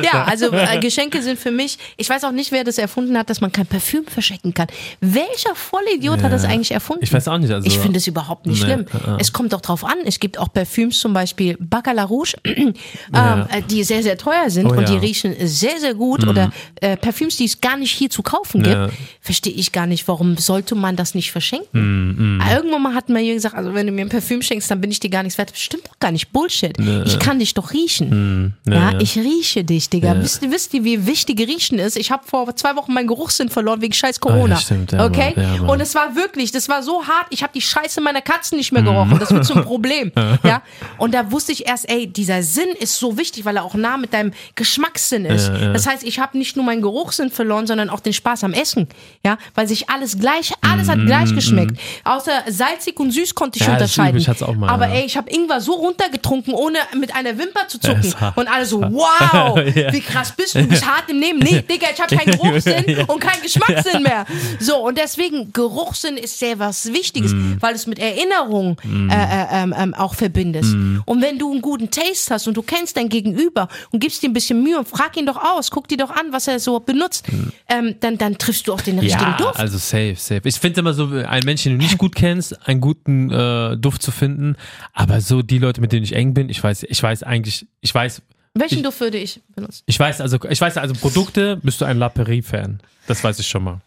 Ja, 0.04 0.24
also 0.26 0.52
äh, 0.54 0.80
Geschenke 0.80 1.22
sind 1.24 1.38
für 1.40 1.50
mich, 1.52 1.78
ich 1.98 2.08
weiß 2.08 2.24
auch 2.24 2.32
nicht, 2.32 2.52
wer 2.52 2.64
das 2.64 2.78
erfunden 2.78 3.18
hat, 3.18 3.30
dass 3.30 3.42
man 3.42 3.52
kein 3.52 3.66
Parfüm 3.66 4.06
verschenken 4.06 4.54
kann. 4.54 4.68
Welcher 5.02 5.56
Vollidiot 5.56 6.22
hat 6.22 6.32
das 6.32 6.46
eigentlich 6.46 6.72
erfunden? 6.72 7.04
Ich 7.04 7.12
weiß 7.12 7.28
auch 7.28 7.38
nicht, 7.40 7.52
also- 7.52 7.68
Ich 7.68 7.78
finde 7.80 7.98
es 7.98 8.06
überhaupt 8.08 8.46
nicht 8.46 8.60
Nee, 8.62 8.66
schlimm. 8.74 8.86
äh, 8.94 9.12
äh. 9.12 9.18
Es 9.20 9.34
kommt 9.34 9.52
doch 9.54 9.60
drauf 9.62 9.84
an. 9.84 9.96
Es 10.06 10.20
gibt 10.20 10.38
auch 10.38 10.54
Parfüms, 10.54 11.00
zum 11.00 11.14
Beispiel 11.14 11.58
Bacala 11.60 12.04
Rouge, 12.04 12.36
ähm, 12.46 12.74
Ja. 13.14 13.48
äh, 13.52 13.62
die 13.64 13.84
sehr, 13.84 14.04
sehr 14.04 14.18
teuer 14.18 14.50
sind 14.50 14.68
Oh 14.68 14.76
und 14.78 14.88
die 14.88 14.94
ja. 14.94 15.00
Mhm. 15.00 15.04
riechen 15.04 15.36
sehr, 15.48 15.80
sehr 15.80 15.96
gut. 15.96 16.26
Oder 16.26 16.52
äh, 16.80 16.96
Parfüms, 16.96 17.36
die 17.38 17.46
es 17.46 17.60
gar 17.60 17.76
nicht 17.78 17.92
hier 17.92 18.10
zu 18.12 18.22
kaufen 18.22 18.64
Ja. 18.64 18.86
gibt. 18.86 18.98
Verstehe 19.20 19.54
ich 19.54 19.72
gar 19.72 19.88
nicht, 19.88 20.08
warum 20.08 20.38
sollte 20.38 20.76
man 20.76 20.96
das 20.96 21.16
nicht 21.16 21.32
verschenken? 21.32 22.14
Mhm, 22.38 22.42
Aber 22.42 22.56
Irgendwann 22.56 22.84
mal 22.84 22.94
hat 22.94 23.10
man 23.10 23.22
hier 23.24 23.34
gesagt, 23.34 23.56
also 23.56 23.74
wenn 23.74 23.88
du 23.88 23.92
mir 23.92 24.02
ein 24.06 24.10
Parfüm 24.10 24.42
schenkst, 24.44 24.70
dann 24.70 24.80
bin 24.80 24.92
ich 24.92 25.00
dir 25.00 25.10
gar 25.10 25.24
nichts 25.24 25.38
wert. 25.40 25.52
Stimmt 25.56 25.88
doch 25.88 26.00
gar 26.00 26.12
nicht. 26.12 26.32
Bullshit. 26.32 26.78
Ich 27.06 27.18
kann 27.20 27.40
dich 27.40 27.56
doch 27.56 27.74
riechen. 27.74 28.54
Ja, 28.61 28.61
Ja, 28.68 28.92
ja. 28.92 29.00
ich 29.00 29.18
rieche 29.18 29.64
dich, 29.64 29.90
Digga. 29.90 30.16
Wisst, 30.22 30.44
ihr, 30.44 30.52
wisst 30.52 30.74
ihr, 30.76 30.84
wie 30.84 31.08
wichtig 31.08 31.40
Riechen 31.40 31.80
ist? 31.80 31.98
Ich 31.98 32.12
habe 32.12 32.24
vor 32.28 32.56
zwei 32.56 32.76
Wochen 32.76 32.94
meinen 32.94 33.08
Geruchssinn 33.08 33.50
verloren 33.50 33.82
wegen 33.82 33.94
scheiß 33.94 34.20
Corona. 34.20 34.56
Ah, 34.56 34.58
ja, 34.58 34.62
stimmt, 34.62 34.92
ja, 34.92 35.04
okay? 35.04 35.34
Mann, 35.36 35.46
ja, 35.56 35.62
Mann. 35.62 35.70
Und 35.72 35.82
es 35.82 35.96
war 35.96 36.16
wirklich, 36.16 36.52
das 36.52 36.70
war 36.70 36.84
so 36.84 37.08
hart. 37.08 37.26
Ich 37.32 37.42
habe 37.42 37.54
die 37.54 37.62
Scheiße 37.62 38.02
meiner 38.02 38.22
Katzen 38.22 38.60
nicht 38.60 38.72
mehr 38.72 38.84
gerochen. 38.84 39.18
Das 39.18 39.32
wird 39.32 39.46
zum 39.46 39.64
Problem. 39.64 40.12
ja? 40.44 40.62
Und 41.00 41.16
da 41.16 41.32
wusste 41.32 41.54
ich 41.54 41.68
erst, 41.68 41.90
ey, 41.90 42.06
dieser 42.06 42.44
Sinn 42.44 42.70
ist 42.80 42.98
so 42.98 43.18
wichtig, 43.18 43.46
weil 43.46 43.58
er 43.58 43.64
auch 43.64 43.74
nah 43.74 43.98
mit 43.98 44.14
deinem 44.14 44.32
Geschmackssinn 44.54 45.26
ist. 45.26 45.48
Ja, 45.48 45.58
ja. 45.58 45.74
Das 45.74 45.88
heißt, 45.88 46.04
ich 46.04 46.20
habe 46.20 46.38
nicht 46.38 46.56
nur 46.56 46.64
meinen 46.64 46.84
Geruchssinn 46.84 47.32
verloren, 47.32 47.66
sondern 47.66 47.90
auch 47.90 48.00
den 48.00 48.14
Spaß 48.14 48.44
am 48.44 48.54
Essen. 48.54 48.88
Ja? 49.26 49.40
Weil 49.56 49.68
sich 49.68 49.90
alles 49.90 50.20
gleich, 50.20 50.54
alles 50.62 50.88
hat 50.88 51.00
gleich 51.04 51.34
geschmeckt. 51.34 51.80
Außer 52.04 52.32
salzig 52.48 53.00
und 53.00 53.10
süß 53.10 53.34
konnte 53.34 53.58
ich 53.58 53.66
Ja, 53.66 53.74
das 53.74 53.82
unterscheiden. 53.98 54.10
übe 54.12 54.20
ich 54.20 54.28
jetzt 54.28 54.44
auch 54.44 54.54
mal, 54.56 54.70
Aber 54.70 54.88
ja. 54.88 54.96
ey, 54.98 55.06
ich 55.06 55.18
habe 55.18 55.32
Ingwer 55.32 55.62
so 55.62 55.74
runtergetrunken, 55.74 56.54
ohne 56.54 56.78
mit 56.96 57.16
einer 57.16 57.40
Wimper 57.40 57.68
zu 57.68 57.80
zucken. 57.80 58.14
Und 58.36 58.51
alle 58.52 58.66
so, 58.66 58.82
das 58.82 58.92
wow, 58.92 59.58
Ja. 59.76 59.92
wie 59.94 60.02
krass 60.02 60.34
bist 60.36 60.56
du, 60.56 60.62
du 60.62 60.68
bist 60.68 60.86
hart 60.86 61.10
im 61.10 61.20
Nehmen. 61.20 61.40
Nee, 61.40 61.62
Digga, 61.70 61.88
ich 61.94 62.02
habe 62.02 62.16
keinen 62.16 62.32
Geruchssinn 62.38 63.06
und 63.08 63.20
keinen 63.20 63.42
Geschmackssinn 63.42 64.04
mehr. 64.04 64.26
So, 64.60 64.78
und 64.86 64.98
deswegen, 64.98 65.54
Geruchssinn 65.54 66.18
ist 66.18 66.38
sehr 66.40 66.60
was 66.60 66.92
Wichtiges, 66.94 67.34
Mm. 67.34 67.54
weil 67.62 67.76
es 67.76 67.88
mit 67.88 67.98
Erinnerung 68.00 68.78
äh, 68.84 69.14
äh, 69.14 69.46
ähm, 69.64 69.74
ähm, 69.78 69.94
auch 69.94 70.16
verbindest. 70.16 70.74
Mm. 70.74 71.00
Und 71.06 71.22
wenn 71.22 71.38
du 71.40 71.52
einen 71.52 71.62
guten 71.62 71.90
Taste 71.92 72.34
hast 72.34 72.48
und 72.48 72.56
du 72.58 72.62
kennst 72.62 72.98
dein 72.98 73.10
Gegenüber 73.10 73.68
und 73.92 74.00
gibst 74.00 74.22
dir 74.24 74.30
ein 74.30 74.34
bisschen 74.34 74.62
Mühe 74.64 74.78
und 74.78 74.88
frag 74.88 75.16
ihn 75.18 75.26
doch 75.26 75.38
aus, 75.42 75.72
guck 75.72 75.88
dir 75.88 75.98
doch 75.98 76.10
an, 76.10 76.32
was 76.32 76.48
er 76.48 76.60
so 76.60 76.80
benutzt, 76.80 77.26
ähm, 77.70 77.96
dann, 78.02 78.18
dann 78.18 78.38
triffst 78.38 78.68
du 78.68 78.74
auch 78.74 78.82
den 78.82 79.00
richtigen 79.00 79.24
Mm. 79.24 79.32
ja, 79.32 79.38
Duft. 79.38 79.60
also 79.60 79.78
safe, 79.78 80.16
safe. 80.18 80.42
Ich 80.46 80.56
finde 80.60 80.82
immer 80.82 80.94
so, 80.94 81.06
einen 81.06 81.46
Menschen, 81.46 81.72
den 81.72 81.80
du 81.80 81.86
nicht 81.86 81.98
gut 81.98 82.16
kennst, 82.16 82.68
einen 82.68 82.82
guten 82.82 83.32
äh, 83.32 83.78
Duft 83.78 84.02
zu 84.02 84.12
finden. 84.12 84.56
Aber 84.94 85.22
so 85.22 85.42
die 85.42 85.60
Leute, 85.60 85.80
mit 85.82 85.92
denen 85.94 86.04
ich 86.04 86.14
eng 86.16 86.34
bin, 86.34 86.50
ich 86.50 86.62
weiß, 86.64 86.84
ich 86.84 87.02
weiß 87.02 87.24
eigentlich, 87.24 87.66
ich 87.82 87.94
weiß, 87.94 88.22
Welchen 88.54 88.78
ich- 88.80 88.84
Duft 88.84 89.00
würde 89.00 89.18
ich 89.18 89.42
benutzen? 89.56 89.84
ich 89.86 89.98
weiß 90.00 90.20
also, 90.22 90.38
ich 90.50 90.60
weiß 90.60 90.78
also 90.78 90.94
Produkte, 90.96 91.58
bist 91.58 91.80
du 91.82 91.86
ein 91.86 91.98
La 91.98 92.10
Prairie-Fan. 92.10 92.80
Das 93.08 93.24
weiß 93.24 93.40
ich 93.40 93.48
schon 93.48 93.64
mal. 93.64 93.82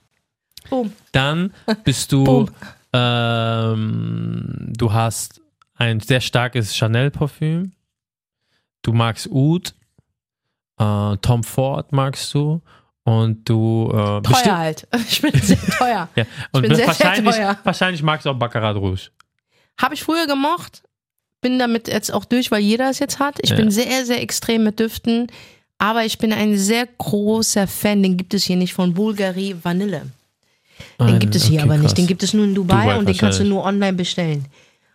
Boom. 0.71 0.93
Dann 1.13 1.53
bist 1.85 2.11
du, 2.13 2.49
ähm, 2.95 4.73
du 4.77 4.93
hast 4.93 5.41
ein 5.77 6.01
sehr 6.01 6.21
starkes 6.21 6.75
Chanel-Parfüm. 6.75 7.73
Du 8.83 8.93
magst 8.93 9.29
Oud. 9.31 9.75
Äh, 10.79 11.17
Tom 11.19 11.45
Ford 11.45 11.93
magst 11.93 12.33
du. 12.35 12.63
Und 13.05 13.47
du. 13.49 13.91
Äh, 13.93 14.23
Teuer 14.23 14.57
halt. 14.57 14.89
Ich 15.09 15.21
bin 15.21 15.33
sehr 15.41 15.59
teuer. 15.79 16.09
Ja. 16.17 16.25
Und 16.53 16.63
bin 16.63 16.75
sehr, 16.75 16.77
sehr 16.77 16.87
wahrscheinlich, 16.87 17.35
teuer. 17.37 17.59
wahrscheinlich 17.65 18.03
magst 18.03 18.25
du 18.27 18.31
auch 18.31 18.39
Baccarat 18.39 18.77
Rouge. 18.77 19.11
Habe 19.81 19.95
ich 19.95 20.03
früher 20.03 20.27
gemocht. 20.27 20.83
Bin 21.45 21.59
damit 21.59 21.89
jetzt 21.89 22.11
auch 22.13 22.25
durch, 22.25 22.51
weil 22.51 22.63
jeder 22.63 22.89
es 22.89 22.99
jetzt 22.99 23.19
hat. 23.19 23.37
Ich 23.43 23.51
Ja. 23.51 23.57
bin 23.57 23.71
sehr, 23.71 24.07
sehr 24.07 24.21
extrem 24.23 24.65
mit 24.65 24.81
Düften. 24.81 25.27
Aber 25.79 26.05
ich 26.07 26.17
bin 26.19 26.33
ein 26.33 26.57
sehr 26.57 26.89
großer 26.99 27.67
Fan, 27.67 28.03
den 28.03 28.17
gibt 28.17 28.33
es 28.33 28.45
hier 28.45 28.57
nicht, 28.57 28.73
von 28.73 28.95
Bulgari 28.95 29.55
Vanille. 29.63 30.03
Den 30.99 31.07
Ein- 31.07 31.19
gibt 31.19 31.35
es 31.35 31.45
hier 31.45 31.61
okay, 31.61 31.65
aber 31.65 31.75
nicht. 31.75 31.83
krass. 31.89 31.95
Den 31.95 32.07
gibt 32.07 32.23
es 32.23 32.33
nur 32.33 32.45
in 32.45 32.55
Dubai, 32.55 32.83
Dubai 32.85 32.99
und 32.99 33.09
den 33.09 33.17
kannst 33.17 33.41
du 33.41 33.45
nur 33.45 33.63
online 33.65 33.93
bestellen. 33.93 34.47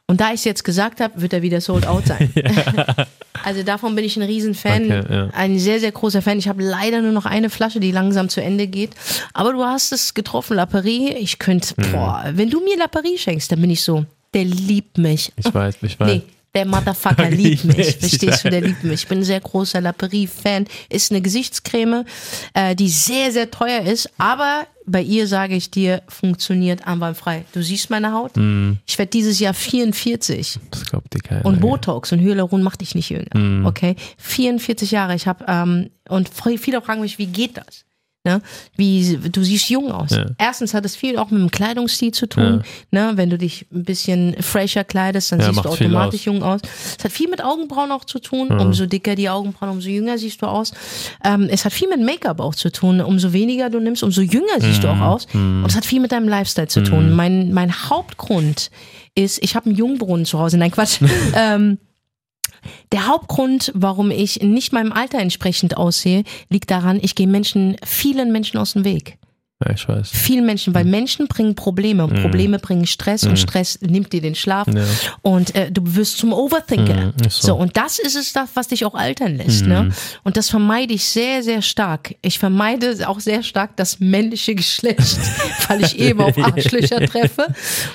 Und 0.07 0.19
da 0.21 0.29
ich 0.29 0.39
es 0.39 0.43
jetzt 0.45 0.63
gesagt 0.63 1.01
habe, 1.01 1.21
wird 1.21 1.33
er 1.33 1.43
wieder 1.43 1.61
sold 1.61 1.85
out 1.85 2.07
sein. 2.07 2.33
Also 3.43 3.63
davon 3.63 3.95
bin 3.95 4.03
ich 4.03 4.17
ein 4.17 4.23
Riesenfan. 4.23 4.85
Okay, 4.85 5.03
ja. 5.09 5.29
Ein 5.33 5.59
sehr, 5.59 5.79
sehr 5.79 5.93
großer 5.93 6.21
Fan. 6.21 6.39
Ich 6.39 6.49
habe 6.49 6.61
leider 6.61 7.01
nur 7.01 7.13
noch 7.13 7.25
eine 7.25 7.49
Flasche, 7.49 7.79
die 7.79 7.91
langsam 7.91 8.27
zu 8.27 8.41
Ende 8.41 8.67
geht. 8.67 8.89
Aber 9.33 9.53
du 9.53 9.63
hast 9.63 9.93
es 9.93 10.13
getroffen, 10.13 10.55
Laperie. 10.57 11.13
Ich 11.13 11.39
könnte, 11.39 11.73
Mhm. 11.77 11.91
boah, 11.93 12.25
wenn 12.33 12.49
du 12.49 12.59
mir 12.61 12.75
Laperie 12.77 13.17
schenkst, 13.17 13.49
dann 13.51 13.61
bin 13.61 13.69
ich 13.69 13.81
so, 13.81 14.03
der 14.33 14.43
liebt 14.43 14.97
mich. 14.97 15.31
Ich 15.37 15.53
weiß, 15.53 15.75
ich 15.83 15.97
weiß. 15.97 16.07
Nee, 16.09 16.21
der 16.53 16.65
Motherfucker 16.65 17.29
Liebt 17.29 17.63
liebt 17.63 17.77
mich. 17.77 17.95
Verstehst 17.97 18.43
du, 18.43 18.47
ich 18.47 18.51
der 18.51 18.61
liebt 18.61 18.83
mich. 18.83 19.03
Ich 19.03 19.07
bin 19.07 19.19
ein 19.19 19.23
sehr 19.23 19.39
großer 19.39 19.81
Laperie-Fan. 19.81 20.65
Ist 20.89 21.11
eine 21.11 21.21
Gesichtscreme, 21.21 22.05
äh, 22.53 22.75
die 22.75 22.89
sehr, 22.89 23.31
sehr 23.31 23.51
teuer 23.51 23.81
ist. 23.83 24.09
Aber 24.17 24.65
bei 24.85 25.01
ihr 25.01 25.27
sage 25.27 25.55
ich 25.55 25.69
dir, 25.69 26.01
funktioniert 26.07 26.87
einwandfrei. 26.87 27.45
Du 27.53 27.61
siehst 27.61 27.89
meine 27.89 28.11
Haut. 28.13 28.35
Mhm. 28.37 28.77
Ich 28.87 28.97
werde 28.97 29.11
dieses 29.11 29.39
Jahr 29.39 29.53
44. 29.53 30.59
Das 30.71 30.85
glaubt 30.85 31.13
dir 31.13 31.19
keiner. 31.19 31.45
Und. 31.45 31.59
Botox 31.59 32.11
und 32.11 32.19
Hyaluron 32.19 32.63
macht 32.63 32.81
dich 32.81 32.95
nicht 32.95 33.09
jünger. 33.09 33.37
Mhm. 33.37 33.65
Okay? 33.65 33.95
44 34.17 34.91
Jahre. 34.91 35.15
Ich 35.15 35.27
habe 35.27 35.45
ähm, 35.47 35.89
und 36.07 36.29
viele 36.29 36.81
fragen 36.81 37.01
mich, 37.01 37.19
wie 37.19 37.27
geht 37.27 37.57
das? 37.57 37.85
Ne? 38.29 38.41
Wie 38.75 39.17
du 39.31 39.43
siehst 39.43 39.69
jung 39.71 39.91
aus. 39.91 40.11
Ja. 40.11 40.27
Erstens 40.37 40.75
hat 40.75 40.85
es 40.85 40.95
viel 40.95 41.17
auch 41.17 41.31
mit 41.31 41.41
dem 41.41 41.49
Kleidungsstil 41.49 42.11
zu 42.11 42.27
tun. 42.27 42.63
Ne? 42.91 43.13
Wenn 43.15 43.31
du 43.31 43.39
dich 43.39 43.65
ein 43.73 43.83
bisschen 43.85 44.35
fresher 44.39 44.83
kleidest, 44.83 45.31
dann 45.31 45.39
Ja, 45.39 45.51
siehst 45.51 45.65
du 45.65 45.69
automatisch 45.69 46.21
aus. 46.21 46.25
jung 46.25 46.43
aus. 46.43 46.61
Es 46.97 47.03
hat 47.03 47.11
viel 47.11 47.27
mit 47.27 47.43
Augenbrauen 47.43 47.91
auch 47.91 48.05
zu 48.05 48.19
tun. 48.19 48.51
Umso 48.51 48.85
dicker 48.85 49.15
die 49.15 49.29
Augenbrauen, 49.29 49.71
umso 49.71 49.89
jünger 49.89 50.19
siehst 50.19 50.43
du 50.43 50.45
aus. 50.45 50.73
Ähm, 51.25 51.47
es 51.49 51.65
hat 51.65 51.73
viel 51.73 51.89
mit 51.89 52.01
Make-up 52.01 52.39
auch 52.39 52.53
zu 52.53 52.71
tun. 52.71 53.01
Umso 53.01 53.33
weniger 53.33 53.71
du 53.71 53.79
nimmst, 53.79 54.03
umso 54.03 54.21
jünger 54.21 54.59
siehst 54.59 54.83
du 54.83 54.89
auch 54.89 54.99
aus. 55.01 55.25
Und 55.33 55.65
es 55.65 55.75
hat 55.75 55.85
viel 55.85 55.99
mit 55.99 56.11
deinem 56.11 56.27
Lifestyle 56.27 56.67
zu 56.67 56.83
tun. 56.83 57.11
Mein, 57.13 57.51
mein 57.51 57.73
Hauptgrund 57.89 58.69
ist, 59.15 59.41
ich 59.43 59.55
habe 59.55 59.65
einen 59.67 59.75
Jungbrunnen 59.75 60.25
zu 60.25 60.37
Hause. 60.39 60.57
Nein, 60.59 60.69
Quatsch. 60.71 60.99
ähm, 61.35 61.79
der 62.91 63.07
Hauptgrund, 63.07 63.71
warum 63.75 64.11
ich 64.11 64.41
nicht 64.41 64.73
meinem 64.73 64.91
Alter 64.91 65.19
entsprechend 65.19 65.77
aussehe, 65.77 66.23
liegt 66.49 66.71
daran, 66.71 66.99
ich 67.01 67.15
gehe 67.15 67.27
Menschen, 67.27 67.77
vielen 67.83 68.31
Menschen 68.31 68.57
aus 68.57 68.73
dem 68.73 68.83
Weg. 68.83 69.17
Ja, 69.65 69.73
ich 69.73 69.89
weiß. 69.89 70.11
Vielen 70.13 70.45
Menschen, 70.45 70.73
weil 70.73 70.85
Menschen 70.85 71.27
bringen 71.27 71.53
Probleme 71.53 72.05
und 72.05 72.21
Probleme 72.21 72.59
bringen 72.59 72.87
Stress 72.87 73.25
und 73.25 73.37
Stress 73.37 73.77
nimmt 73.81 74.13
dir 74.13 74.21
den 74.21 74.33
Schlaf 74.33 74.67
Ja. 74.67 74.85
und 75.21 75.53
äh, 75.53 75.69
du 75.69 75.81
wirst 75.95 76.17
zum 76.17 76.31
Overthinker. 76.31 77.11
Ist 77.25 77.41
so. 77.41 77.47
so. 77.49 77.55
und 77.55 77.75
das 77.75 77.99
ist 77.99 78.15
es, 78.15 78.31
das, 78.31 78.51
was 78.53 78.69
dich 78.69 78.85
auch 78.85 78.95
altern 78.95 79.35
lässt. 79.35 79.65
Ne? 79.65 79.91
Und 80.23 80.37
das 80.37 80.49
vermeide 80.49 80.93
ich 80.93 81.03
sehr, 81.03 81.43
sehr 81.43 81.61
stark. 81.61 82.15
Ich 82.21 82.39
vermeide 82.39 83.05
auch 83.05 83.19
sehr 83.19 83.43
stark 83.43 83.75
das 83.75 83.99
männliche 83.99 84.55
Geschlecht, 84.55 85.17
weil 85.67 85.83
ich 85.83 85.99
eben 85.99 86.21
auf 86.21 86.37
Arschlöcher 86.37 87.05
treffe 87.05 87.47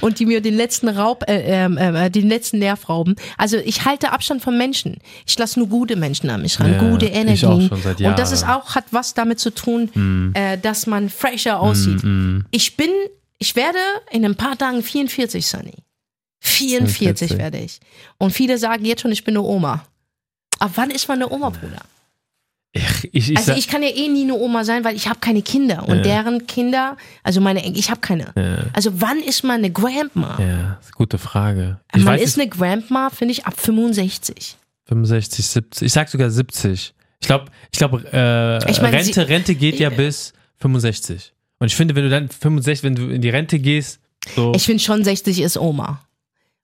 und 0.03 0.19
die 0.19 0.27
mir 0.27 0.43
den 0.43 0.59
letzten 0.59 0.91
Raub, 0.91 1.25
äh, 1.27 1.65
ähm, 1.65 1.79
äh, 1.79 2.11
den 2.11 2.29
letzten 2.29 2.59
Nerv 2.59 2.91
rauben. 2.91 3.17
Also 3.39 3.57
ich 3.57 3.87
halte 3.87 4.13
Abstand 4.13 4.43
von 4.43 4.59
Menschen. 4.59 4.99
Ich 5.25 5.39
lasse 5.39 5.59
nur 5.59 5.69
gute 5.71 5.97
Menschen 5.97 6.29
an 6.29 6.43
mich 6.43 6.61
ran, 6.61 6.73
Ja, 6.75 6.91
gute 6.91 7.07
seit 7.07 8.01
und 8.03 8.19
das 8.19 8.33
ist 8.33 8.47
auch 8.47 8.75
hat 8.75 8.85
was 8.91 9.15
damit 9.15 9.41
zu 9.41 9.49
tun, 9.49 10.33
äh, 10.35 10.59
dass 10.59 10.87
man 10.87 11.09
fresher 11.09 11.54
aussieht. 11.61 12.03
Ich 12.51 12.77
bin, 12.77 12.91
ich 13.39 13.55
werde 13.57 13.79
in 14.11 14.25
ein 14.25 14.35
paar 14.37 14.57
Tagen 14.59 14.83
44, 14.83 15.47
Sunny. 15.47 15.73
44 16.41 16.97
44. 17.29 17.39
werde 17.39 17.59
ich. 17.59 17.81
Und 18.19 18.31
viele 18.33 18.59
sagen 18.59 18.85
jetzt 18.85 19.03
schon, 19.03 19.13
ich 19.13 19.25
bin 19.25 19.35
eine 19.37 19.43
Oma. 19.47 19.85
Aber 20.59 20.73
wann 20.77 20.91
ist 20.91 21.09
man 21.09 21.23
eine 21.23 21.31
Oma, 21.31 21.51
Bruder? 21.51 21.83
Ich, 22.77 23.09
ich, 23.13 23.31
ich, 23.31 23.37
Also 23.39 23.53
ich 23.53 23.69
kann 23.69 23.83
ja 23.85 23.89
eh 23.91 24.09
nie 24.09 24.25
eine 24.25 24.35
Oma 24.35 24.65
sein, 24.65 24.83
weil 24.85 24.97
ich 24.97 25.07
habe 25.09 25.21
keine 25.21 25.43
Kinder. 25.43 25.89
Und 25.89 26.03
deren 26.05 26.47
Kinder, 26.47 26.97
also 27.23 27.41
meine 27.41 27.63
Enkel, 27.63 27.79
ich 27.79 27.89
habe 27.91 28.01
keine. 28.01 28.33
Ja. 28.37 28.65
Also 28.73 29.01
wann 29.01 29.21
ist 29.21 29.45
man 29.45 29.59
eine 29.59 29.71
Grandma? 29.71 30.37
ja, 30.41 30.79
ist 30.81 30.87
eine 30.87 30.93
gute 30.97 31.19
Frage. 31.19 31.79
Ich 31.95 32.03
man 32.03 32.15
weiß 32.15 32.23
ist 32.23 32.39
eine 32.39 32.49
Grandma, 32.49 33.11
finde 33.11 33.33
ich, 33.33 33.47
ab 33.47 33.55
65. 33.61 34.57
65, 34.87 35.47
70. 35.47 35.87
Ich 35.87 35.93
sag 35.93 36.09
sogar 36.09 36.31
70. 36.31 36.95
Ich 37.21 37.27
glaube, 37.29 37.47
ich 37.73 37.79
glaube, 37.79 38.05
äh, 38.13 38.71
Ich 38.71 38.83
mein, 38.83 38.93
Rente, 38.93 39.15
sie- 39.15 39.21
Rente 39.21 39.55
geht 39.55 39.79
ja 39.79 39.89
bis 39.91 40.33
65. 40.59 41.33
Und 41.59 41.67
ich 41.69 41.77
finde, 41.77 41.95
wenn 41.95 42.05
du 42.05 42.11
dann 42.11 42.29
65, 42.29 42.83
wenn 42.83 42.95
du 42.95 43.09
in 43.09 43.23
die 43.23 43.31
Rente 43.31 43.59
gehst, 43.59 44.01
so. 44.35 44.53
Ich 44.55 44.65
finde 44.65 44.83
schon 44.83 45.05
60 45.05 45.41
ist 45.41 45.57
Oma. 45.59 46.01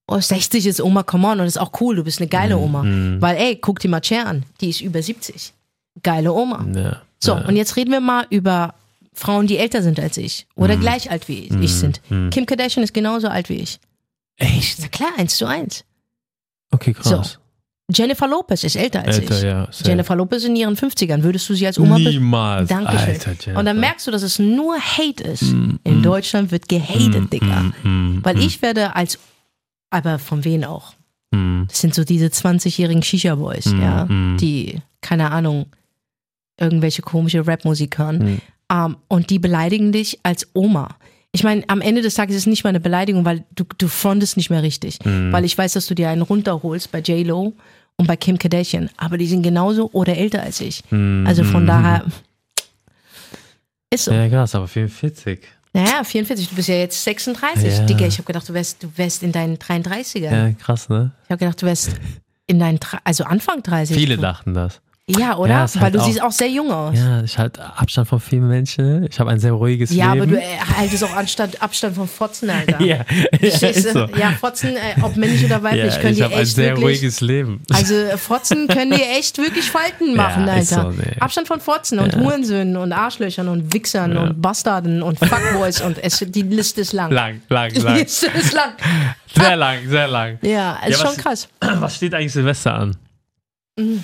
Oh, 0.07 0.18
60 0.18 0.66
ist 0.66 0.81
Oma, 0.81 1.03
come 1.03 1.26
on. 1.26 1.33
Und 1.33 1.38
das 1.46 1.55
ist 1.57 1.59
auch 1.59 1.72
cool, 1.81 1.96
du 1.96 2.05
bist 2.05 2.20
eine 2.20 2.29
geile 2.29 2.57
Mhm. 2.57 2.62
Oma. 2.62 2.85
Weil, 3.20 3.37
ey, 3.37 3.57
guck 3.57 3.79
dir 3.81 3.88
mal 3.88 4.03
Cher 4.03 4.26
an. 4.26 4.44
Die 4.61 4.70
ist 4.70 4.81
über 4.81 5.03
70. 5.03 5.53
Geile 6.03 6.33
Oma. 6.33 6.64
ja, 6.74 7.03
So, 7.18 7.33
ja. 7.33 7.46
und 7.46 7.57
jetzt 7.57 7.76
reden 7.76 7.92
wir 7.92 8.00
mal 8.00 8.26
über 8.31 8.74
Frauen, 9.12 9.46
die 9.46 9.59
älter 9.59 9.83
sind 9.83 10.00
als 10.00 10.16
ich. 10.16 10.46
Oder 10.57 10.76
Mhm. 10.76 10.81
gleich 10.81 11.11
alt 11.11 11.29
wie 11.29 11.40
ich, 11.44 11.53
ich 11.61 11.74
sind. 11.74 12.00
Kim 12.31 12.46
Kardashian 12.46 12.83
ist 12.83 12.94
genauso 12.94 13.29
alt 13.29 13.48
wie 13.50 13.57
ich. 13.61 13.79
Echt? 14.37 14.79
Na 14.81 14.88
klar, 14.88 15.11
eins 15.18 15.37
zu 15.37 15.46
eins. 15.46 15.85
Okay, 16.70 16.94
krass. 16.94 17.38
Jennifer 17.92 18.29
Lopez 18.29 18.64
ist 18.64 18.76
älter 18.76 19.03
als 19.05 19.18
Älter, 19.18 19.37
ich. 19.37 19.42
ja. 19.42 19.68
Jennifer 19.85 20.14
Lopez 20.16 20.44
in 20.44 20.57
ihren 20.57 20.76
50ern. 20.76 21.22
Würdest 21.22 21.48
du 21.48 21.55
sie 21.55 21.66
als 21.66 21.79
Oma 21.79 21.98
Niemals. 21.98 22.68
Dankeschön. 22.68 22.98
Alter, 23.09 23.31
Jennifer. 23.33 23.59
Und 23.59 23.64
dann 23.66 23.81
merkst 23.81 24.07
du, 24.07 24.11
dass 24.11 24.22
es 24.22 24.38
nur 24.38 24.76
Hate 24.79 25.22
ist. 25.24 25.42
In 25.42 26.03
Deutschland 26.03 26.50
wird 26.53 26.68
gehatet, 26.68 27.33
Digga. 27.33 27.72
mm, 27.83 28.20
Weil 28.22 28.38
ich 28.38 28.62
werde 28.62 28.94
als, 28.96 29.18
aber 29.90 30.18
von 30.18 30.44
wen 30.44 30.64
auch? 30.64 30.94
mm, 31.33 31.64
Das 31.68 31.81
sind 31.81 31.94
so 31.94 32.05
diese 32.05 32.26
20-jährigen 32.26 33.03
Shisha-Boys, 33.03 33.66
ja, 33.81 34.05
mm. 34.05 34.37
die, 34.38 34.81
keine 35.00 35.31
Ahnung, 35.31 35.66
irgendwelche 36.59 37.03
komische 37.03 37.46
Rapmusik 37.46 37.98
hören. 37.98 38.18
Mm. 38.18 38.40
Ähm, 38.72 38.96
und 39.09 39.31
die 39.31 39.38
beleidigen 39.38 39.92
dich 39.92 40.20
als 40.22 40.48
Oma. 40.55 40.96
Ich 41.33 41.44
meine, 41.44 41.62
am 41.68 41.81
Ende 41.81 42.03
des 42.03 42.14
Tages 42.14 42.35
ist 42.37 42.42
es 42.42 42.46
nicht 42.46 42.64
mal 42.64 42.70
eine 42.70 42.81
Beleidigung, 42.81 43.24
weil 43.24 43.44
du, 43.55 43.64
du 43.79 43.87
frontest 43.88 44.37
nicht 44.37 44.50
mehr 44.50 44.62
richtig. 44.62 44.98
Mm. 45.05 45.33
Weil 45.33 45.44
ich 45.44 45.57
weiß, 45.57 45.72
dass 45.74 45.87
du 45.87 45.94
dir 45.94 46.09
einen 46.11 46.22
runterholst 46.22 46.90
bei 46.92 46.98
J-Lo 47.00 47.55
und 48.00 48.06
bei 48.06 48.16
Kim 48.16 48.38
Kardashian. 48.38 48.88
Aber 48.96 49.18
die 49.18 49.26
sind 49.26 49.42
genauso 49.42 49.90
oder 49.92 50.16
älter 50.16 50.42
als 50.42 50.60
ich. 50.60 50.82
mm, 50.90 51.26
Also 51.26 51.44
von 51.44 51.66
daher 51.66 52.04
ist 53.90 54.04
so. 54.04 54.12
Ja, 54.12 54.28
krass, 54.28 54.54
aber 54.54 54.66
44. 54.68 55.40
Naja, 55.72 56.02
44, 56.02 56.48
du 56.48 56.54
bist 56.56 56.68
ja 56.68 56.74
jetzt 56.76 57.04
36. 57.04 57.78
Ja. 57.78 57.84
Digga, 57.86 58.06
ich 58.06 58.14
habe 58.18 58.24
gedacht, 58.24 58.48
du 58.48 58.54
wärst, 58.54 58.82
du 58.82 58.88
wärst 58.96 59.22
in 59.22 59.30
deinen 59.32 59.56
33er. 59.56 60.18
Ja, 60.48 60.52
krass, 60.52 60.88
ne? 60.88 61.12
Ich 61.24 61.30
habe 61.30 61.38
gedacht, 61.38 61.62
du 61.62 61.66
wärst 61.66 61.92
in 62.48 62.58
deinen, 62.58 62.80
also 63.04 63.24
Anfang 63.24 63.62
30. 63.62 63.96
Viele 63.96 64.16
dachten 64.18 64.54
das. 64.54 64.80
Ja, 65.18 65.37
oder? 65.37 65.51
Ja, 65.51 65.66
Weil 65.75 65.83
halt 65.83 65.94
du 65.94 65.99
auch- 66.01 66.05
siehst 66.07 66.23
auch 66.23 66.33
sehr 66.33 66.49
jung 66.49 66.70
aus. 66.70 66.96
Ja, 66.99 67.23
ich 67.23 67.38
halte 67.38 67.62
Abstand 67.77 68.09
von 68.09 68.20
vielen 68.20 68.49
Menschen. 68.49 69.05
Ich 69.11 69.18
habe 69.20 69.31
ein 69.31 69.40
sehr 69.40 69.53
ruhiges 69.53 69.90
Ja, 69.94 70.12
Leben. 70.14 70.23
aber 70.23 70.33
du 70.33 70.40
äh, 70.40 70.57
haltest 70.79 71.05
auch 71.05 71.14
Anstand, 71.16 71.61
Abstand 71.62 71.96
von 71.96 72.09
Fotzen, 72.09 72.51
Alter. 72.51 72.81
ja, 72.85 72.96
ja, 72.96 73.05
Verstehst 73.51 73.87
du? 73.87 73.92
so. 73.92 74.07
Ja, 74.16 74.33
Fotzen, 74.33 74.70
äh, 74.77 75.01
ob 75.03 75.16
männlich 75.16 75.44
oder 75.44 75.62
weiblich, 75.62 75.94
Ja, 75.94 76.01
können 76.01 76.12
ich 76.12 76.18
die 76.18 76.25
habe 76.25 76.35
ein 76.35 76.42
echt 76.42 76.55
sehr 76.55 76.77
wirklich. 76.77 76.85
ruhiges 76.99 77.20
Leben. 77.20 77.62
Also 77.73 77.94
äh, 77.94 78.16
Fotzen 78.16 78.68
können 78.68 78.92
dir 78.92 79.05
echt 79.18 79.38
wirklich 79.38 79.70
Falten 79.70 80.14
machen, 80.16 80.46
Ja, 80.46 80.53
Alter. 80.55 80.83
so, 80.83 80.90
nee. 80.90 81.16
Abstand 81.20 81.49
von 81.49 81.61
Fotzen 81.61 81.99
und 81.99 82.16
Hurensöhnen 82.16 82.77
und 82.77 82.92
Arschlöchern 82.92 83.49
und 83.49 83.73
Wichsern 83.73 84.16
und 84.16 84.40
Bastarden 84.40 85.03
und 85.03 85.18
Fuckboys 85.18 85.81
und 85.81 86.03
es, 86.03 86.25
die 86.27 86.42
Liste 86.42 86.81
ist 86.83 86.92
lang. 86.92 87.11
lang, 87.11 87.40
lang, 87.49 87.73
Die 87.73 87.81
lang. 87.81 87.96
Liste 87.96 88.27
ist 88.29 88.53
lang. 88.53 88.70
Sehr 89.35 89.55
lang, 89.57 89.79
sehr 89.88 90.09
lang. 90.09 90.38
Ja, 90.42 90.75
ist 90.87 90.99
Ja, 91.01 91.07
schon 91.07 91.16
was- 91.16 91.16
krass. 91.18 91.49
Was 91.61 91.94
steht 91.94 92.12
eigentlich 92.14 92.33
Silvester 92.33 92.75
an? 92.75 92.96
Mhm. 93.79 94.03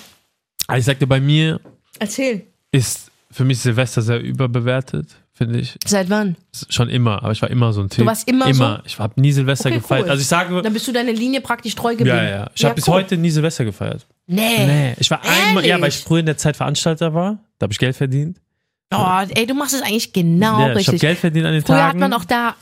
Also 0.67 0.79
Ich 0.81 0.85
sagte, 0.87 1.07
bei 1.07 1.21
mir 1.21 1.61
Erzähl. 1.99 2.47
ist 2.73 3.11
für 3.31 3.45
mich 3.45 3.59
Silvester 3.61 4.03
sehr 4.03 4.21
überbewertet, 4.21 5.09
finde 5.33 5.59
ich. 5.59 5.77
Seit 5.87 6.09
wann? 6.11 6.37
Schon 6.71 6.89
immer, 6.89 7.23
aber 7.23 7.33
ich 7.33 7.43
war 7.43 7.51
immer 7.51 7.73
so 7.73 7.81
ein 7.83 7.91
Typ. 7.91 8.07
warst 8.07 8.29
immer 8.29 8.47
Immer. 8.47 8.83
Ich 8.87 8.99
habe 8.99 9.21
nie 9.21 9.33
Silvester 9.33 9.69
Okay, 9.69 9.79
gefeiert. 9.79 10.05
cool. 10.05 10.11
Also 10.11 10.21
ich 10.23 10.27
sage, 10.29 10.63
Dann 10.63 10.73
bist 10.73 10.89
du 10.89 10.93
deine 10.93 11.13
Linie 11.13 11.41
praktisch 11.41 11.75
treu 11.75 11.91
geblieben. 11.97 12.17
ja, 12.17 12.25
ja. 12.25 12.51
Ich 12.55 12.65
habe 12.65 12.75
bis 12.75 12.89
cool. 12.89 12.95
heute 12.95 13.17
nie 13.17 13.31
Silvester 13.31 13.65
gefeiert. 13.65 14.07
Nee. 14.27 14.67
Nee. 14.67 14.95
Ich 14.99 15.11
war 15.11 15.21
einmal, 15.23 15.63
ja, 15.65 15.71
Ehrlich? 15.71 15.83
weil 15.83 15.89
ich 15.91 15.97
früher 15.99 16.21
in 16.21 16.27
der 16.27 16.37
Zeit 16.39 16.57
Veranstalter 16.57 17.15
war. 17.15 17.39
Da 17.59 17.65
habe 17.65 17.73
ich 17.73 17.79
Geld 17.79 17.97
verdient. 17.97 18.39
Oh, 18.95 19.05
ey, 19.35 19.47
du 19.47 19.55
machst 19.55 19.75
es 19.75 19.83
eigentlich 19.83 20.13
genau 20.13 20.53
ja, 20.53 20.59
ich 20.59 20.63
habe 20.69 20.77
richtig. 20.79 21.01
Geld 21.01 21.19
verdient 21.19 21.47
an 21.47 21.53
den 21.53 21.63
Früher 21.63 21.77
Tagen. 21.77 21.89
hat 22.03 22.11
man 22.11 22.13
auch 22.13 22.25
da 22.25 22.55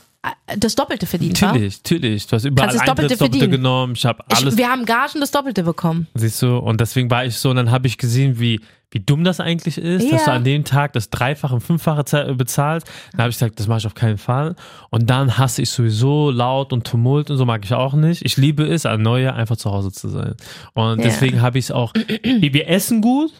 das 0.57 0.75
Doppelte 0.75 1.05
verdient? 1.05 1.41
Natürlich, 1.41 1.77
natürlich. 1.83 2.27
Du 2.27 2.35
hast 2.35 2.45
überall 2.45 2.69
das 2.73 2.83
Doppelte 2.83 3.17
verdienen. 3.17 3.51
genommen. 3.51 3.93
Ich 3.95 4.05
habe 4.05 4.23
alles 4.29 4.53
Ich, 4.53 4.57
wir 4.57 4.69
haben 4.69 4.85
Gagen 4.85 5.19
das 5.19 5.31
Doppelte 5.31 5.63
bekommen. 5.63 6.07
Siehst 6.13 6.41
du, 6.41 6.57
und 6.57 6.79
deswegen 6.81 7.09
war 7.09 7.25
ich 7.25 7.37
so, 7.37 7.49
und 7.49 7.55
dann 7.57 7.71
habe 7.71 7.87
ich 7.87 7.97
gesehen, 7.97 8.39
wie, 8.39 8.59
wie 8.91 8.99
dumm 8.99 9.23
das 9.23 9.39
eigentlich 9.39 9.77
ist, 9.77 10.11
dass 10.11 10.21
Ja. 10.21 10.25
du 10.25 10.31
an 10.31 10.43
dem 10.43 10.63
Tag 10.63 10.93
das 10.93 11.09
Dreifache 11.09 11.53
und 11.55 11.61
Fünffache 11.61 12.05
ze- 12.05 12.33
bezahlst. 12.35 12.87
Dann 13.11 13.21
habe 13.21 13.29
ich 13.29 13.35
gesagt, 13.35 13.59
das 13.59 13.67
mache 13.67 13.79
ich 13.79 13.85
auf 13.87 13.95
keinen 13.95 14.17
Fall. 14.17 14.55
Und 14.89 15.09
dann 15.09 15.37
hasse 15.37 15.61
ich 15.61 15.69
sowieso 15.69 16.31
laut 16.31 16.71
und 16.71 16.85
Tumult 16.87 17.29
und 17.29 17.37
so 17.37 17.45
mag 17.45 17.63
ich 17.65 17.73
auch 17.73 17.93
nicht. 17.93 18.23
Ich 18.23 18.37
liebe 18.37 18.63
es, 18.65 18.85
an 18.85 19.01
Neujahr 19.01 19.35
einfach 19.35 19.57
zu 19.57 19.71
Hause 19.71 19.91
zu 19.91 20.07
sein. 20.09 20.35
Und 20.73 20.99
Ja. 20.99 21.03
deswegen 21.05 21.41
habe 21.41 21.57
ich 21.59 21.65
es 21.65 21.71
auch, 21.71 21.93
wir 22.23 22.69
essen 22.69 23.01
gut, 23.01 23.31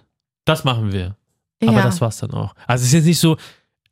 das 0.46 0.64
machen 0.64 0.92
wir. 0.92 1.16
Aber 1.64 1.72
ja. 1.78 1.84
das 1.84 2.02
war's 2.02 2.18
dann 2.18 2.32
auch. 2.32 2.54
Also 2.68 2.82
es 2.82 2.88
ist 2.90 2.94
jetzt 2.94 3.06
nicht 3.06 3.20
so, 3.20 3.38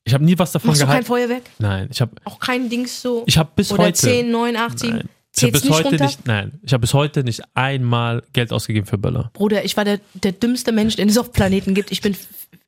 ich 0.05 0.13
habe 0.13 0.23
nie 0.23 0.37
was 0.37 0.51
davon 0.51 0.69
Machst 0.69 0.81
du 0.81 0.85
kein 0.85 1.03
gehalten. 1.03 1.07
Feuerwerk? 1.07 1.43
Nein, 1.59 1.87
ich 1.91 2.01
habe 2.01 2.11
Auch 2.25 2.39
kein 2.39 2.69
Dings 2.69 3.01
so? 3.01 3.23
ich 3.25 3.37
hab 3.37 3.55
bis 3.55 3.71
Oder 3.71 3.83
heute 3.83 3.93
10, 3.99 4.29
9, 4.31 4.55
8, 4.57 4.79
7? 4.79 4.95
Nein. 4.97 5.09
Ich 5.35 5.43
habe 5.43 5.51
bis 5.51 5.69
heute 5.69 5.89
runter? 5.89 6.05
nicht, 6.05 6.27
nein, 6.27 6.59
ich 6.61 6.73
habe 6.73 6.81
bis 6.81 6.93
heute 6.93 7.23
nicht 7.23 7.41
einmal 7.55 8.21
Geld 8.33 8.51
ausgegeben 8.51 8.85
für 8.85 8.99
Böller. 8.99 9.31
Bruder, 9.33 9.65
ich 9.65 9.75
war 9.75 9.83
der, 9.83 9.99
der 10.13 10.31
dümmste 10.33 10.71
Mensch, 10.71 10.95
den 10.95 11.09
es 11.09 11.17
auf 11.17 11.31
Planeten 11.31 11.73
gibt. 11.73 11.91
Ich 11.91 12.01
bin 12.01 12.15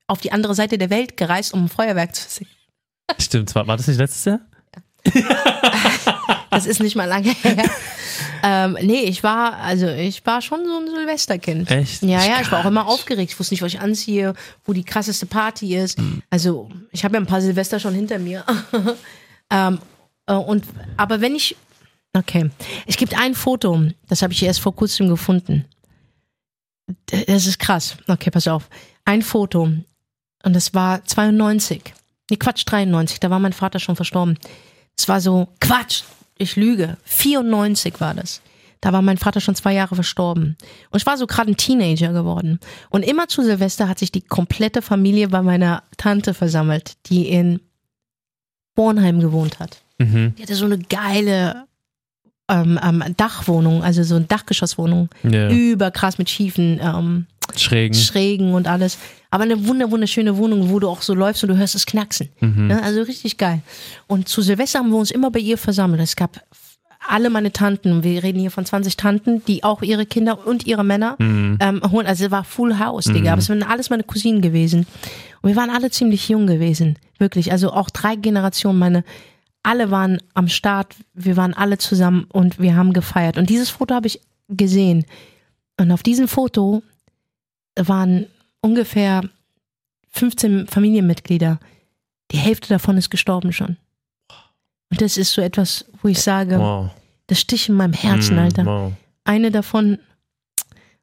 auf 0.07 0.19
die 0.21 0.31
andere 0.31 0.55
Seite 0.55 0.77
der 0.79 0.89
Welt 0.89 1.15
gereist, 1.17 1.53
um 1.53 1.65
ein 1.65 1.69
Feuerwerk 1.69 2.15
zu 2.15 2.27
sehen. 2.27 2.47
Stimmt, 3.19 3.53
war, 3.53 3.67
war 3.67 3.77
das 3.77 3.87
nicht 3.87 3.97
letztes 3.97 4.25
Jahr? 4.25 4.39
Das 6.55 6.65
ist 6.65 6.79
nicht 6.79 6.95
mal 6.95 7.05
lange 7.05 7.31
her. 7.31 7.69
ähm, 8.43 8.77
nee, 8.81 9.01
ich 9.01 9.23
war, 9.23 9.57
also 9.57 9.87
ich 9.87 10.25
war 10.25 10.41
schon 10.41 10.65
so 10.65 10.79
ein 10.79 10.87
Silvesterkind. 10.87 11.69
Echt? 11.69 12.01
Ja, 12.01 12.23
ja, 12.23 12.41
ich 12.41 12.51
war 12.51 12.61
auch 12.61 12.65
immer 12.65 12.87
aufgeregt. 12.87 13.31
Ich 13.31 13.39
wusste 13.39 13.53
nicht, 13.53 13.61
was 13.61 13.73
ich 13.73 13.79
anziehe, 13.79 14.33
wo 14.63 14.73
die 14.73 14.83
krasseste 14.83 15.25
Party 15.25 15.75
ist. 15.75 15.97
Hm. 15.97 16.23
Also, 16.29 16.69
ich 16.91 17.03
habe 17.03 17.15
ja 17.15 17.19
ein 17.19 17.25
paar 17.25 17.41
Silvester 17.41 17.79
schon 17.79 17.93
hinter 17.93 18.19
mir. 18.19 18.43
ähm, 19.51 19.79
äh, 20.27 20.33
und, 20.33 20.63
aber 20.97 21.21
wenn 21.21 21.35
ich, 21.35 21.55
okay, 22.13 22.49
es 22.85 22.97
gibt 22.97 23.17
ein 23.17 23.35
Foto, 23.35 23.89
das 24.07 24.21
habe 24.21 24.33
ich 24.33 24.41
erst 24.43 24.61
vor 24.61 24.75
kurzem 24.75 25.09
gefunden. 25.09 25.65
Das 27.07 27.47
ist 27.47 27.59
krass. 27.59 27.97
Okay, 28.07 28.29
pass 28.29 28.47
auf. 28.47 28.69
Ein 29.05 29.21
Foto. 29.21 29.63
Und 29.63 30.53
das 30.53 30.73
war 30.73 31.03
92. 31.03 31.81
Nee, 32.29 32.37
Quatsch, 32.37 32.63
93. 32.65 33.19
Da 33.19 33.29
war 33.29 33.39
mein 33.39 33.53
Vater 33.53 33.79
schon 33.79 33.95
verstorben. 33.95 34.37
Es 34.97 35.07
war 35.07 35.19
so, 35.19 35.47
Quatsch, 35.59 36.03
ich 36.37 36.55
lüge. 36.55 36.97
94 37.05 37.99
war 37.99 38.13
das. 38.13 38.41
Da 38.81 38.93
war 38.93 39.01
mein 39.01 39.17
Vater 39.17 39.41
schon 39.41 39.55
zwei 39.55 39.73
Jahre 39.73 39.95
verstorben. 39.95 40.57
Und 40.91 40.99
ich 40.99 41.05
war 41.05 41.17
so 41.17 41.25
gerade 41.25 41.51
ein 41.51 41.57
Teenager 41.57 42.13
geworden. 42.13 42.59
Und 42.89 43.03
immer 43.03 43.27
zu 43.27 43.41
Silvester 43.41 43.89
hat 43.89 43.97
sich 43.97 44.11
die 44.11 44.21
komplette 44.21 44.81
Familie 44.81 45.29
bei 45.29 45.41
meiner 45.41 45.83
Tante 45.97 46.33
versammelt, 46.33 46.93
die 47.07 47.29
in 47.29 47.61
Bornheim 48.75 49.21
gewohnt 49.21 49.59
hat. 49.59 49.81
Mhm. 49.97 50.35
Die 50.37 50.43
hatte 50.43 50.55
so 50.55 50.65
eine 50.65 50.77
geile 50.77 51.65
ähm, 52.49 52.79
ähm, 52.83 53.03
Dachwohnung, 53.17 53.83
also 53.83 54.03
so 54.03 54.17
eine 54.17 54.25
Dachgeschosswohnung. 54.25 55.09
Ja. 55.23 55.49
Überkrass 55.49 56.17
mit 56.17 56.29
schiefen 56.29 56.79
ähm, 56.81 57.25
Schrägen. 57.55 57.95
Schrägen 57.95 58.53
und 58.53 58.67
alles. 58.67 58.97
Aber 59.35 59.43
eine 59.43 59.67
wunder, 59.67 59.91
wunderschöne 59.91 60.37
Wohnung, 60.37 60.69
wo 60.69 60.79
du 60.79 60.87
auch 60.87 61.01
so 61.01 61.13
läufst 61.13 61.43
und 61.43 61.49
du 61.49 61.57
hörst 61.57 61.75
es 61.75 61.85
knacksen. 61.85 62.29
Mhm. 62.39 62.67
Ne? 62.67 62.81
Also 62.81 63.01
richtig 63.01 63.37
geil. 63.37 63.59
Und 64.07 64.29
zu 64.29 64.41
Silvester 64.41 64.79
haben 64.79 64.91
wir 64.91 64.97
uns 64.97 65.11
immer 65.11 65.29
bei 65.29 65.39
ihr 65.39 65.57
versammelt. 65.57 66.01
Es 66.01 66.15
gab 66.15 66.39
alle 67.05 67.29
meine 67.29 67.51
Tanten, 67.51 68.01
wir 68.03 68.23
reden 68.23 68.39
hier 68.39 68.49
von 68.49 68.65
20 68.65 68.95
Tanten, 68.95 69.43
die 69.45 69.65
auch 69.65 69.81
ihre 69.81 70.05
Kinder 70.05 70.47
und 70.47 70.65
ihre 70.65 70.85
Männer 70.85 71.17
Mhm. 71.19 71.57
ähm, 71.59 71.81
holen. 71.91 72.07
Also 72.07 72.23
es 72.25 72.31
war 72.31 72.45
Full 72.45 72.79
House, 72.79 73.05
Digga. 73.05 73.33
Aber 73.33 73.39
es 73.41 73.49
waren 73.49 73.61
alles 73.61 73.89
meine 73.89 74.03
Cousinen 74.03 74.41
gewesen. 74.41 74.87
Und 75.41 75.49
wir 75.49 75.57
waren 75.57 75.69
alle 75.69 75.91
ziemlich 75.91 76.29
jung 76.29 76.47
gewesen. 76.47 76.97
Wirklich. 77.19 77.51
Also 77.51 77.73
auch 77.73 77.89
drei 77.89 78.15
Generationen. 78.15 78.79
Meine, 78.79 79.03
alle 79.63 79.91
waren 79.91 80.19
am 80.33 80.47
Start. 80.47 80.95
Wir 81.13 81.35
waren 81.35 81.53
alle 81.53 81.77
zusammen 81.77 82.25
und 82.31 82.57
wir 82.57 82.75
haben 82.77 82.93
gefeiert. 82.93 83.37
Und 83.37 83.49
dieses 83.49 83.69
Foto 83.69 83.93
habe 83.95 84.07
ich 84.07 84.21
gesehen. 84.47 85.05
Und 85.77 85.91
auf 85.91 86.03
diesem 86.03 86.29
Foto 86.29 86.81
waren 87.75 88.27
ungefähr 88.65 89.21
15 90.11 90.67
Familienmitglieder. 90.67 91.59
Die 92.31 92.37
Hälfte 92.37 92.69
davon 92.69 92.97
ist 92.97 93.09
gestorben 93.09 93.53
schon. 93.53 93.77
Und 94.91 95.01
das 95.01 95.17
ist 95.17 95.31
so 95.33 95.41
etwas, 95.41 95.85
wo 96.01 96.07
ich 96.09 96.19
sage, 96.21 96.59
Wow. 96.59 96.89
das 97.27 97.39
Stich 97.39 97.69
in 97.69 97.75
meinem 97.75 97.93
Herzen, 97.93 98.35
Mhm, 98.35 98.41
Alter. 98.41 98.65
Wow. 98.65 98.93
Eine 99.23 99.51
davon, 99.51 99.99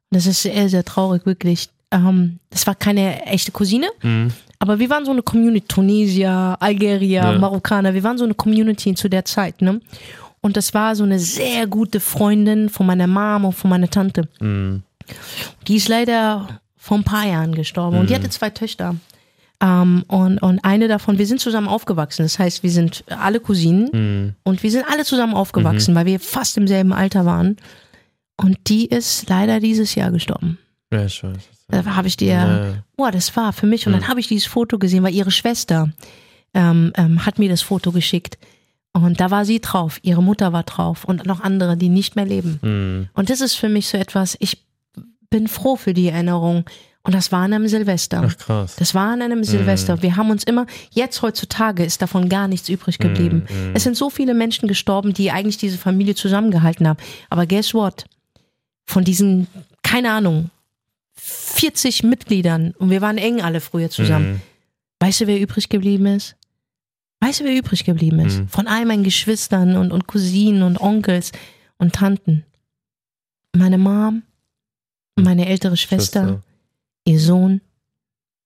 das 0.09 0.25
ist 0.25 0.41
sehr, 0.41 0.67
sehr 0.69 0.83
traurig, 0.83 1.25
wirklich. 1.25 1.69
Ähm, 1.91 2.39
das 2.49 2.65
war 2.67 2.75
keine 2.75 3.25
echte 3.25 3.51
Cousine, 3.51 3.87
Mhm. 4.01 4.31
aber 4.59 4.79
wir 4.79 4.89
waren 4.89 5.05
so 5.05 5.11
eine 5.11 5.21
Community, 5.21 5.67
Tunesier, 5.67 6.57
Algerier, 6.59 7.21
Ja. 7.23 7.37
Marokkaner, 7.37 7.93
wir 7.93 8.03
waren 8.03 8.17
so 8.17 8.23
eine 8.25 8.33
Community 8.33 8.93
zu 8.95 9.09
der 9.09 9.25
Zeit, 9.25 9.61
ne? 9.61 9.79
Und 10.41 10.57
das 10.57 10.73
war 10.73 10.95
so 10.95 11.03
eine 11.03 11.19
sehr 11.19 11.67
gute 11.67 11.99
Freundin 12.01 12.67
von 12.69 12.85
meiner 12.85 13.07
Mom 13.07 13.45
und 13.45 13.53
von 13.53 13.69
meiner 13.69 13.89
Tante. 13.89 14.27
Mhm. 14.41 14.83
Die 15.67 15.75
ist 15.77 15.87
leider 15.87 16.59
vor 16.83 16.97
ein 16.97 17.05
paar 17.05 17.25
Jahren 17.25 17.55
gestorben 17.55 17.97
und 17.97 18.09
die 18.09 18.13
Mhm. 18.13 18.17
hatte 18.17 18.29
zwei 18.29 18.49
Töchter. 18.49 18.95
Ähm, 19.61 20.03
und, 20.09 20.39
und 20.39 20.59
eine 20.65 20.89
davon, 20.89 21.17
wir 21.17 21.25
sind 21.25 21.39
zusammen 21.39 21.69
aufgewachsen. 21.69 22.23
Das 22.23 22.37
heißt, 22.39 22.61
wir 22.63 22.71
sind 22.71 23.05
alle 23.07 23.39
Cousinen 23.39 23.89
Mhm. 23.93 24.35
und 24.43 24.63
wir 24.63 24.69
sind 24.71 24.83
alle 24.91 25.05
zusammen 25.05 25.33
aufgewachsen, 25.33 25.95
weil 25.95 26.05
wir 26.05 26.19
fast 26.19 26.57
im 26.57 26.67
selben 26.67 26.91
Alter 26.91 27.25
waren. 27.25 27.55
Und 28.35 28.57
die 28.67 28.87
ist 28.87 29.29
leider 29.29 29.61
dieses 29.61 29.95
Jahr 29.95 30.11
gestorben. 30.11 30.57
Ja, 30.91 31.05
ich 31.05 31.23
weiß. 31.23 31.37
Da 31.69 31.85
habe 31.95 32.07
ich 32.09 32.17
dir, 32.17 32.27
Ja. 32.33 32.73
boah, 32.97 33.11
das 33.11 33.33
war 33.37 33.53
für 33.53 33.65
mich. 33.65 33.87
Und 33.87 33.93
dann 33.93 34.09
habe 34.09 34.19
ich 34.19 34.27
dieses 34.27 34.47
Foto 34.47 34.77
gesehen, 34.77 35.03
weil 35.03 35.13
ihre 35.15 35.31
Schwester 35.31 35.89
ähm, 36.53 36.91
ähm, 36.97 37.25
hat 37.25 37.39
mir 37.39 37.47
das 37.49 37.61
Foto 37.61 37.91
geschickt. 37.93 38.37
Und 38.91 39.21
da 39.21 39.31
war 39.31 39.45
sie 39.45 39.59
drauf, 39.61 39.99
ihre 40.03 40.21
Mutter 40.21 40.51
war 40.53 40.63
drauf 40.63 41.05
und 41.05 41.25
noch 41.25 41.39
andere, 41.39 41.77
die 41.77 41.89
nicht 41.89 42.15
mehr 42.17 42.25
leben. 42.25 42.59
Mhm. 42.61 43.07
Und 43.13 43.29
das 43.29 43.39
ist 43.41 43.55
für 43.55 43.69
mich 43.69 43.87
so 43.87 43.97
etwas, 43.97 44.35
ich 44.39 44.57
bin 45.33 45.47
froh 45.47 45.75
für 45.75 45.95
die 45.95 46.09
Erinnerung. 46.09 46.63
Und 47.01 47.15
das 47.15 47.31
war 47.31 47.41
an 47.41 47.53
einem 47.53 47.67
Silvester. 47.67 48.21
Ach 48.23 48.37
krass. 48.37 48.75
Das 48.77 48.93
war 48.93 49.11
an 49.11 49.23
einem 49.23 49.43
Silvester. 49.43 50.03
Wir 50.03 50.15
haben 50.15 50.29
uns 50.29 50.43
immer, 50.43 50.67
jetzt 50.91 51.23
heutzutage 51.23 51.83
ist 51.83 52.03
davon 52.03 52.29
gar 52.29 52.47
nichts 52.47 52.69
übrig 52.69 52.99
geblieben. 52.99 53.45
Es 53.73 53.83
sind 53.83 53.97
so 53.97 54.11
viele 54.11 54.35
Menschen 54.35 54.67
gestorben, 54.67 55.11
die 55.11 55.31
eigentlich 55.31 55.57
diese 55.57 55.79
Familie 55.79 56.13
zusammengehalten 56.13 56.87
haben. 56.87 56.99
Aber 57.31 57.47
guess 57.47 57.73
what? 57.73 58.05
Von 58.85 59.03
diesen, 59.03 59.47
keine 59.81 60.11
Ahnung, 60.11 60.51
40 61.15 62.03
Mitgliedern, 62.03 62.75
und 62.77 62.91
wir 62.91 63.01
waren 63.01 63.17
eng 63.17 63.41
alle 63.41 63.59
früher 63.59 63.89
zusammen. 63.89 64.33
Mhm. 64.33 64.41
Weißt 64.99 65.21
du, 65.21 65.27
wer 65.27 65.41
übrig 65.41 65.67
geblieben 65.67 66.05
ist? 66.05 66.35
Weißt 67.21 67.39
du, 67.39 67.45
wer 67.45 67.57
übrig 67.57 67.85
geblieben 67.85 68.19
ist? 68.19 68.39
Mhm. 68.39 68.47
Von 68.49 68.67
all 68.67 68.85
meinen 68.85 69.03
Geschwistern 69.03 69.77
und, 69.77 69.91
und 69.91 70.05
Cousinen 70.07 70.61
und 70.61 70.79
Onkels 70.79 71.31
und 71.77 71.93
Tanten. 71.95 72.45
Meine 73.55 73.77
Mom, 73.77 74.23
meine 75.15 75.47
ältere 75.47 75.77
Schwester, 75.77 76.41
ihr 77.05 77.19
Sohn, 77.19 77.61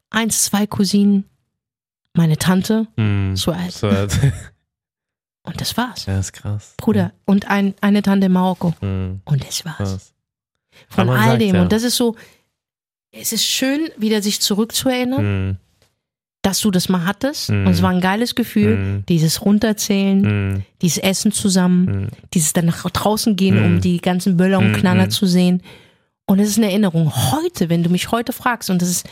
eins, 0.10 0.44
zwei 0.44 0.68
Cousinen, 0.68 1.26
meine 2.14 2.38
Tante, 2.38 2.88
Mhm. 2.96 3.36
so 3.36 3.52
alt. 3.52 3.82
Ja, 3.82 4.08
Und 5.44 5.62
das 5.62 5.78
war's. 5.78 6.06
ist 6.08 6.34
krass. 6.34 6.74
Bruder. 6.78 7.14
Und 7.26 7.48
ein, 7.50 7.74
eine 7.80 8.02
Tante 8.02 8.26
in 8.26 8.34
Marokko. 8.34 8.74
Mhm. 8.82 9.22
Und 9.24 9.48
das 9.48 9.64
war's. 9.64 9.78
Krass. 9.78 10.14
Von 10.90 11.10
all 11.10 11.30
sagt 11.30 11.42
dem. 11.42 11.56
ja. 11.56 11.62
Und 11.62 11.72
das 11.72 11.84
ist 11.84 11.96
so, 11.96 12.16
es 13.12 13.32
ist 13.32 13.46
schön, 13.46 13.90
wieder 13.98 14.22
sich 14.22 14.42
zurückzuerinnern, 14.42 15.48
Mhm. 15.52 15.58
dass 16.42 16.60
du 16.60 16.70
das 16.70 16.90
mal 16.90 17.06
hattest. 17.06 17.50
Und 17.50 17.68
es 17.68 17.82
war 17.82 17.92
ein 17.92 18.02
geiles 18.02 18.36
Gefühl, 18.36 19.04
dieses 19.08 19.44
Runterzählen, 19.46 20.66
dieses 20.82 20.98
Essen 20.98 21.32
zusammen, 21.32 22.10
dieses 22.34 22.52
dann 22.54 22.66
nach 22.66 22.90
draußen 22.90 23.36
gehen, 23.38 23.64
um 23.64 23.80
die 23.82 24.00
ganzen 24.02 24.36
Böller 24.38 24.60
und. 24.60 24.74
Knaller 24.74 25.10
zu 25.10 25.26
sehen. 25.28 25.62
Und 26.28 26.40
es 26.40 26.50
ist 26.50 26.58
eine 26.58 26.68
Erinnerung. 26.70 27.12
Heute, 27.32 27.70
wenn 27.70 27.84
du 27.84 27.90
mich 27.90 28.12
heute 28.12 28.34
fragst, 28.34 28.70
und 28.70 28.82
das 28.82 28.90
ist, 28.90 29.08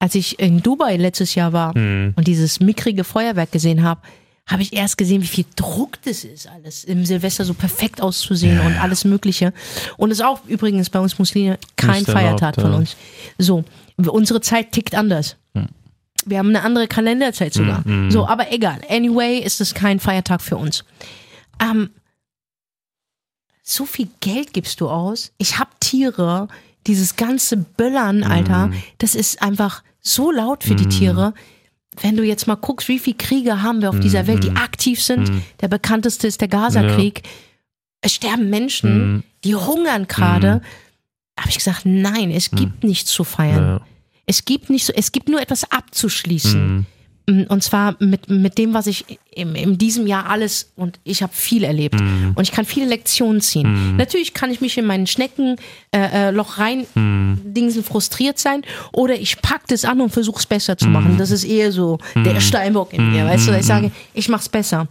als 0.00 0.14
ich 0.14 0.38
in 0.40 0.62
Dubai 0.62 0.96
letztes 0.96 1.34
Jahr 1.34 1.52
war 1.52 1.76
Mhm. 1.76 2.14
und 2.16 2.26
dieses 2.26 2.58
mickrige 2.58 3.04
Feuerwerk 3.04 3.52
gesehen 3.52 3.82
habe, 3.82 4.00
habe 4.46 4.62
ich 4.62 4.72
erst 4.72 4.96
gesehen, 4.96 5.20
wie 5.22 5.26
viel 5.26 5.44
Druck 5.56 6.00
das 6.04 6.24
ist, 6.24 6.48
alles 6.48 6.84
im 6.84 7.04
Silvester 7.04 7.44
so 7.44 7.52
perfekt 7.52 8.00
auszusehen 8.00 8.60
und 8.60 8.80
alles 8.80 9.04
Mögliche. 9.04 9.52
Und 9.98 10.10
es 10.10 10.20
ist 10.20 10.24
auch 10.24 10.40
übrigens 10.46 10.88
bei 10.88 10.98
uns 10.98 11.18
Muslime 11.18 11.58
kein 11.76 12.06
Feiertag 12.06 12.54
von 12.54 12.72
ja. 12.72 12.78
uns. 12.78 12.96
So, 13.36 13.62
unsere 13.98 14.40
Zeit 14.40 14.72
tickt 14.72 14.94
anders. 14.94 15.36
Wir 16.24 16.38
haben 16.38 16.48
eine 16.48 16.62
andere 16.62 16.88
Kalenderzeit 16.88 17.52
sogar. 17.52 17.86
Mhm. 17.86 18.10
So, 18.10 18.26
aber 18.26 18.50
egal. 18.52 18.80
Anyway 18.88 19.38
ist 19.38 19.60
es 19.60 19.74
kein 19.74 20.00
Feiertag 20.00 20.40
für 20.40 20.56
uns. 20.56 20.84
Ähm, 21.60 21.90
so 23.70 23.84
viel 23.84 24.08
Geld 24.20 24.52
gibst 24.54 24.80
du 24.80 24.88
aus. 24.88 25.32
Ich 25.38 25.58
hab 25.58 25.78
Tiere, 25.80 26.48
dieses 26.86 27.16
ganze 27.16 27.56
Böllern, 27.58 28.22
Alter, 28.22 28.70
das 28.96 29.14
ist 29.14 29.42
einfach 29.42 29.82
so 30.00 30.30
laut 30.30 30.64
für 30.64 30.74
die 30.74 30.88
Tiere. 30.88 31.34
Wenn 32.00 32.16
du 32.16 32.22
jetzt 32.24 32.46
mal 32.46 32.54
guckst, 32.54 32.88
wie 32.88 32.98
viele 32.98 33.16
Kriege 33.18 33.60
haben 33.62 33.82
wir 33.82 33.90
auf 33.90 34.00
dieser 34.00 34.26
Welt, 34.26 34.42
die 34.44 34.52
aktiv 34.52 35.02
sind. 35.02 35.30
Der 35.60 35.68
bekannteste 35.68 36.26
ist 36.26 36.40
der 36.40 36.48
Gaza-Krieg. 36.48 37.22
Es 38.00 38.14
sterben 38.14 38.48
Menschen, 38.48 39.16
Mhm. 39.16 39.22
die 39.44 39.54
hungern 39.54 40.06
gerade. 40.08 40.62
Habe 41.38 41.50
ich 41.50 41.56
gesagt, 41.58 41.82
nein, 41.84 42.30
es 42.30 42.50
gibt 42.50 42.84
nichts 42.84 43.10
zu 43.10 43.22
feiern. 43.24 43.64
Ja. 43.64 43.80
Es 44.26 44.44
gibt 44.44 44.70
nicht 44.70 44.86
so, 44.86 44.92
es 44.94 45.12
gibt 45.12 45.28
nur 45.28 45.40
etwas 45.42 45.70
abzuschließen. 45.70 46.86
Mm, 47.28 47.42
Und 47.48 47.62
zwar 47.62 47.94
mit, 48.00 48.30
mit 48.30 48.56
dem, 48.58 48.72
was 48.72 48.86
ich 48.86 49.04
im, 49.34 49.54
in 49.54 49.76
diesem 49.78 50.06
Jahr 50.06 50.26
alles, 50.28 50.72
und 50.76 50.98
ich 51.04 51.22
habe 51.22 51.32
viel 51.34 51.62
erlebt. 51.62 52.00
Mhm. 52.00 52.32
Und 52.34 52.42
ich 52.42 52.52
kann 52.52 52.64
viele 52.64 52.86
Lektionen 52.86 53.40
ziehen. 53.40 53.96
Natürlich 53.96 54.32
kann 54.34 54.50
ich 54.50 54.60
mich 54.60 54.76
in 54.78 54.86
meinen 54.86 55.06
Schneckenloch 55.06 55.58
äh, 55.94 56.28
äh, 56.28 56.30
Loch 56.30 56.58
rein 56.58 56.86
Mhm. 56.94 57.38
dingsen 57.44 57.84
frustriert 57.84 58.38
sein. 58.38 58.62
Oder 58.92 59.14
ich 59.14 59.40
pack 59.42 59.68
das 59.68 59.84
an 59.84 60.00
und 60.00 60.10
versuche 60.10 60.38
es 60.38 60.46
besser 60.46 60.76
zu 60.78 60.88
machen. 60.88 61.16
Das 61.18 61.30
ist 61.30 61.44
eher 61.44 61.70
so 61.70 61.98
der 62.16 62.40
Steinbock 62.40 62.92
in 62.94 63.12
mir. 63.12 63.26
Weißt 63.26 63.46
du, 63.48 63.52
ich 63.56 63.66
sage, 63.66 63.90
ich 64.14 64.28
mach's 64.28 64.48
besser. 64.48 64.88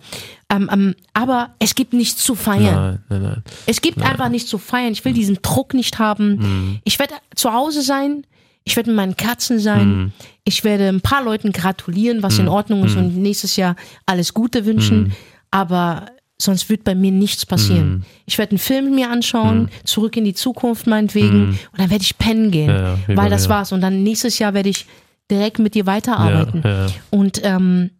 Ähm, 0.50 0.70
ähm, 0.72 0.96
aber 1.14 1.50
es 1.60 1.76
gibt 1.76 1.92
nichts 1.94 2.24
zu 2.24 2.36
feiern. 2.36 3.00
Nein, 3.10 3.22
nein, 3.22 3.22
nein. 3.24 3.44
Es 3.66 3.82
gibt 3.82 4.02
einfach 4.02 4.30
nichts 4.30 4.50
zu 4.50 4.58
feiern. 4.60 4.94
Ich 4.94 5.04
will 5.04 5.14
diesen 5.14 5.40
Druck 5.42 5.74
nicht 5.74 6.00
haben. 6.00 6.80
Ich 6.86 7.00
werde 7.00 7.16
zu 7.36 7.52
Hause 7.52 7.82
sein. 7.82 8.24
Ich 8.68 8.76
werde 8.76 8.90
mit 8.90 8.98
meinen 8.98 9.16
Katzen 9.16 9.60
sein. 9.60 10.12
Ich 10.44 10.66
werde 10.66 10.90
ein 10.90 11.00
paar 11.00 11.24
Leuten 11.24 11.54
gratulieren, 11.54 12.22
was 12.22 12.38
in 12.38 12.50
Ordnung 12.50 12.84
ist 12.84 12.98
und 12.98 13.16
nächstes 13.16 13.56
Jahr 13.56 13.78
alles 14.06 14.34
Gute 14.34 14.66
wünschen. 14.66 15.14
Aber 15.52 16.08
sonst 16.38 16.70
wird 16.70 16.84
bei 16.84 16.94
mir 16.94 17.14
nichts 17.14 17.46
passieren. 17.46 18.04
Ich 18.26 18.38
werde 18.38 18.52
einen 18.52 18.60
Film 18.60 18.94
mir 18.94 19.10
anschauen, 19.10 19.70
zurück 19.86 20.18
in 20.18 20.26
die 20.26 20.34
Zukunft 20.34 20.86
meinetwegen 20.86 21.52
und 21.72 21.80
dann 21.80 21.90
werde 21.90 22.04
ich 22.04 22.18
pennen 22.18 22.52
gehen, 22.52 22.70
Ja, 22.70 22.90
ja, 22.96 23.00
bei 23.08 23.16
weil 23.16 23.30
das 23.30 23.44
mir. 23.44 23.56
war's. 23.56 23.72
Und 23.72 23.80
dann 23.80 24.04
nächstes 24.04 24.38
Jahr 24.38 24.54
werde 24.54 24.68
ich 24.68 24.86
direkt 25.32 25.60
mit 25.60 25.74
dir 25.74 25.86
weiterarbeiten. 25.86 26.62
Ja, 26.66 26.88
ja. 26.88 26.92
Und 27.10 27.40
ähm, 27.46 27.92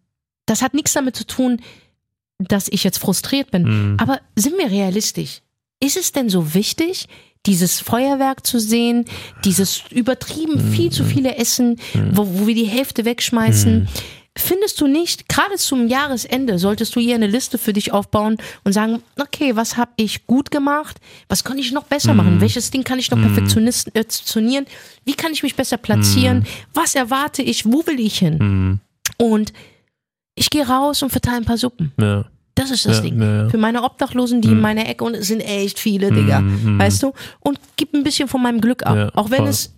das 0.48 0.62
hat 0.62 0.74
nichts 0.74 0.92
damit 0.94 1.16
zu 1.16 1.26
tun, 1.26 1.62
dass 2.40 2.68
ich 2.68 2.84
jetzt 2.84 2.98
frustriert 3.00 3.52
bin. 3.52 3.64
Mhm. 3.94 3.98
Aber 4.02 4.20
sind 4.36 4.58
wir 4.58 4.70
realistisch? 4.70 5.40
Ist 5.80 5.96
es 5.96 6.12
denn 6.12 6.28
so 6.30 6.54
wichtig, 6.54 7.08
dieses 7.46 7.80
Feuerwerk 7.80 8.46
zu 8.46 8.60
sehen, 8.60 9.06
dieses 9.46 9.84
übertrieben 9.92 10.60
viel 10.60 10.92
zu 10.92 11.04
viele 11.04 11.36
Essen, 11.36 11.80
wo, 12.12 12.28
wo 12.28 12.48
wir 12.48 12.56
die 12.56 12.66
Hälfte 12.66 13.06
wegschmeißen? 13.06 13.88
Findest 14.38 14.80
du 14.80 14.88
nicht, 14.88 15.30
gerade 15.30 15.56
zum 15.56 15.88
Jahresende 15.88 16.60
solltest 16.60 16.96
du 16.96 17.00
hier 17.00 17.16
eine 17.16 17.28
Liste 17.28 17.58
für 17.58 17.74
dich 17.74 17.92
aufbauen 17.92 18.38
und 18.64 18.74
sagen, 18.74 19.02
okay, 19.20 19.56
was 19.56 19.78
habe 19.78 19.92
ich 19.96 20.28
gut 20.28 20.52
gemacht? 20.52 21.00
Was 21.28 21.44
kann 21.44 21.58
ich 21.58 21.72
noch 21.72 21.86
besser 21.86 22.14
machen? 22.14 22.40
Welches 22.40 22.70
Ding 22.70 22.84
kann 22.84 23.00
ich 23.00 23.10
noch 23.10 23.20
perfektionieren? 23.20 24.68
Wie 25.06 25.16
kann 25.16 25.34
ich 25.34 25.42
mich 25.42 25.56
besser 25.56 25.78
platzieren? 25.78 26.46
Was 26.74 26.94
erwarte 26.94 27.42
ich? 27.42 27.66
Wo 27.66 27.86
will 27.88 28.00
ich 28.00 28.20
hin? 28.20 28.38
Mhm. 28.38 28.80
Und 29.18 29.54
ich 30.36 30.52
gehe 30.52 30.68
raus 30.68 31.02
und 31.02 31.10
verteile 31.10 31.38
ein 31.38 31.46
paar 31.46 31.58
Suppen. 31.58 31.92
Ja. 32.00 32.26
Das 32.58 32.72
ist 32.72 32.86
das 32.86 32.98
Ja, 32.98 33.04
Ding. 33.04 33.22
ja, 33.22 33.44
ja. 33.44 33.50
Für 33.50 33.58
meine 33.58 33.84
Obdachlosen, 33.84 34.42
die 34.42 34.50
in 34.50 34.60
meiner 34.60 34.88
Ecke, 34.90 35.04
und 35.04 35.16
es 35.16 35.28
sind 35.28 35.42
echt 35.42 35.80
viele, 35.80 36.12
Digga. 36.12 36.42
mm, 36.42 36.80
Weißt 36.80 37.04
du? 37.04 37.14
Und 37.40 37.60
gib 37.76 37.94
ein 37.94 38.04
bisschen 38.04 38.28
von 38.28 38.42
meinem 38.42 38.60
Glück 38.62 38.86
ab. 38.86 39.12
Auch 39.16 39.30
wenn 39.30 39.40
voll. 39.40 39.50
es 39.50 39.74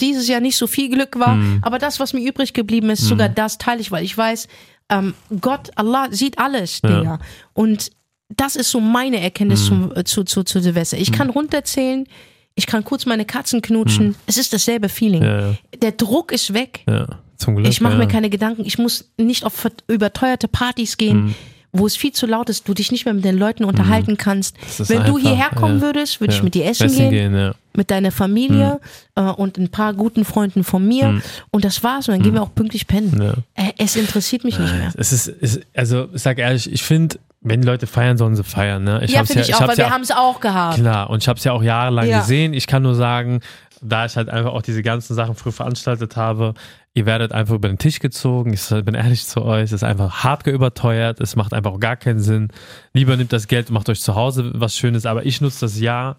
dieses 0.00 0.26
Jahr 0.28 0.40
nicht 0.40 0.56
so 0.56 0.66
viel 0.66 0.88
Glück 0.88 1.18
war, 1.18 1.38
aber 1.62 1.78
das, 1.78 2.00
was 2.00 2.12
mir 2.14 2.26
übrig 2.26 2.52
geblieben 2.54 2.88
ist, 2.90 3.02
sogar 3.02 3.28
das 3.28 3.58
teile 3.58 3.80
ich, 3.80 3.90
weil 3.92 4.02
ich 4.04 4.16
weiß, 4.16 4.48
ähm, 4.90 5.14
Gott, 5.40 5.70
Allah 5.76 6.08
sieht 6.10 6.38
alles, 6.38 6.80
Digga. 6.82 7.18
Und 7.52 7.90
das 8.34 8.56
ist 8.56 8.70
so 8.70 8.80
meine 8.80 9.20
Erkenntnis 9.20 9.66
zum, 9.66 9.92
äh, 9.94 10.02
zu, 10.04 10.24
zu, 10.24 10.42
zu 10.44 10.60
Silvester. 10.60 10.96
Ich 10.96 11.12
kann 11.12 11.28
runterzählen, 11.30 12.06
ich 12.54 12.66
kann 12.66 12.84
kurz 12.84 13.04
meine 13.04 13.24
Katzen 13.26 13.60
knutschen. 13.62 14.14
Es 14.26 14.38
ist 14.38 14.52
dasselbe 14.52 14.88
Feeling. 14.88 15.56
Der 15.82 15.92
Druck 15.92 16.32
ist 16.32 16.54
weg. 16.54 16.82
ja. 16.88 17.06
Zum 17.36 17.56
Glück. 17.56 17.68
Ich 17.68 17.80
mache 17.80 17.96
mir 17.96 18.06
keine 18.06 18.30
Gedanken. 18.30 18.64
Ich 18.64 18.78
muss 18.78 19.10
nicht 19.18 19.44
auf 19.44 19.66
überteuerte 19.88 20.46
Partys 20.48 20.96
gehen. 20.96 21.34
Wo 21.74 21.86
es 21.86 21.96
viel 21.96 22.12
zu 22.12 22.26
laut 22.26 22.48
ist, 22.48 22.68
du 22.68 22.72
dich 22.72 22.92
nicht 22.92 23.04
mehr 23.04 23.14
mit 23.14 23.24
den 23.24 23.36
Leuten 23.36 23.64
unterhalten 23.64 24.16
kannst. 24.16 24.56
ist 24.66 24.88
Wenn 24.88 24.98
du 24.98 25.16
einfach, 25.16 25.18
hierher 25.18 25.50
kommen 25.50 25.80
ja. 25.80 25.82
würdest, 25.82 26.20
würde 26.20 26.32
ja. 26.32 26.38
ich 26.38 26.42
mit 26.44 26.54
dir 26.54 26.66
essen, 26.66 26.88
gehen, 27.10 27.34
ja. 27.34 27.52
mit 27.76 27.90
deiner 27.90 28.12
Familie 28.12 28.80
äh, 29.16 29.22
und 29.22 29.58
ein 29.58 29.68
paar 29.68 29.92
guten 29.92 30.24
Freunden 30.24 30.62
von 30.62 30.86
mir. 30.86 31.20
Und 31.50 31.64
das 31.64 31.82
war's. 31.82 32.08
Und 32.08 32.14
dann 32.14 32.22
gehen 32.22 32.34
wir 32.34 32.42
auch 32.42 32.54
pünktlich 32.54 32.86
pennen. 32.86 33.10
Mhm. 33.10 33.42
Äh, 33.54 33.72
es 33.76 33.96
interessiert 33.96 34.44
mich 34.44 34.56
nicht 34.56 34.72
mehr. 34.72 34.92
Es 34.96 35.12
ist, 35.12 35.26
es, 35.26 35.60
also 35.74 36.08
sag 36.12 36.38
ehrlich, 36.38 36.72
ich 36.72 36.84
finde, 36.84 37.18
wenn 37.44 37.60
die 37.60 37.66
Leute 37.66 37.86
feiern, 37.86 38.16
sollen 38.16 38.34
sie 38.34 38.42
feiern. 38.42 38.82
Ne? 38.84 39.02
Ich 39.04 39.12
ja, 39.12 39.24
finde 39.24 39.42
ich 39.42 39.54
auch, 39.54 39.60
hab's 39.60 39.68
weil 39.70 39.76
wir 39.76 39.90
haben 39.90 40.02
es 40.02 40.10
auch 40.10 40.40
gehabt. 40.40 40.76
Klar, 40.78 41.10
und 41.10 41.22
ich 41.22 41.28
habe 41.28 41.38
es 41.38 41.44
ja 41.44 41.52
auch 41.52 41.62
jahrelang 41.62 42.08
Ja. 42.08 42.20
gesehen. 42.20 42.54
Ich 42.54 42.66
kann 42.66 42.82
nur 42.82 42.94
sagen, 42.94 43.40
da 43.82 44.06
ich 44.06 44.16
halt 44.16 44.28
einfach 44.30 44.52
auch 44.52 44.62
diese 44.62 44.82
ganzen 44.82 45.14
Sachen 45.14 45.34
früh 45.34 45.52
veranstaltet 45.52 46.16
habe, 46.16 46.54
ihr 46.94 47.04
werdet 47.06 47.32
einfach 47.32 47.54
über 47.54 47.68
den 47.68 47.76
Tisch 47.78 47.98
gezogen. 47.98 48.54
Ich 48.54 48.66
bin 48.68 48.94
ehrlich 48.94 49.26
zu 49.26 49.42
euch, 49.42 49.64
es 49.64 49.72
ist 49.72 49.84
einfach 49.84 50.24
hart 50.24 50.46
überteuert. 50.46 51.20
Es 51.20 51.36
macht 51.36 51.52
einfach 51.52 51.72
auch 51.72 51.80
gar 51.80 51.96
keinen 51.96 52.20
Sinn. 52.20 52.48
Lieber 52.94 53.16
nimmt 53.16 53.32
das 53.32 53.46
Geld 53.46 53.68
und 53.68 53.74
macht 53.74 53.88
euch 53.90 54.00
zu 54.00 54.14
Hause 54.14 54.50
was 54.54 54.76
Schönes. 54.76 55.04
Aber 55.04 55.26
ich 55.26 55.40
nutze 55.42 55.60
das 55.60 55.78
Jahr 55.78 56.16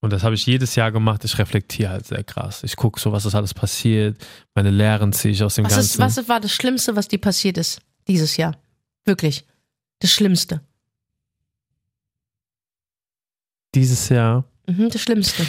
und 0.00 0.12
das 0.12 0.22
habe 0.24 0.34
ich 0.34 0.44
jedes 0.44 0.74
Jahr 0.74 0.92
gemacht. 0.92 1.24
Ich 1.24 1.38
reflektiere 1.38 1.88
halt 1.90 2.06
sehr 2.06 2.22
krass. 2.22 2.62
Ich 2.64 2.76
gucke 2.76 3.00
so, 3.00 3.12
was 3.12 3.24
ist 3.24 3.34
alles 3.34 3.54
passiert. 3.54 4.18
Meine 4.54 4.70
Lehren 4.70 5.14
ziehe 5.14 5.32
ich 5.32 5.42
aus 5.42 5.54
dem 5.54 5.64
Was, 5.64 5.72
ist, 5.78 5.96
Ganzen. 5.96 6.18
was 6.22 6.28
war 6.28 6.40
das 6.40 6.52
Schlimmste, 6.52 6.96
was 6.96 7.08
dir 7.08 7.18
passiert 7.20 7.56
ist 7.56 7.80
dieses 8.08 8.36
Jahr? 8.36 8.52
Wirklich. 9.06 9.46
Das 10.00 10.10
Schlimmste. 10.12 10.60
Dieses 13.74 14.08
Jahr 14.08 14.44
Mhm, 14.66 14.88
das 14.88 15.02
Schlimmste. 15.02 15.46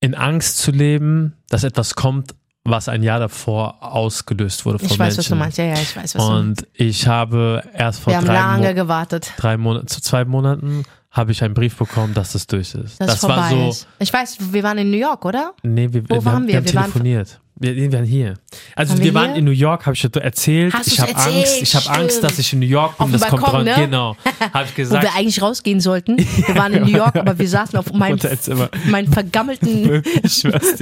in 0.00 0.14
Angst 0.14 0.58
zu 0.58 0.70
leben, 0.70 1.34
dass 1.48 1.64
etwas 1.64 1.94
kommt, 1.94 2.34
was 2.64 2.88
ein 2.90 3.02
Jahr 3.02 3.18
davor 3.18 3.82
ausgelöst 3.82 4.66
wurde 4.66 4.78
von 4.78 4.86
Ich 4.86 4.98
weiß, 4.98 5.16
Menschen. 5.16 5.18
was 5.18 5.28
du 5.28 5.34
meinst. 5.36 5.58
Ja, 5.58 5.64
ja, 5.64 5.74
ich 5.80 5.96
weiß, 5.96 6.14
was 6.14 6.26
du 6.26 6.32
meinst. 6.32 6.62
Und 6.62 6.68
ich 6.74 7.06
habe 7.06 7.62
erst 7.72 8.00
vor 8.00 8.10
Wir 8.12 8.18
haben 8.18 8.26
drei, 8.26 8.34
lange 8.34 8.68
Mo 8.68 8.74
gewartet. 8.74 9.32
drei 9.38 9.56
Monaten, 9.56 9.86
zu 9.86 10.02
zwei 10.02 10.24
Monaten 10.26 10.84
habe 11.14 11.32
ich 11.32 11.42
einen 11.42 11.54
Brief 11.54 11.76
bekommen, 11.76 12.12
dass 12.12 12.32
das 12.32 12.46
durch 12.46 12.74
ist. 12.74 13.00
das 13.00 13.14
es 13.14 13.20
vorbei 13.20 13.36
war 13.36 13.50
so, 13.50 13.68
ist. 13.70 13.86
Ich 14.00 14.12
weiß, 14.12 14.36
wir 14.52 14.62
waren 14.62 14.78
in 14.78 14.90
New 14.90 14.98
York, 14.98 15.24
oder? 15.24 15.54
nee, 15.62 15.88
wir, 15.90 16.02
Wo 16.08 16.16
wir, 16.16 16.24
waren 16.24 16.34
haben, 16.34 16.42
wir? 16.46 16.54
wir 16.54 16.56
haben 16.58 16.66
telefoniert. 16.66 17.40
Wir, 17.56 17.72
nee, 17.72 17.82
wir 17.82 17.92
waren 17.92 18.04
hier. 18.04 18.34
Also 18.74 18.94
Waren 18.94 18.98
wir, 18.98 19.04
wir 19.04 19.14
waren 19.14 19.36
in 19.36 19.44
New 19.44 19.52
York, 19.52 19.86
habe 19.86 19.94
ich 19.94 20.02
erzählt. 20.04 20.74
Hast 20.74 20.88
ich 20.88 20.98
habe? 21.00 21.14
Angst, 21.14 21.62
ich 21.62 21.74
habe 21.76 21.88
Angst, 22.00 22.24
dass 22.24 22.36
ich 22.40 22.52
in 22.52 22.58
New 22.58 22.66
York 22.66 22.98
bin. 22.98 23.04
Auf 23.04 23.12
das 23.12 23.28
kommt 23.28 23.42
Balkon, 23.42 23.64
dran. 23.64 23.78
ne? 23.78 23.86
Genau. 23.86 24.16
Habe 24.52 24.64
ich 24.64 24.72
Wo 24.72 24.76
gesagt. 24.76 25.02
wir 25.04 25.14
eigentlich 25.14 25.40
rausgehen 25.40 25.78
sollten. 25.78 26.18
Wir 26.18 26.56
waren 26.56 26.72
in 26.74 26.82
New 26.90 26.96
York, 26.96 27.14
aber 27.14 27.38
wir 27.38 27.48
saßen 27.48 27.78
auf 27.78 27.92
meinem, 27.92 28.18
meinem 28.90 29.12
vergammelten. 29.12 30.02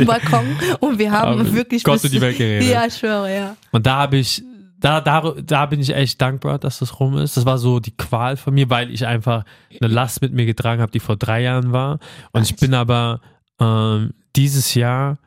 Balkon 0.06 0.46
und 0.80 0.98
wir 0.98 1.10
haben 1.10 1.40
Haben 1.40 1.54
wirklich 1.54 1.84
Gott 1.84 1.96
bis- 1.96 2.04
und 2.04 2.12
die 2.14 2.20
Welt 2.22 2.38
geredet. 2.38 2.70
Ja, 2.70 2.86
ich 2.86 2.94
schwöre, 2.96 3.34
ja. 3.34 3.56
Und 3.70 3.84
da 3.86 3.96
habe 3.96 4.16
ich, 4.16 4.42
da, 4.82 5.00
da, 5.00 5.34
da 5.42 5.66
bin 5.66 5.80
ich 5.80 5.94
echt 5.94 6.20
dankbar, 6.20 6.58
dass 6.58 6.80
das 6.80 7.00
rum 7.00 7.16
ist. 7.16 7.36
Das 7.38 7.46
war 7.46 7.56
so 7.56 7.80
die 7.80 7.96
Qual 7.96 8.36
von 8.36 8.52
mir, 8.52 8.68
weil 8.68 8.90
ich 8.90 9.06
einfach 9.06 9.44
eine 9.80 9.92
Last 9.92 10.20
mit 10.20 10.32
mir 10.34 10.44
getragen 10.44 10.82
habe, 10.82 10.92
die 10.92 11.00
vor 11.00 11.16
drei 11.16 11.40
Jahren 11.42 11.72
war. 11.72 11.98
Und 12.32 12.42
ich 12.42 12.56
bin 12.56 12.74
aber 12.74 13.20
ähm, 13.60 14.12
dieses 14.36 14.74
Jahr, 14.74 15.18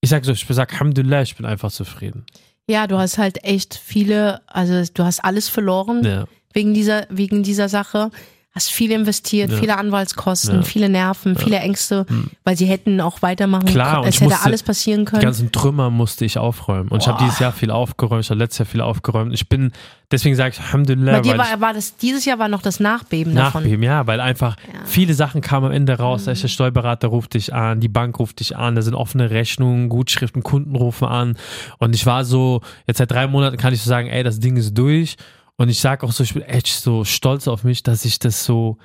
ich 0.00 0.10
sag 0.10 0.24
so, 0.24 0.32
ich 0.32 0.46
sag 0.48 0.72
Alhamdulillah, 0.72 1.22
ich 1.22 1.36
bin 1.36 1.44
einfach 1.46 1.70
zufrieden. 1.72 2.24
Ja, 2.70 2.86
du 2.86 2.98
hast 2.98 3.18
halt 3.18 3.42
echt 3.44 3.74
viele, 3.74 4.40
also 4.46 4.82
du 4.94 5.04
hast 5.04 5.24
alles 5.24 5.48
verloren 5.48 6.04
Ja. 6.04 6.24
wegen 6.52 6.74
dieser, 6.74 7.06
wegen 7.10 7.42
dieser 7.42 7.68
Sache. 7.68 8.10
Hast 8.54 8.70
viel 8.72 8.90
investiert, 8.92 9.50
Ja. 9.52 9.58
viele 9.58 9.76
Anwaltskosten, 9.76 10.56
Ja. 10.56 10.62
viele 10.62 10.88
Nerven, 10.88 11.36
viele 11.36 11.58
Ängste, 11.58 12.06
weil 12.44 12.56
sie 12.56 12.64
hätten 12.64 13.00
auch 13.02 13.20
weitermachen 13.20 13.66
Klar, 13.66 13.96
können. 13.96 14.08
Es 14.08 14.16
hätte 14.16 14.24
musste- 14.24 14.44
alles 14.46 14.62
passieren 14.62 15.00
Die 15.00 15.04
können. 15.10 15.22
ganzen 15.22 15.52
Trümmer 15.52 15.90
musste 15.90 16.24
ich 16.24 16.38
aufräumen. 16.38 16.88
Und 16.88 17.02
ich 17.02 17.08
habe 17.08 17.18
Boah. 17.18 17.24
dieses 17.26 17.38
Jahr 17.40 17.52
viel 17.52 17.70
aufgeräumt, 17.70 18.24
ich 18.24 18.30
habe 18.30 18.38
letztes 18.38 18.58
Jahr 18.60 18.66
viel 18.66 18.80
aufgeräumt. 18.80 19.34
Ich 19.34 19.48
bin, 19.50 19.70
deswegen 20.10 20.34
sage 20.34 20.54
ich 20.54 20.60
Alhamdulillah, 20.60 21.12
Bei 21.12 21.20
dir 21.20 21.36
war, 21.36 21.60
war 21.60 21.74
das, 21.74 21.98
dieses 21.98 22.24
Jahr 22.24 22.38
war 22.38 22.48
noch 22.48 22.62
das 22.62 22.80
Nachbeben 22.80 23.34
davon. 23.34 23.62
Nachbeben, 23.64 23.82
ja, 23.84 24.06
weil 24.06 24.18
einfach 24.18 24.56
Ja. 24.72 24.80
Mhm. 24.80 24.86
viele 24.86 25.14
Sachen 25.14 25.42
kamen 25.42 25.66
am 25.66 25.72
Ende 25.72 25.98
raus. 25.98 26.24
Der 26.24 26.34
Steuerberater 26.34 27.08
ruft 27.08 27.34
dich 27.34 27.52
an, 27.54 27.80
die 27.80 27.88
Bank 27.88 28.18
ruft 28.18 28.40
dich 28.40 28.56
an, 28.56 28.74
da 28.74 28.80
sind 28.82 28.94
offene 28.94 29.30
Rechnungen, 29.30 29.90
Gutschriften, 29.90 30.42
Kunden 30.42 30.74
rufen 30.74 31.06
an. 31.06 31.36
Und 31.76 31.94
ich 31.94 32.06
war 32.06 32.24
so, 32.24 32.62
jetzt 32.86 32.96
seit 32.96 33.10
drei 33.10 33.26
Monaten 33.26 33.58
kann 33.58 33.74
ich 33.74 33.82
so 33.82 33.88
sagen, 33.90 34.08
ey, 34.08 34.24
das 34.24 34.40
Ding 34.40 34.56
ist 34.56 34.76
durch. 34.76 35.16
Und 35.58 35.68
ich 35.68 35.80
sage 35.80 36.06
auch 36.06 36.12
so, 36.12 36.24
ich 36.24 36.32
bin 36.32 36.42
echt 36.42 36.68
so 36.68 37.04
stolz 37.04 37.48
auf 37.48 37.64
mich, 37.64 37.82
dass 37.82 38.04
ich 38.04 38.18
das 38.18 38.44
so 38.44 38.78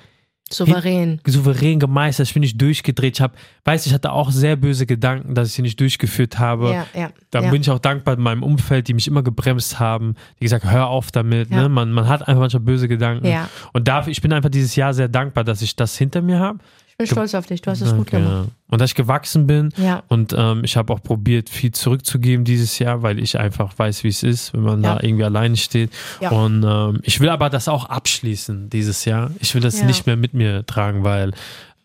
Souverän. 0.50 1.20
souverän 1.26 1.78
gemeistert, 1.78 2.26
ich 2.26 2.34
bin 2.34 2.42
nicht 2.42 2.60
durchgedreht. 2.60 3.14
Ich 3.14 3.20
habe, 3.20 3.34
weiß, 3.64 3.86
ich 3.86 3.94
hatte 3.94 4.12
auch 4.12 4.30
sehr 4.30 4.56
böse 4.56 4.84
Gedanken, 4.84 5.34
dass 5.34 5.48
ich 5.48 5.54
sie 5.54 5.62
nicht 5.62 5.80
durchgeführt 5.80 6.38
habe. 6.38 6.70
Ja, 6.70 6.86
ja. 6.94 7.10
Da 7.30 7.42
ja. 7.42 7.50
bin 7.50 7.62
ich 7.62 7.70
auch 7.70 7.78
dankbar 7.78 8.16
meinem 8.16 8.42
Umfeld, 8.42 8.88
die 8.88 8.94
mich 8.94 9.06
immer 9.06 9.22
gebremst 9.22 9.78
haben, 9.78 10.16
die 10.38 10.44
gesagt, 10.44 10.64
hör 10.64 10.88
auf 10.88 11.12
damit. 11.12 11.50
Ja. 11.50 11.62
Ne? 11.62 11.68
Man, 11.68 11.92
man 11.92 12.08
hat 12.08 12.26
einfach 12.28 12.40
manchmal 12.40 12.62
böse 12.62 12.88
Gedanken. 12.88 13.26
Ja. 13.26 13.48
Und 13.72 13.88
dafür, 13.88 14.10
ich 14.10 14.20
bin 14.20 14.32
einfach 14.32 14.50
dieses 14.50 14.76
Jahr 14.76 14.92
sehr 14.92 15.08
dankbar, 15.08 15.44
dass 15.44 15.62
ich 15.62 15.76
das 15.76 15.96
hinter 15.96 16.22
mir 16.22 16.40
habe. 16.40 16.58
Ich 16.94 16.98
bin 16.98 17.06
stolz 17.08 17.34
auf 17.34 17.46
dich, 17.46 17.60
du 17.60 17.70
hast 17.70 17.80
es 17.80 17.92
gut 17.94 18.10
gemacht. 18.10 18.30
ja. 18.30 18.46
Und 18.68 18.80
dass 18.80 18.90
ich 18.90 18.94
gewachsen 18.94 19.46
bin. 19.48 19.70
Ja. 19.76 20.04
Und 20.08 20.32
ähm, 20.36 20.62
ich 20.64 20.76
habe 20.76 20.92
auch 20.92 21.02
probiert, 21.02 21.50
viel 21.50 21.72
zurückzugeben 21.72 22.44
dieses 22.44 22.78
Jahr, 22.78 23.02
weil 23.02 23.18
ich 23.18 23.38
einfach 23.38 23.76
weiß, 23.76 24.04
wie 24.04 24.08
es 24.08 24.22
ist, 24.22 24.52
wenn 24.54 24.62
man 24.62 24.82
Ja. 24.84 24.94
da 24.96 25.02
irgendwie 25.02 25.24
alleine 25.24 25.56
steht. 25.56 25.90
Und 26.20 26.64
ähm, 26.64 27.00
ich 27.02 27.18
will 27.20 27.30
aber 27.30 27.50
das 27.50 27.66
auch 27.68 27.86
abschließen 27.86 28.70
dieses 28.70 29.04
Jahr. 29.04 29.30
Ich 29.40 29.54
will 29.54 29.60
das 29.62 29.82
nicht 29.82 30.06
mehr 30.06 30.16
mit 30.16 30.34
mir 30.34 30.64
tragen, 30.66 31.02
weil 31.02 31.32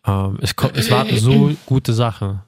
ähm, 0.05 0.38
es, 0.41 0.53
es 0.76 0.91
warten 0.91 1.18
so 1.18 1.51
gute 1.66 1.93
Sachen. 1.93 2.41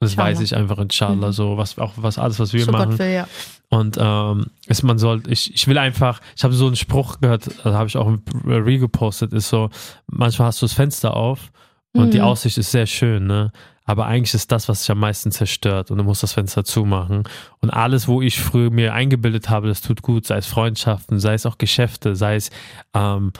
Das 0.00 0.12
Inshallah. 0.12 0.30
weiß 0.30 0.40
ich 0.40 0.54
einfach, 0.56 0.78
inshallah. 0.78 1.32
So, 1.32 1.56
was, 1.56 1.76
auch 1.78 1.92
was 1.96 2.18
alles, 2.18 2.38
was 2.38 2.52
wir 2.52 2.64
So 2.64 2.70
machen. 2.72 2.90
Gott 2.90 2.98
will, 3.00 3.12
ja. 3.12 3.28
Und 3.68 3.96
ähm, 4.00 4.46
es, 4.66 4.82
man 4.82 4.98
soll, 4.98 5.22
ich, 5.28 5.52
ich 5.54 5.66
will 5.66 5.76
einfach, 5.78 6.20
ich 6.36 6.44
habe 6.44 6.54
so 6.54 6.66
einen 6.66 6.76
Spruch 6.76 7.20
gehört, 7.20 7.48
da 7.64 7.72
habe 7.74 7.88
ich 7.88 7.96
auch 7.96 8.06
im 8.06 8.22
Re 8.44 8.78
gepostet, 8.78 9.32
ist 9.32 9.48
so, 9.48 9.70
manchmal 10.06 10.48
hast 10.48 10.62
du 10.62 10.66
das 10.66 10.72
Fenster 10.72 11.14
auf 11.16 11.50
Und 11.94 12.14
die 12.14 12.18
Mhm. 12.18 12.24
Aussicht 12.24 12.58
ist 12.58 12.70
sehr 12.70 12.86
schön, 12.86 13.26
ne? 13.26 13.50
Aber 13.84 14.06
eigentlich 14.06 14.34
ist 14.34 14.52
das, 14.52 14.68
was 14.68 14.80
sich 14.80 14.90
am 14.90 14.98
meisten 15.00 15.32
zerstört 15.32 15.90
und 15.90 15.96
du 15.96 16.04
musst 16.04 16.22
das 16.22 16.34
Fenster 16.34 16.62
zumachen. 16.62 17.24
Und 17.60 17.70
alles, 17.70 18.06
wo 18.06 18.20
ich 18.20 18.38
früher 18.38 18.70
mir 18.70 18.92
eingebildet 18.92 19.48
habe, 19.48 19.66
das 19.68 19.80
tut 19.80 20.02
gut, 20.02 20.26
sei 20.26 20.36
es 20.36 20.46
Freundschaften, 20.46 21.18
sei 21.18 21.32
es 21.32 21.46
auch 21.46 21.56
Geschäfte, 21.56 22.14
sei 22.14 22.36
es 22.36 22.50
ähm, 22.92 23.32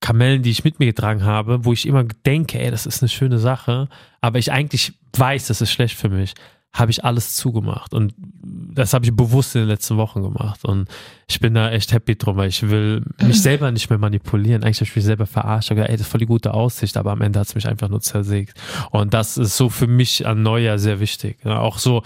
Kamellen, 0.00 0.42
die 0.42 0.50
ich 0.50 0.62
mit 0.62 0.78
mir 0.78 0.86
getragen 0.86 1.24
habe, 1.24 1.64
wo 1.64 1.72
ich 1.72 1.84
immer 1.84 2.04
denke, 2.04 2.60
ey, 2.60 2.70
das 2.70 2.86
ist 2.86 3.02
eine 3.02 3.08
schöne 3.08 3.40
Sache, 3.40 3.88
aber 4.20 4.38
ich 4.38 4.52
eigentlich 4.52 4.92
weiß, 5.16 5.48
das 5.48 5.60
ist 5.60 5.72
schlecht 5.72 5.96
für 5.96 6.08
mich, 6.08 6.34
habe 6.72 6.90
ich 6.90 7.04
alles 7.04 7.34
zugemacht. 7.34 7.94
Und 7.94 8.14
das 8.18 8.92
habe 8.94 9.04
ich 9.04 9.14
bewusst 9.14 9.54
in 9.54 9.62
den 9.62 9.68
letzten 9.68 9.96
Wochen 9.96 10.22
gemacht. 10.22 10.64
Und 10.64 10.88
ich 11.26 11.40
bin 11.40 11.54
da 11.54 11.70
echt 11.70 11.92
happy 11.92 12.16
drum, 12.16 12.36
weil 12.36 12.48
ich 12.48 12.68
will 12.68 13.02
mich 13.22 13.42
selber 13.42 13.70
nicht 13.72 13.90
mehr 13.90 13.98
manipulieren. 13.98 14.62
Eigentlich 14.62 14.78
habe 14.78 14.88
ich 14.88 14.96
mich 14.96 15.04
selber 15.04 15.26
verarscht. 15.26 15.70
Ich 15.70 15.76
gedacht, 15.76 15.90
ey, 15.90 15.96
das 15.96 16.06
ist 16.06 16.10
voll 16.10 16.20
die 16.20 16.26
gute 16.26 16.54
Aussicht, 16.54 16.96
aber 16.96 17.12
am 17.12 17.22
Ende 17.22 17.40
hat 17.40 17.48
es 17.48 17.54
mich 17.54 17.66
einfach 17.66 17.88
nur 17.88 18.00
zersägt. 18.00 18.54
Und 18.90 19.14
das 19.14 19.36
ist 19.38 19.56
so 19.56 19.68
für 19.68 19.86
mich 19.86 20.26
an 20.26 20.42
Neujahr 20.42 20.78
sehr 20.78 21.00
wichtig. 21.00 21.38
Ja, 21.44 21.60
auch 21.60 21.78
so, 21.78 22.02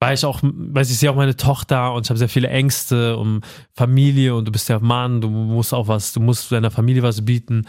weil 0.00 0.14
ich 0.14 0.24
auch, 0.24 0.40
weil 0.42 0.82
ich 0.82 0.98
sehe 0.98 1.10
auch 1.10 1.16
meine 1.16 1.36
Tochter 1.36 1.92
und 1.94 2.06
ich 2.06 2.10
habe 2.10 2.18
sehr 2.18 2.28
viele 2.28 2.48
Ängste 2.48 3.16
um 3.16 3.42
Familie 3.74 4.34
und 4.34 4.46
du 4.46 4.52
bist 4.52 4.68
ja 4.68 4.78
Mann, 4.78 5.20
du 5.20 5.28
musst 5.28 5.72
auch 5.72 5.88
was, 5.88 6.12
du 6.12 6.20
musst 6.20 6.50
deiner 6.52 6.70
Familie 6.70 7.02
was 7.02 7.24
bieten. 7.24 7.66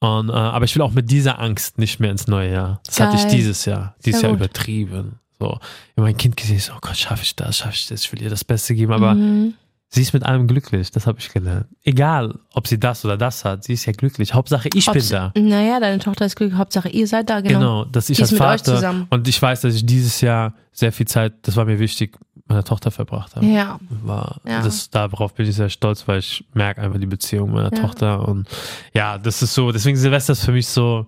Und, 0.00 0.30
äh, 0.30 0.32
aber 0.32 0.64
ich 0.64 0.74
will 0.74 0.82
auch 0.82 0.92
mit 0.92 1.10
dieser 1.10 1.38
Angst 1.38 1.78
nicht 1.78 2.00
mehr 2.00 2.10
ins 2.10 2.26
neue 2.26 2.52
Jahr. 2.52 2.80
Das 2.86 3.00
hatte 3.00 3.16
ich 3.16 3.22
Geil. 3.24 3.32
dieses 3.32 3.66
Jahr. 3.66 3.94
Dieses 4.04 4.22
Jahr 4.22 4.32
übertrieben. 4.32 5.20
So, 5.40 5.58
ich 5.96 6.02
mein 6.02 6.16
Kind 6.16 6.36
gesehen, 6.36 6.58
so, 6.58 6.72
oh 6.74 6.78
Gott, 6.82 6.96
schaffe 6.96 7.22
ich 7.22 7.34
das, 7.34 7.56
schaffe 7.58 7.74
ich 7.74 7.86
das, 7.88 8.04
ich 8.04 8.12
will 8.12 8.20
ihr 8.22 8.28
das 8.30 8.44
Beste 8.44 8.74
geben, 8.74 8.92
aber 8.92 9.14
Mhm. 9.14 9.54
sie 9.88 10.02
ist 10.02 10.12
mit 10.12 10.22
allem 10.24 10.46
glücklich, 10.46 10.90
das 10.90 11.06
habe 11.06 11.18
ich 11.18 11.32
gelernt. 11.32 11.66
Egal, 11.82 12.38
ob 12.52 12.66
sie 12.68 12.78
das 12.78 13.04
oder 13.06 13.16
das 13.16 13.44
hat, 13.44 13.64
sie 13.64 13.72
ist 13.72 13.86
ja 13.86 13.92
glücklich. 13.94 14.34
Hauptsache, 14.34 14.68
ich 14.74 14.84
bin 14.84 14.96
Ob's- 14.96 15.08
da. 15.08 15.32
Naja, 15.36 15.80
deine 15.80 15.98
Tochter 15.98 16.26
ist 16.26 16.36
glücklich. 16.36 16.58
Hauptsache, 16.58 16.90
ihr 16.90 17.06
seid 17.06 17.30
da, 17.30 17.40
genau. 17.40 17.58
Genau, 17.58 17.84
dass 17.86 18.10
ich 18.10 18.18
Die 18.18 18.22
als 18.22 18.34
Vater 18.36 19.06
und 19.08 19.26
ich 19.28 19.40
weiß, 19.40 19.62
dass 19.62 19.74
ich 19.74 19.86
dieses 19.86 20.20
Jahr 20.20 20.52
sehr 20.72 20.92
viel 20.92 21.06
Zeit, 21.06 21.32
das 21.42 21.56
war 21.56 21.64
mir 21.64 21.78
wichtig, 21.78 22.18
mit 22.34 22.48
meiner 22.50 22.64
Tochter 22.64 22.90
verbracht 22.90 23.34
habe. 23.34 23.46
Ja. 23.46 23.80
War, 23.88 24.40
Ja. 24.46 24.60
das, 24.62 24.90
darauf 24.90 25.32
bin 25.34 25.48
ich 25.48 25.54
sehr 25.56 25.70
stolz, 25.70 26.06
weil 26.06 26.18
ich 26.18 26.44
merke 26.52 26.82
einfach 26.82 27.00
die 27.00 27.06
Beziehung 27.06 27.50
meiner 27.52 27.72
Ja. 27.74 27.80
Tochter 27.80 28.28
und 28.28 28.46
ja, 28.92 29.16
das 29.16 29.40
ist 29.42 29.54
so, 29.54 29.72
deswegen 29.72 29.96
Silvester 29.96 30.34
ist 30.34 30.44
für 30.44 30.52
mich 30.52 30.66
so 30.68 31.06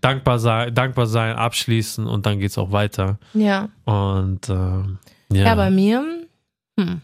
dankbar 0.00 0.38
sein, 0.38 0.74
dankbar 0.74 1.06
sein, 1.06 1.36
abschließen 1.36 2.06
und 2.06 2.26
dann 2.26 2.38
geht's 2.38 2.58
auch 2.58 2.72
weiter. 2.72 3.18
Ja. 3.34 3.68
Und 3.84 4.48
ähm, 4.48 4.98
ja. 5.32 5.44
Ja, 5.46 5.54
bei 5.54 5.70
mir, 5.70 6.04
hm. 6.78 7.00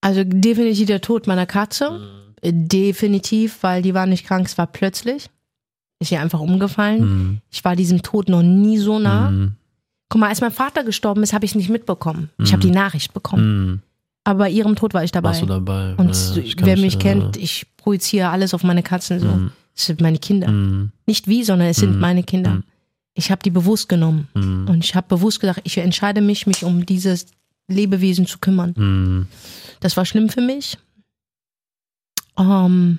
Also 0.00 0.22
definitiv 0.24 0.86
der 0.86 1.00
Tod 1.00 1.26
meiner 1.26 1.46
Katze. 1.46 1.90
Mhm. 2.42 2.68
Definitiv, 2.68 3.62
weil 3.62 3.80
die 3.80 3.94
war 3.94 4.04
nicht 4.06 4.26
krank, 4.26 4.46
es 4.46 4.58
war 4.58 4.66
plötzlich. 4.66 5.30
Ist 5.98 6.12
ihr 6.12 6.20
einfach 6.20 6.40
umgefallen. 6.40 7.00
Mhm. 7.00 7.40
Ich 7.50 7.64
war 7.64 7.74
diesem 7.74 8.02
Tod 8.02 8.28
noch 8.28 8.42
nie 8.42 8.76
so 8.76 8.98
nah. 8.98 9.30
Mhm. 9.30 9.52
Guck 10.10 10.20
mal, 10.20 10.28
als 10.28 10.42
mein 10.42 10.52
Vater 10.52 10.84
gestorben 10.84 11.22
ist, 11.22 11.32
habe 11.32 11.46
ich 11.46 11.52
es 11.52 11.54
nicht 11.54 11.70
mitbekommen. 11.70 12.28
Ich 12.38 12.52
habe 12.52 12.58
Mhm. 12.66 12.70
die 12.70 12.74
Nachricht 12.76 13.14
bekommen. 13.14 13.64
Mhm. 13.66 13.80
Aber 14.24 14.40
bei 14.40 14.50
ihrem 14.50 14.76
Tod 14.76 14.92
war 14.92 15.04
ich 15.04 15.10
dabei. 15.12 15.30
Warst 15.30 15.42
du 15.42 15.46
dabei? 15.46 15.94
Und 15.96 16.14
Ja, 16.36 16.66
wer 16.66 16.76
mich 16.76 16.96
äh, 16.96 16.98
kennt, 16.98 17.36
ich 17.38 17.66
projiziere 17.78 18.28
alles 18.28 18.52
auf 18.54 18.62
meine 18.62 18.82
Katzen 18.82 19.20
so. 19.20 19.26
Es 19.76 19.86
sind 19.86 20.00
meine 20.00 20.18
Kinder. 20.18 20.48
Mhm. 20.48 20.92
Nicht 21.06 21.26
wie, 21.28 21.42
sondern 21.44 21.68
es 21.68 21.78
sind 21.78 21.94
Mhm. 21.94 22.00
meine 22.00 22.22
Kinder. 22.22 22.50
Mhm. 22.50 22.64
Ich 23.14 23.30
habe 23.30 23.42
die 23.42 23.50
bewusst 23.50 23.88
genommen. 23.88 24.28
Mhm. 24.34 24.68
Und 24.68 24.84
ich 24.84 24.94
habe 24.94 25.06
bewusst 25.08 25.40
gesagt, 25.40 25.60
ich 25.64 25.78
entscheide 25.78 26.20
mich, 26.20 26.46
mich 26.46 26.64
um 26.64 26.84
dieses 26.86 27.26
Lebewesen 27.68 28.26
zu 28.26 28.38
kümmern. 28.38 28.74
Mhm. 28.76 29.26
Das 29.80 29.96
war 29.96 30.04
schlimm 30.04 30.28
für 30.28 30.40
mich. 30.40 30.78
Ähm, 32.38 32.98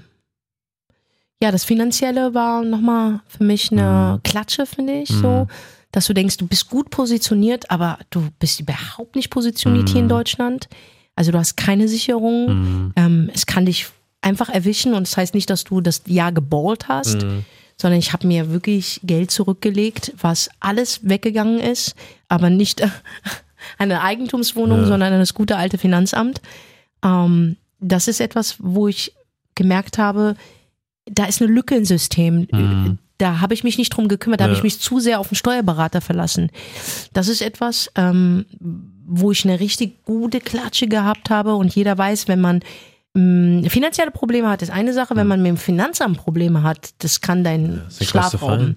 ja, 1.41 1.51
das 1.51 1.63
Finanzielle 1.65 2.34
war 2.34 2.63
nochmal 2.63 3.19
für 3.28 3.43
mich 3.43 3.71
eine 3.71 4.15
Mhm. 4.17 4.23
Klatsche, 4.23 4.65
finde 4.65 5.01
ich, 5.01 5.09
so. 5.09 5.47
Dass 5.91 6.07
du 6.07 6.13
denkst, 6.13 6.38
du 6.38 6.47
bist 6.47 6.69
gut 6.69 6.89
positioniert, 6.89 7.69
aber 7.71 7.99
du 8.09 8.28
bist 8.39 8.59
überhaupt 8.59 9.15
nicht 9.15 9.30
positioniert 9.30 9.89
hier 9.89 10.01
in. 10.01 10.09
Deutschland. 10.09 10.67
Also 11.15 11.32
du 11.32 11.38
hast 11.38 11.55
keine 11.55 11.88
Sicherung. 11.88 12.47
Mhm. 12.47 12.93
Ähm, 12.97 13.30
es 13.34 13.45
kann 13.45 13.65
dich 13.65 13.88
einfach 14.26 14.49
erwischen 14.49 14.93
und 14.93 15.07
das 15.07 15.15
heißt 15.17 15.34
nicht, 15.36 15.49
dass 15.49 15.63
du 15.63 15.82
das 15.82 16.01
Jahr 16.07 16.32
geballt 16.32 16.88
hast, 16.89 17.23
Mhm. 17.23 17.45
sondern 17.78 17.99
ich 17.99 18.11
habe 18.13 18.28
mir 18.28 18.51
wirklich 18.51 18.99
Geld 19.03 19.32
zurückgelegt, 19.32 20.13
was 20.19 20.49
alles 20.59 21.07
weggegangen 21.07 21.59
ist, 21.59 21.95
aber 22.28 22.49
nicht 22.49 22.82
eine 23.78 24.01
Eigentumswohnung, 24.01 24.82
Ja. 24.82 24.88
sondern 24.88 25.13
das 25.19 25.34
gute 25.34 25.57
alte 25.57 25.78
Finanzamt. 25.78 26.41
Ähm, 27.03 27.57
das 27.80 28.07
ist 28.07 28.19
etwas, 28.19 28.55
wo 28.59 28.88
ich 28.88 29.13
gemerkt 29.55 29.97
habe, 29.97 30.36
da 31.05 31.26
ist 31.26 31.41
eine 31.41 31.51
Lücke 31.51 31.76
im 31.76 31.86
System. 31.86 32.47
Mhm. 32.51 32.97
Da 33.17 33.39
habe 33.39 33.53
ich 33.53 33.63
mich 33.63 33.78
nicht 33.78 33.91
drum 33.91 34.07
gekümmert, 34.07 34.39
da 34.41 34.45
habe 34.45 34.53
Ja. 34.53 34.57
ich 34.57 34.63
mich 34.63 34.80
zu 34.82 34.99
sehr 34.99 35.19
auf 35.19 35.30
den 35.30 35.36
Steuerberater 35.36 36.01
verlassen. 36.01 36.49
Das 37.13 37.28
ist 37.28 37.41
etwas, 37.41 37.89
ähm, 37.95 38.45
wo 39.07 39.32
ich 39.32 39.45
eine 39.45 39.59
richtig 39.59 40.03
gute 40.03 40.39
Klatsche 40.41 40.88
gehabt 40.88 41.30
habe 41.30 41.55
und 41.55 41.76
jeder 41.76 41.95
weiß, 41.97 42.28
wenn 42.28 42.41
man 42.41 42.61
finanzielle 43.16 44.11
Probleme 44.11 44.49
hat, 44.49 44.61
ist 44.61 44.72
eine 44.72 44.91
Sache, 44.93 45.16
wenn 45.16 45.26
man 45.26 45.41
mit 45.41 45.47
dem 45.49 45.57
Finanzamt 45.57 46.18
Probleme 46.18 46.63
hat, 46.63 46.89
das 46.99 47.22
kann 47.22 47.45
ist 47.45 48.01
der 48.01 48.05
Schlaf 48.05 48.41
rauben. 48.41 48.76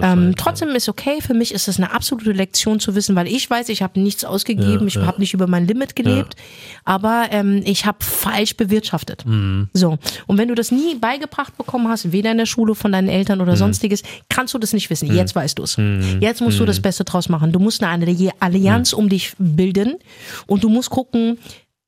Ähm, 0.00 0.34
trotzdem 0.34 0.70
ist 0.70 0.88
okay, 0.88 1.20
für 1.20 1.34
mich 1.34 1.52
ist 1.52 1.68
das 1.68 1.76
eine 1.76 1.92
absolute 1.92 2.32
Lektion 2.32 2.80
zu 2.80 2.94
wissen, 2.94 3.14
weil 3.16 3.26
ich 3.26 3.50
weiß, 3.50 3.68
ich 3.68 3.82
habe 3.82 4.00
nichts 4.00 4.24
ausgegeben, 4.24 4.80
Ja, 4.80 4.86
ich 4.86 4.94
ja. 4.94 5.04
habe 5.06 5.20
nicht 5.20 5.34
über 5.34 5.46
mein 5.46 5.66
Limit 5.66 5.94
gelebt, 5.94 6.36
aber 6.86 7.26
ähm, 7.32 7.60
ich 7.66 7.84
habe 7.84 7.98
falsch 8.02 8.56
bewirtschaftet. 8.56 9.24
ja. 9.26 9.30
Mhm. 9.30 9.68
So, 9.74 9.98
und 10.26 10.38
wenn 10.38 10.48
du 10.48 10.54
das 10.54 10.70
nie 10.72 10.94
beigebracht 10.94 11.58
bekommen 11.58 11.88
hast, 11.88 12.12
weder 12.12 12.30
in 12.32 12.38
der 12.38 12.46
Schule 12.46 12.74
von 12.74 12.92
deinen 12.92 13.08
Eltern 13.08 13.36
Mhm. 13.38 13.42
oder 13.42 13.56
sonstiges, 13.58 14.02
kannst 14.30 14.54
du 14.54 14.58
das 14.58 14.72
nicht 14.72 14.88
wissen. 14.88 15.14
Jetzt 15.14 15.34
weißt 15.36 15.58
du 15.58 15.64
es. 15.64 15.76
Jetzt 16.20 16.40
musst 16.40 16.58
du 16.58 16.62
Mhm. 16.62 16.66
das 16.68 16.80
Beste 16.80 17.04
draus 17.04 17.28
machen. 17.28 17.52
Du 17.52 17.58
musst 17.58 17.82
eine 17.82 18.06
Allianz 18.40 18.94
um 18.94 19.10
dich 19.10 19.34
bilden 19.38 19.96
und 20.46 20.64
du 20.64 20.70
musst 20.70 20.88
gucken, 20.88 21.38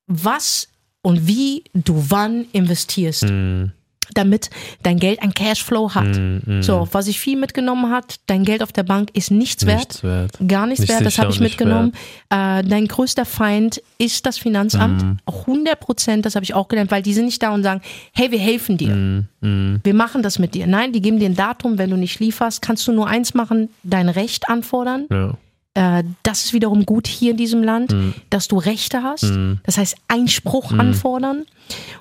was 0.07 0.69
und 1.03 1.27
wie 1.27 1.65
du 1.75 2.05
wann 2.09 2.47
investierst, 2.53 3.25
Mhm. 3.29 3.73
damit 4.15 4.49
dein 4.83 4.99
Geld 4.99 5.21
ein 5.23 5.35
Cashflow 5.35 5.95
hat. 5.95 6.17
Mhm. 6.19 6.63
So, 6.63 6.89
was 6.93 7.09
ich 7.09 7.21
viel 7.21 7.37
mitgenommen 7.39 7.91
hat, 7.93 8.21
dein 8.27 8.43
Geld 8.45 8.63
auf 8.63 8.73
der 8.73 8.83
Bank 8.83 9.11
ist 9.13 9.31
nichts 9.31 9.67
wert. 9.67 9.81
Nichts 9.81 10.03
wert. 10.03 10.33
Gar 10.49 10.67
nichts 10.67 10.81
Nicht 10.81 10.89
wert, 10.89 11.05
das 11.05 11.19
habe 11.19 11.31
ich 11.31 11.41
mitgenommen. 11.41 11.93
Äh, 12.31 12.65
dein 12.65 12.89
größter 12.89 13.27
Feind 13.27 13.83
ist 13.99 14.25
das 14.25 14.39
Finanzamt. 14.39 15.21
Auch 15.27 15.47
100 15.47 15.79
Prozent, 15.79 16.25
das 16.25 16.37
habe 16.37 16.45
ich 16.45 16.55
auch 16.55 16.69
gelernt, 16.69 16.91
weil 16.91 17.03
die 17.03 17.13
sind 17.13 17.27
nicht 17.27 17.43
da 17.43 17.51
und 17.53 17.63
sagen, 17.63 17.83
hey, 18.15 18.31
wir 18.31 18.39
helfen 18.39 18.79
dir. 18.79 18.95
Mhm. 18.95 19.27
Mhm. 19.43 19.81
Wir 19.85 19.95
machen 19.95 20.23
das 20.23 20.39
mit 20.39 20.55
dir. 20.55 20.67
Nein, 20.67 20.93
die 20.95 21.03
geben 21.03 21.19
dir 21.19 21.29
ein 21.29 21.37
Datum, 21.37 21.77
wenn 21.77 21.91
du 21.91 21.97
nicht 21.97 22.19
lieferst, 22.19 22.63
kannst 22.63 22.89
du 22.89 22.93
nur 22.93 23.09
eins 23.09 23.35
machen, 23.35 23.69
dein 23.83 24.09
Recht 24.09 24.49
anfordern. 24.49 25.05
Ja. 25.11 25.35
Äh, 25.79 26.03
das 26.25 26.45
ist 26.45 26.53
wiederum 26.53 26.85
gut 26.85 27.07
hier 27.07 27.31
in 27.31 27.37
diesem 27.37 27.63
Land, 27.63 27.95
dass 28.31 28.49
du 28.49 28.57
Rechte 28.59 29.03
hast. 29.05 29.33
Das 29.65 29.79
heißt, 29.79 29.97
Einspruch 30.09 30.73
anfordern. 30.73 31.45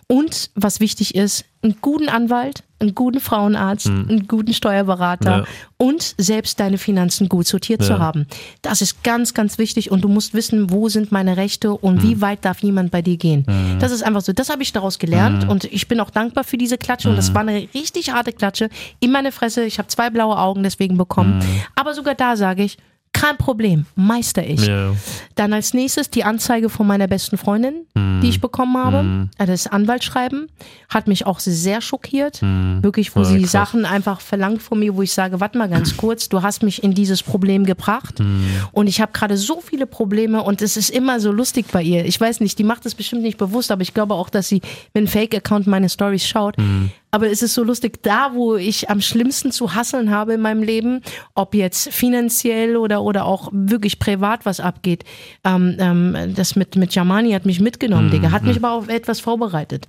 Und 0.07 0.49
was 0.55 0.79
wichtig 0.79 1.13
ist, 1.13 1.43
einen 1.61 1.75
guten 1.81 2.07
Anwalt, 2.07 2.63
einen 2.79 2.95
guten 2.95 3.19
Frauenarzt, 3.19 3.87
einen 3.87 4.25
guten 4.27 4.53
Steuerberater 4.53 5.39
Ja. 5.39 5.45
und 5.75 6.15
selbst 6.17 6.59
deine 6.61 6.77
Finanzen 6.77 7.27
gut 7.27 7.45
sortiert 7.47 7.83
zu 7.83 7.93
Ja. 7.93 7.99
haben. 7.99 8.25
Das 8.61 8.81
ist 8.81 9.03
ganz, 9.03 9.33
ganz 9.33 9.57
wichtig 9.57 9.91
und 9.91 10.01
du 10.01 10.07
musst 10.07 10.33
wissen, 10.33 10.71
wo 10.71 10.87
sind 10.87 11.11
meine 11.11 11.35
Rechte 11.35 11.73
und 11.73 12.01
wie 12.03 12.21
weit 12.21 12.45
darf 12.45 12.59
jemand 12.63 12.91
bei 12.91 13.01
dir 13.01 13.17
gehen. 13.17 13.45
Das 13.79 13.91
ist 13.91 14.03
einfach 14.03 14.21
so. 14.21 14.31
Das 14.31 14.49
habe 14.49 14.63
ich 14.63 14.71
daraus 14.71 14.97
gelernt 14.99 15.47
und 15.49 15.65
ich 15.65 15.87
bin 15.89 15.99
auch 15.99 16.11
dankbar 16.11 16.45
für 16.45 16.57
diese 16.57 16.77
Klatsche 16.77 17.09
und 17.09 17.17
das 17.17 17.33
war 17.33 17.41
eine 17.41 17.67
richtig 17.73 18.13
harte 18.13 18.31
Klatsche 18.31 18.69
in 19.01 19.11
meine 19.11 19.31
Fresse. 19.33 19.65
Ich 19.65 19.77
habe 19.79 19.89
zwei 19.89 20.09
blaue 20.09 20.37
Augen 20.37 20.63
deswegen 20.63 20.97
bekommen. 20.97 21.43
Aber 21.75 21.93
sogar 21.93 22.15
da 22.15 22.37
sage 22.37 22.63
ich, 22.63 22.77
kein 23.19 23.37
Problem, 23.37 23.85
meister 23.95 24.45
ich. 24.45 24.65
Ja. 24.65 24.91
Dann 25.35 25.53
als 25.53 25.73
nächstes 25.73 26.09
die 26.09 26.23
Anzeige 26.23 26.69
von 26.69 26.85
meiner 26.87 27.07
besten 27.07 27.37
Freundin, 27.37 27.85
Mhm. 27.95 28.21
die 28.21 28.29
ich 28.29 28.41
bekommen 28.41 28.77
habe. 28.77 29.29
Also 29.37 29.51
Das 29.51 29.67
Anwaltsschreiben 29.67 30.49
hat 30.89 31.07
mich 31.07 31.25
auch 31.25 31.39
sehr 31.39 31.81
schockiert. 31.81 32.41
Wirklich, 32.41 33.15
wo 33.15 33.21
Ja, 33.21 33.25
sie 33.25 33.41
krass. 33.41 33.51
Sachen 33.51 33.85
einfach 33.85 34.21
verlangt 34.21 34.61
von 34.61 34.79
mir, 34.79 34.95
wo 34.95 35.01
ich 35.01 35.11
sage, 35.13 35.39
warte 35.39 35.57
mal 35.57 35.67
ganz 35.69 35.97
kurz, 35.97 36.29
du 36.29 36.41
hast 36.43 36.63
mich 36.63 36.83
in 36.83 36.93
dieses 36.93 37.23
Problem 37.23 37.65
gebracht 37.65 38.19
Mhm. 38.19 38.45
und 38.71 38.87
ich 38.87 39.01
habe 39.01 39.11
gerade 39.13 39.35
so 39.37 39.61
viele 39.61 39.87
Probleme 39.87 40.43
und 40.43 40.61
es 40.61 40.77
ist 40.77 40.89
immer 40.89 41.19
so 41.19 41.31
lustig 41.31 41.65
bei 41.71 41.81
ihr. 41.81 42.05
Ich 42.05 42.19
weiß 42.21 42.39
nicht, 42.41 42.59
die 42.59 42.63
macht 42.63 42.85
es 42.85 42.93
bestimmt 42.95 43.23
nicht 43.23 43.37
bewusst, 43.37 43.71
aber 43.71 43.81
ich 43.81 43.93
glaube 43.93 44.13
auch, 44.13 44.29
dass 44.29 44.47
sie 44.47 44.61
einem 44.93 45.07
Fake-Account 45.07 45.65
meine 45.67 45.89
Stories 45.89 46.27
schaut. 46.27 46.55
Aber 47.11 47.29
es 47.29 47.41
ist 47.41 47.53
so 47.53 47.63
lustig, 47.63 48.03
da 48.03 48.33
wo 48.33 48.55
ich 48.55 48.89
am 48.89 49.01
schlimmsten 49.01 49.51
zu 49.51 49.73
hasseln 49.73 50.11
habe 50.11 50.33
in 50.33 50.41
meinem 50.41 50.61
Leben, 50.61 51.01
ob 51.35 51.55
jetzt 51.55 51.89
finanziell 51.93 52.75
oder, 52.75 53.01
oder 53.01 53.25
auch 53.25 53.49
wirklich 53.51 53.99
privat 53.99 54.45
was 54.45 54.59
abgeht. 54.59 55.03
Ähm, 55.43 55.77
ähm, 55.79 56.33
das 56.35 56.55
mit, 56.55 56.75
mit 56.75 56.93
Jamani 56.93 57.31
hat 57.31 57.45
mich 57.45 57.59
mitgenommen, 57.59 58.11
Digga, 58.11 58.31
hat 58.31 58.43
mich 58.43 58.57
aber 58.57 58.71
auf 58.71 58.89
etwas 58.89 59.19
vorbereitet. 59.19 59.87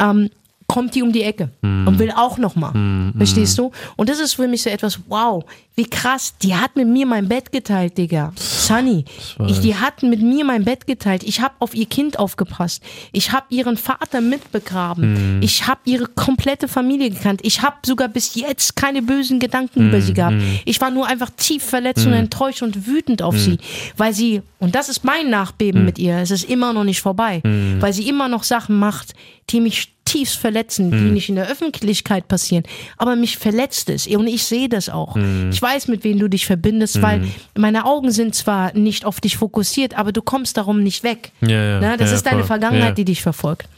Ähm, 0.00 0.30
kommt 0.66 0.94
die 0.94 1.02
um 1.02 1.12
die 1.12 1.22
Ecke 1.22 1.50
und 1.62 1.98
will 1.98 2.10
auch 2.10 2.38
nochmal. 2.38 2.72
Verstehst 3.16 3.56
du? 3.56 3.70
Und 3.96 4.08
das 4.08 4.18
ist 4.18 4.34
für 4.34 4.48
mich 4.48 4.62
so 4.62 4.70
etwas, 4.70 4.98
wow, 5.08 5.44
wie 5.76 5.88
krass. 5.88 6.34
Die 6.42 6.56
hat 6.56 6.74
mit 6.74 6.88
mir 6.88 7.06
mein 7.06 7.28
Bett 7.28 7.52
geteilt, 7.52 7.98
Digga. 7.98 8.32
Sunny. 8.36 9.04
Ich, 9.46 9.60
die 9.60 9.74
hat 9.76 10.02
mit 10.02 10.22
mir 10.22 10.44
mein 10.44 10.64
Bett 10.64 10.86
geteilt. 10.86 11.22
Ich 11.22 11.40
habe 11.40 11.54
auf 11.58 11.74
ihr 11.74 11.86
Kind 11.86 12.18
aufgepasst. 12.18 12.82
Ich 13.12 13.32
habe 13.32 13.46
ihren 13.50 13.76
Vater 13.76 14.22
mitbegraben. 14.22 15.40
Ich 15.42 15.66
habe 15.66 15.80
ihre 15.84 16.06
komplette 16.06 16.66
Familie 16.66 17.10
gekannt. 17.10 17.40
Ich 17.44 17.60
habe 17.62 17.76
sogar 17.84 18.08
bis 18.08 18.34
jetzt 18.34 18.74
keine 18.74 19.02
bösen 19.02 19.38
Gedanken 19.38 19.88
über 19.88 20.00
sie 20.00 20.14
gehabt. 20.14 20.36
Ich 20.64 20.80
war 20.80 20.90
nur 20.90 21.06
einfach 21.06 21.30
tief 21.36 21.62
verletzt 21.62 22.06
und 22.06 22.14
enttäuscht 22.14 22.62
und 22.62 22.86
wütend 22.86 23.20
auf 23.20 23.38
sie, 23.38 23.58
weil 23.96 24.14
sie, 24.14 24.42
und 24.58 24.74
das 24.74 24.88
ist 24.88 25.04
mein 25.04 25.28
Nachbeben 25.28 25.84
mit 25.84 25.98
ihr, 25.98 26.16
es 26.16 26.30
ist 26.30 26.44
immer 26.44 26.72
noch 26.72 26.84
nicht 26.84 27.02
vorbei, 27.02 27.42
weil 27.80 27.92
sie 27.92 28.08
immer 28.08 28.28
noch 28.28 28.44
Sachen 28.44 28.78
macht, 28.78 29.12
die 29.50 29.60
mich 29.60 29.92
tiefst 30.06 30.36
verletzen, 30.36 30.90
die 30.90 31.10
nicht 31.10 31.28
in 31.28 31.34
der 31.34 31.48
Öffentlichkeit 31.48 32.28
passieren, 32.28 32.64
aber 32.96 33.16
mich 33.16 33.38
verletzt 33.38 33.90
es 33.90 34.06
und 34.06 34.26
ich 34.28 34.44
sehe 34.44 34.68
das 34.68 34.88
auch. 34.88 35.16
Ich 35.50 35.60
weiß, 35.66 35.88
mit 35.88 36.04
wem 36.04 36.18
du 36.18 36.28
dich 36.28 36.46
verbindest, 36.46 37.02
weil 37.02 37.24
meine 37.58 37.84
Augen 37.84 38.12
sind 38.12 38.34
zwar 38.34 38.72
nicht 38.74 39.04
auf 39.04 39.20
dich 39.20 39.36
fokussiert, 39.36 39.98
aber 39.98 40.12
du 40.12 40.22
kommst 40.22 40.56
darum 40.56 40.82
nicht 40.82 41.02
weg. 41.02 41.32
Ja, 41.40 41.48
ja. 41.48 41.80
Ne? 41.80 41.96
Das 41.96 42.10
ja, 42.10 42.16
ist 42.16 42.26
deine 42.26 42.38
voll. 42.38 42.46
Vergangenheit, 42.46 42.90
ja. 42.90 42.94
die 42.94 43.04
dich 43.04 43.22
verfolgt. 43.22 43.68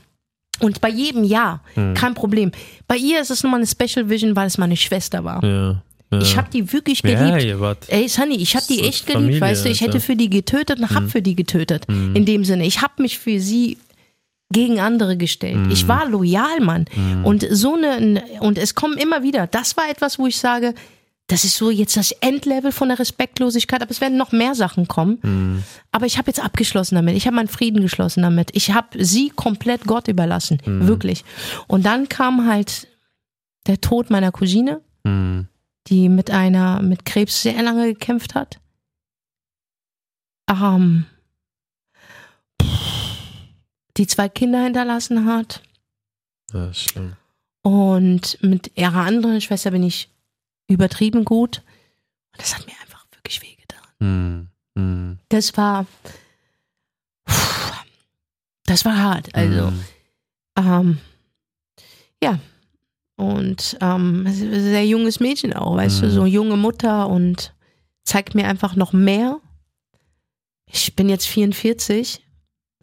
Und 0.61 0.81
bei 0.81 0.91
jedem 0.91 1.25
ja, 1.25 1.61
kein 1.95 2.15
Problem. 2.15 2.51
Bei 2.87 2.97
ihr 2.97 3.21
ist 3.21 3.31
es 3.31 3.43
nochmal 3.43 3.61
eine 3.61 3.67
Special 3.67 4.11
Vision, 4.11 4.35
weil 4.37 4.49
es 4.49 4.59
meine 4.59 4.77
Schwester 4.77 5.23
war. 5.25 5.43
Ja, 5.45 5.83
ja. 6.13 6.21
Ich 6.21 6.37
habe 6.37 6.49
die 6.53 6.73
wirklich 6.73 7.03
ja, 7.05 7.39
geliebt. 7.39 7.61
wart. 7.61 7.85
Ey, 7.89 8.09
Sunny, 8.09 8.37
ich 8.37 8.57
habe 8.57 8.65
die 8.69 8.81
echt 8.81 9.07
geliebt, 9.07 9.23
Familie, 9.23 9.41
weißt 9.41 9.65
du. 9.65 9.69
Ich 9.69 9.81
hätte 9.81 10.01
für 10.01 10.17
die 10.17 10.29
getötet 10.29 10.79
und 10.81 10.91
hab 10.91 11.09
für 11.11 11.23
die 11.23 11.37
getötet. 11.37 11.87
In 11.89 12.25
dem 12.25 12.45
Sinne. 12.45 12.67
Ich 12.67 12.83
habe 12.83 13.03
mich 13.03 13.19
für 13.19 13.41
sie 13.41 13.79
gegen 14.51 14.81
andere 14.81 15.17
gestellt. 15.17 15.59
Ich 15.71 15.87
war 15.89 16.09
loyal, 16.09 16.61
Mann. 16.61 16.87
Und 17.23 17.47
so 17.51 17.75
eine, 17.75 18.23
und 18.41 18.59
es 18.59 18.75
kommen 18.75 18.99
immer 18.99 19.23
wieder. 19.23 19.47
Das 19.47 19.77
war 19.77 19.89
etwas, 19.91 20.19
wo 20.19 20.27
ich 20.27 20.39
sage, 20.39 20.75
das 21.29 21.45
ist 21.45 21.57
so 21.57 21.71
jetzt 21.71 21.97
das 21.97 22.11
Endlevel 22.11 22.73
von 22.73 22.89
der 22.89 22.99
Respektlosigkeit, 22.99 23.83
aber 23.83 23.91
es 23.91 24.01
werden 24.01 24.19
noch 24.19 24.33
mehr 24.33 24.55
Sachen 24.55 24.89
kommen. 24.89 25.63
Aber 25.93 26.07
ich 26.07 26.19
habe 26.19 26.29
jetzt 26.29 26.43
abgeschlossen 26.43 26.95
damit. 26.97 27.17
Ich 27.17 27.27
habe 27.27 27.37
meinen 27.37 27.49
Frieden 27.49 27.83
geschlossen 27.83 28.23
damit. 28.23 28.51
Ich 28.55 28.73
habe 28.73 29.05
sie 29.05 29.31
komplett 29.31 29.85
Gott 29.85 30.09
überlassen. 30.09 30.61
Wirklich. 30.65 31.25
Und 31.67 31.85
dann 31.85 32.09
kam 32.09 32.47
halt 32.49 32.89
der 33.67 33.81
Tod 33.81 34.11
meiner 34.11 34.33
Cousine 34.33 34.81
Hm. 35.07 35.47
die 35.87 36.09
mit 36.09 36.31
einer 36.31 36.83
mit 36.83 37.05
Krebs 37.05 37.43
sehr 37.43 37.63
lange 37.63 37.87
gekämpft 37.87 38.35
hat. 38.35 38.59
Ähm, 40.51 41.05
die 43.97 44.07
zwei 44.07 44.29
Kinder 44.29 44.63
hinterlassen 44.65 45.27
hat. 45.27 45.63
Ja, 46.53 46.69
ist 46.71 46.91
schlimm. 46.91 47.15
Und 47.63 48.39
mit 48.43 48.73
ihrer 48.77 49.05
anderen 49.05 49.41
Schwester 49.41 49.71
bin 49.71 49.83
ich 49.83 50.09
übertrieben 50.69 51.25
gut. 51.25 51.63
Und 52.33 52.41
das 52.43 52.55
hat 52.57 52.67
mir 52.67 52.75
einfach 52.83 53.05
wirklich 53.13 53.43
wehgetan. 53.43 53.83
Hm. 54.01 54.49
Hm. 54.77 55.19
Das 55.29 55.57
war. 55.57 55.87
Das 58.67 58.85
war 58.85 58.97
hart. 58.99 59.35
Also, 59.35 59.69
Hm. 59.69 59.85
ähm, 60.59 60.99
ja. 62.23 62.39
Und 63.17 63.77
ähm, 63.81 64.27
sehr 64.29 64.87
junges 64.87 65.19
Mädchen 65.19 65.53
auch, 65.53 65.75
weißt 65.77 66.03
du, 66.03 66.11
so 66.11 66.25
junge 66.25 66.57
Mutter 66.57 67.09
und 67.09 67.53
zeigt 68.05 68.35
mir 68.37 68.47
einfach 68.47 68.77
noch 68.77 68.93
mehr. 68.93 69.41
Ich 70.67 70.95
bin 70.95 71.09
jetzt 71.09 71.27
44. 71.27 72.23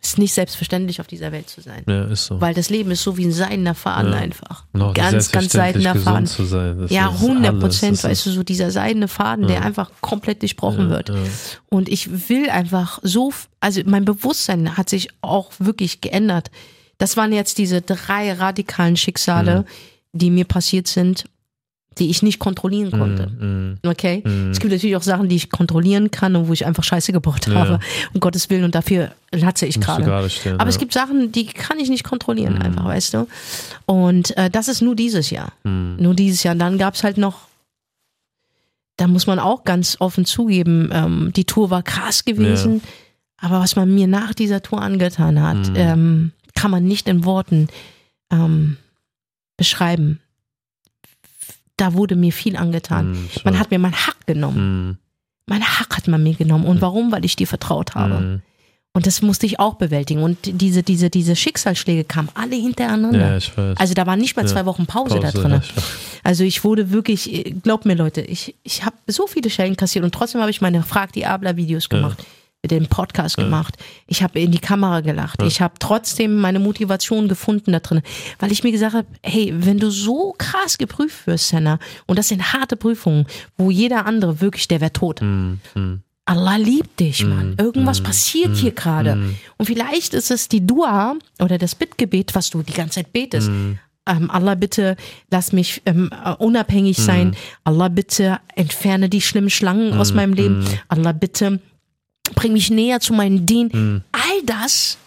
Ist 0.02 0.20
nicht 0.20 0.34
selbstverständlich, 0.34 1.02
auf 1.02 1.08
dieser 1.08 1.32
Welt 1.32 1.50
zu 1.50 1.62
sein. 1.62 1.84
Ja, 1.88 2.04
ist 2.06 2.26
so. 2.26 2.40
Weil 2.40 2.54
das 2.54 2.70
Leben 2.70 2.92
ist 2.92 3.02
so 3.02 3.18
wie 3.18 3.26
ein 3.26 3.32
seidener 3.32 3.74
Faden 3.74 4.12
Ja. 4.12 4.20
einfach. 4.20 4.66
Auch 4.78 4.94
ganz, 4.94 5.32
ganz 5.32 5.52
seidener 5.52 5.96
Faden. 5.96 6.28
zu 6.28 6.46
sein. 6.46 6.78
Das 6.80 6.92
Ja, 6.92 7.10
ist 7.10 7.22
100 7.22 7.52
alles. 7.54 7.62
Prozent, 7.64 8.04
weißt 8.04 8.26
du, 8.28 8.30
so 8.32 8.44
dieser 8.44 8.70
seidene 8.70 9.08
Faden, 9.08 9.48
der 9.48 9.58
Ja. 9.58 9.62
einfach 9.64 9.90
komplett 10.02 10.42
durchbrochen 10.44 10.90
ja, 10.90 10.96
wird. 10.98 11.12
Und 11.70 11.90
ich 11.90 12.30
will 12.30 12.50
einfach 12.52 13.00
so, 13.02 13.34
also 13.62 13.82
mein 13.86 14.06
Bewusstsein 14.06 14.78
hat 14.78 14.90
sich 14.90 15.10
auch 15.22 15.52
wirklich 15.58 16.02
geändert. 16.02 16.52
Das 17.00 17.18
waren 17.18 17.34
jetzt 17.34 17.58
diese 17.58 17.82
drei 17.82 18.34
radikalen 18.34 18.98
Schicksale, 18.98 19.66
die 20.14 20.30
mir 20.30 20.46
passiert 20.46 20.88
sind, 20.88 21.26
die 21.98 22.10
ich 22.10 22.22
nicht 22.24 22.40
kontrollieren 22.40 22.92
konnte. 22.92 23.32
Hm. 23.40 23.78
Okay? 23.86 24.22
Mhm. 24.26 24.52
Es 24.52 24.60
gibt 24.60 24.72
natürlich 24.74 24.96
auch 24.96 25.02
Sachen, 25.04 25.30
die 25.30 25.36
ich 25.38 25.50
kontrollieren 25.50 26.12
kann 26.12 26.36
und 26.36 26.48
wo 26.48 26.54
ich 26.54 26.66
einfach 26.66 26.84
Scheiße 26.84 27.12
gebaut 27.14 27.48
Ja. 27.48 27.56
habe. 27.56 27.80
Um 28.14 28.20
Gottes 28.20 28.50
Willen. 28.50 28.64
Und 28.66 28.76
dafür 28.76 29.12
latze 29.32 29.66
ich 29.66 29.80
gerade. 29.80 30.04
Aber 30.06 30.28
ja. 30.28 30.66
es 30.68 30.78
gibt 30.78 30.94
Sachen, 30.94 31.32
die 31.32 31.46
kann 31.46 31.80
ich 31.80 31.90
nicht 31.90 32.04
kontrollieren, 32.04 32.56
Mhm. 32.56 32.62
einfach, 32.62 32.86
weißt 32.86 33.14
du? 33.14 33.28
Und 33.86 34.36
äh, 34.38 34.50
das 34.50 34.68
ist 34.68 34.82
nur 34.82 34.96
dieses 34.96 35.30
Jahr. 35.30 35.54
Hm. 35.64 35.96
Nur 35.98 36.14
dieses 36.14 36.44
Jahr. 36.44 36.54
Und 36.54 36.60
dann 36.60 36.78
gab 36.78 36.96
es 36.96 37.04
halt 37.04 37.18
noch, 37.18 37.48
da 38.98 39.08
muss 39.08 39.28
man 39.28 39.40
auch 39.40 39.64
ganz 39.64 39.98
offen 40.00 40.26
zugeben, 40.26 40.90
ähm, 40.94 41.32
die 41.36 41.46
Tour 41.46 41.70
war 41.70 41.84
krass 41.84 42.26
gewesen. 42.26 42.82
Aber 43.38 43.60
was 43.60 43.76
man 43.76 43.94
mir 43.94 44.08
nach 44.08 44.34
dieser 44.34 44.62
Tour 44.62 44.82
angetan 44.82 45.42
hat, 45.42 45.72
ähm, 45.76 46.32
kann 46.56 46.72
man 46.72 46.86
nicht 46.86 47.08
in 47.10 47.26
Worten 47.26 47.68
ähm, 48.32 48.78
beschreiben. 49.58 50.20
Da 51.78 51.94
wurde 51.94 52.16
mir 52.16 52.32
viel 52.32 52.56
angetan. 52.56 53.28
Ich 53.36 53.44
Man 53.44 53.60
hat 53.60 53.72
mir 53.72 53.80
mein 53.80 53.94
Hack 53.96 54.26
genommen. 54.26 54.58
Hm. 54.58 54.98
Mein 55.48 55.64
Hack 55.64 55.98
hat 55.98 56.08
man 56.08 56.24
mir 56.24 56.34
genommen. 56.34 56.66
Und 56.66 56.82
warum? 56.82 57.12
Weil 57.12 57.26
ich 57.26 57.36
dir 57.36 57.48
vertraut 57.48 57.96
habe. 57.96 58.18
Hm. 58.18 58.42
Und 58.94 59.06
das 59.08 59.22
musste 59.22 59.46
ich 59.46 59.60
auch 59.60 59.74
bewältigen. 59.74 60.24
Und 60.24 60.38
diese, 60.62 60.82
diese, 60.82 61.10
diese 61.10 61.36
Schicksalsschläge 61.36 62.06
kamen 62.06 62.30
alle 62.34 62.56
hintereinander. 62.56 63.32
Ja, 63.32 63.38
ich 63.38 63.56
weiß. 63.58 63.78
Also 63.78 63.94
da 63.94 64.06
waren 64.08 64.20
nicht 64.20 64.38
mal 64.38 64.44
Ja. 64.44 64.48
zwei 64.48 64.66
Wochen 64.66 64.86
Pause, 64.86 65.16
da 65.20 65.32
Pause, 65.32 65.42
drin. 65.42 65.52
ja. 65.52 65.62
Also 66.24 66.46
ich 66.46 66.64
wurde 66.64 66.92
wirklich, 66.92 67.32
äh, 67.34 67.52
glaubt 67.52 67.86
mir 67.86 67.96
Leute, 67.96 68.22
ich, 68.22 68.56
ich 68.64 68.86
habe 68.86 68.96
so 69.08 69.28
viele 69.28 69.50
Schellen 69.50 69.76
kassiert 69.76 70.06
und 70.06 70.14
trotzdem 70.16 70.40
habe 70.40 70.50
ich 70.50 70.62
meine 70.62 70.82
Frag 70.82 71.12
die 71.12 71.26
Abler 71.26 71.58
Videos 71.58 71.90
gemacht, 71.90 72.24
den 72.68 72.88
Podcast 72.88 73.38
gemacht. 73.38 73.76
Ich 74.08 74.24
habe 74.24 74.40
in 74.40 74.52
die 74.52 74.60
Kamera 74.60 75.02
gelacht. 75.02 75.42
Ich 75.42 75.62
habe 75.62 75.76
trotzdem 75.80 76.38
meine 76.38 76.60
Motivation 76.60 77.28
gefunden 77.28 77.72
da 77.72 77.80
drin, 77.80 78.02
weil 78.40 78.52
ich 78.52 78.64
mir 78.64 78.72
gesagt 78.72 78.94
habe, 78.94 79.08
hey, 79.24 79.54
wenn 79.56 79.80
du 79.80 79.90
so 79.90 80.34
krass 80.38 80.78
geprüft 80.78 81.28
wirst, 81.28 81.50
Senna, 81.50 81.80
und 82.06 82.18
das 82.20 82.30
sind 82.30 82.54
harte 82.54 82.76
Prüfungen, 82.76 83.26
wo 83.58 83.72
jeder 83.72 84.06
andere 84.06 84.42
wirklich, 84.42 84.68
der 84.68 84.82
wäre 84.82 84.94
tot. 84.94 85.22
Hm. 85.22 85.60
Hm. 85.74 86.02
Allah 86.28 86.56
liebt 86.56 87.00
dich, 87.00 87.24
Mann. 87.24 87.56
Irgendwas 87.60 88.02
passiert 88.02 88.56
hier 88.56 88.72
gerade. 88.72 89.36
Und 89.58 89.66
vielleicht 89.68 90.16
ist 90.16 90.32
es 90.32 90.48
die 90.50 90.66
Dua 90.66 91.16
oder 91.40 91.60
das 91.60 91.76
Bittgebet, 91.76 92.34
was 92.34 92.50
du 92.50 92.64
die 92.64 92.74
ganze 92.74 92.96
Zeit 92.96 93.14
betest. 93.14 93.48
Ähm, 94.08 94.30
Allah 94.30 94.56
bitte 94.56 94.98
lass 95.32 95.52
mich 95.52 95.82
ähm, 95.86 96.10
äh, 96.24 96.32
unabhängig 96.34 96.98
sein. 96.98 97.36
Allah 97.64 97.90
bitte 97.90 98.40
entferne 98.56 99.10
die 99.10 99.22
schlimmen 99.22 99.50
Schlangen 99.50 99.94
aus 99.94 100.14
meinem 100.14 100.34
Leben. 100.34 100.66
Allah 100.88 101.12
bitte 101.12 101.60
bring 102.34 102.54
mich 102.54 102.70
näher 102.70 103.00
zu 103.00 103.14
meinen 103.14 103.46
Dien. 103.46 104.04
All 104.12 104.42
das 104.44 104.98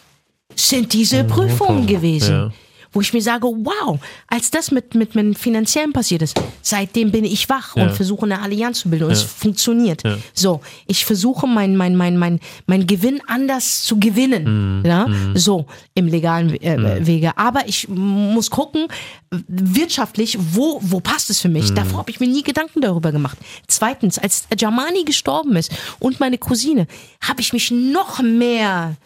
sind 0.55 0.93
diese 0.93 1.25
Prüfungen 1.25 1.87
gewesen. 1.87 2.33
Ja. 2.33 2.53
Wo 2.93 3.01
ich 3.01 3.13
mir 3.13 3.21
sage, 3.23 3.47
wow, 3.47 3.99
als 4.29 4.51
das 4.51 4.71
mit, 4.71 4.95
mit 4.95 5.15
meinem 5.15 5.35
Finanziellen 5.35 5.93
passiert 5.93 6.23
ist, 6.23 6.41
seitdem 6.63 7.11
bin 7.11 7.25
ich 7.25 7.49
wach 7.49 7.77
Ja. 7.77 7.85
und 7.85 7.93
versuche 7.93 8.25
eine 8.25 8.41
Allianz 8.41 8.81
zu 8.81 8.91
bilden 8.91 9.05
und 9.05 9.11
es 9.13 9.23
funktioniert. 9.23 10.03
Ja. 10.05 10.17
So, 10.33 10.61
ich 10.87 11.05
versuche 11.05 11.47
mein, 11.47 11.77
mein, 11.77 11.97
mein, 11.97 12.17
mein, 12.17 12.41
mein 12.67 12.87
Gewinn 12.87 13.21
anders 13.27 13.83
zu 13.83 13.99
gewinnen. 13.99 14.83
Ja? 14.87 15.07
So, 15.35 15.67
im 15.95 16.07
legalen 16.07 16.55
äh, 16.63 17.07
Wege. 17.07 17.37
Aber 17.37 17.69
ich 17.69 17.89
muss 17.89 18.51
gucken, 18.51 18.87
wirtschaftlich, 19.49 20.39
wo, 20.39 20.79
wo 20.83 21.01
passt 21.01 21.31
es 21.31 21.41
für 21.41 21.49
mich? 21.49 21.73
Davor 21.75 21.99
habe 22.01 22.11
ich 22.11 22.21
mir 22.21 22.29
nie 22.29 22.43
Gedanken 22.43 22.81
darüber 22.81 23.13
gemacht. 23.13 23.39
Zweitens, 23.67 24.19
als 24.19 24.47
Jamani 24.57 25.05
gestorben 25.05 25.57
ist 25.57 25.73
und 25.99 26.21
meine 26.21 26.39
Cousine, 26.39 26.87
habe 27.21 27.41
ich 27.41 27.53
mich 27.53 27.71
noch 27.71 28.21
mehr 28.23 28.97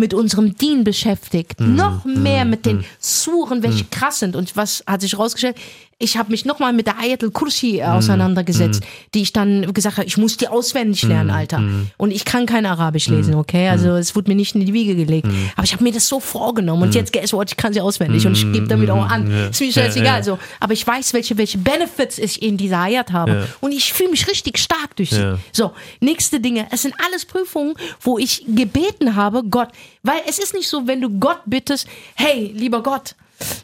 mit 0.00 0.14
unserem 0.14 0.56
Dien 0.56 0.82
beschäftigt, 0.82 1.60
noch 1.60 2.04
mehr 2.04 2.44
mit 2.44 2.66
den 2.66 2.84
Suren, 2.98 3.62
welche 3.62 3.84
krass 3.84 4.18
sind. 4.18 4.34
Und 4.34 4.56
was 4.56 4.82
hat 4.86 5.02
sich 5.02 5.16
rausgestellt? 5.16 5.56
Ich 6.02 6.16
habe 6.16 6.30
mich 6.30 6.46
nochmal 6.46 6.72
mit 6.72 6.86
der 6.86 6.98
Ayatul 6.98 7.30
Kursi 7.30 7.82
auseinandergesetzt, 7.82 8.82
die 9.14 9.20
ich 9.20 9.34
dann 9.34 9.70
gesagt 9.74 9.98
habe, 9.98 10.06
ich 10.06 10.16
muss 10.16 10.38
die 10.38 10.48
auswendig 10.48 11.02
lernen, 11.02 11.30
Alter. 11.30 11.62
Und 11.98 12.10
ich 12.10 12.24
kann 12.24 12.46
kein 12.46 12.64
Arabisch 12.64 13.08
lesen, 13.08 13.34
okay? 13.34 13.68
Also 13.68 13.90
es 13.90 14.16
wurde 14.16 14.30
mir 14.30 14.34
nicht 14.34 14.54
in 14.54 14.64
die 14.64 14.72
Wiege 14.72 14.96
gelegt. 14.96 15.28
Aber 15.56 15.64
ich 15.64 15.74
habe 15.74 15.84
mir 15.84 15.92
das 15.92 16.08
so 16.08 16.18
vorgenommen. 16.18 16.84
Und 16.84 16.94
jetzt, 16.94 17.12
guess 17.12 17.34
what, 17.34 17.50
ich 17.50 17.56
kann 17.58 17.74
sie 17.74 17.82
auswendig 17.82 18.26
und 18.26 18.32
ich 18.32 18.50
gebe 18.50 18.66
damit 18.66 18.88
auch 18.88 19.06
an. 19.10 19.30
Ja. 19.30 19.46
Ist 19.48 19.60
mir 19.60 19.66
Ja, 19.66 19.72
scheißegal. 19.74 20.16
ja. 20.18 20.22
So. 20.22 20.38
Aber 20.58 20.72
ich 20.72 20.86
weiß, 20.86 21.12
welche, 21.12 21.36
welche 21.36 21.58
Benefits 21.58 22.16
ich 22.18 22.42
in 22.42 22.56
dieser 22.56 22.78
Ayat 22.78 23.12
habe. 23.12 23.32
Ja. 23.32 23.46
Und 23.60 23.72
ich 23.72 23.92
fühle 23.92 24.08
mich 24.10 24.26
richtig 24.26 24.56
stark 24.58 24.96
durch 24.96 25.10
sie. 25.10 25.20
Ja. 25.20 25.38
So, 25.52 25.72
nächste 26.00 26.40
Dinge. 26.40 26.66
Es 26.70 26.80
sind 26.80 26.94
alles 27.06 27.26
Prüfungen, 27.26 27.74
wo 28.00 28.16
ich 28.16 28.42
gebeten 28.48 29.16
habe, 29.16 29.42
Gott, 29.44 29.68
weil 30.02 30.20
es 30.26 30.38
ist 30.38 30.54
nicht 30.54 30.68
so, 30.68 30.86
wenn 30.86 31.02
du 31.02 31.10
Gott 31.10 31.40
bittest, 31.44 31.86
hey, 32.14 32.50
lieber 32.56 32.82
Gott, 32.82 33.14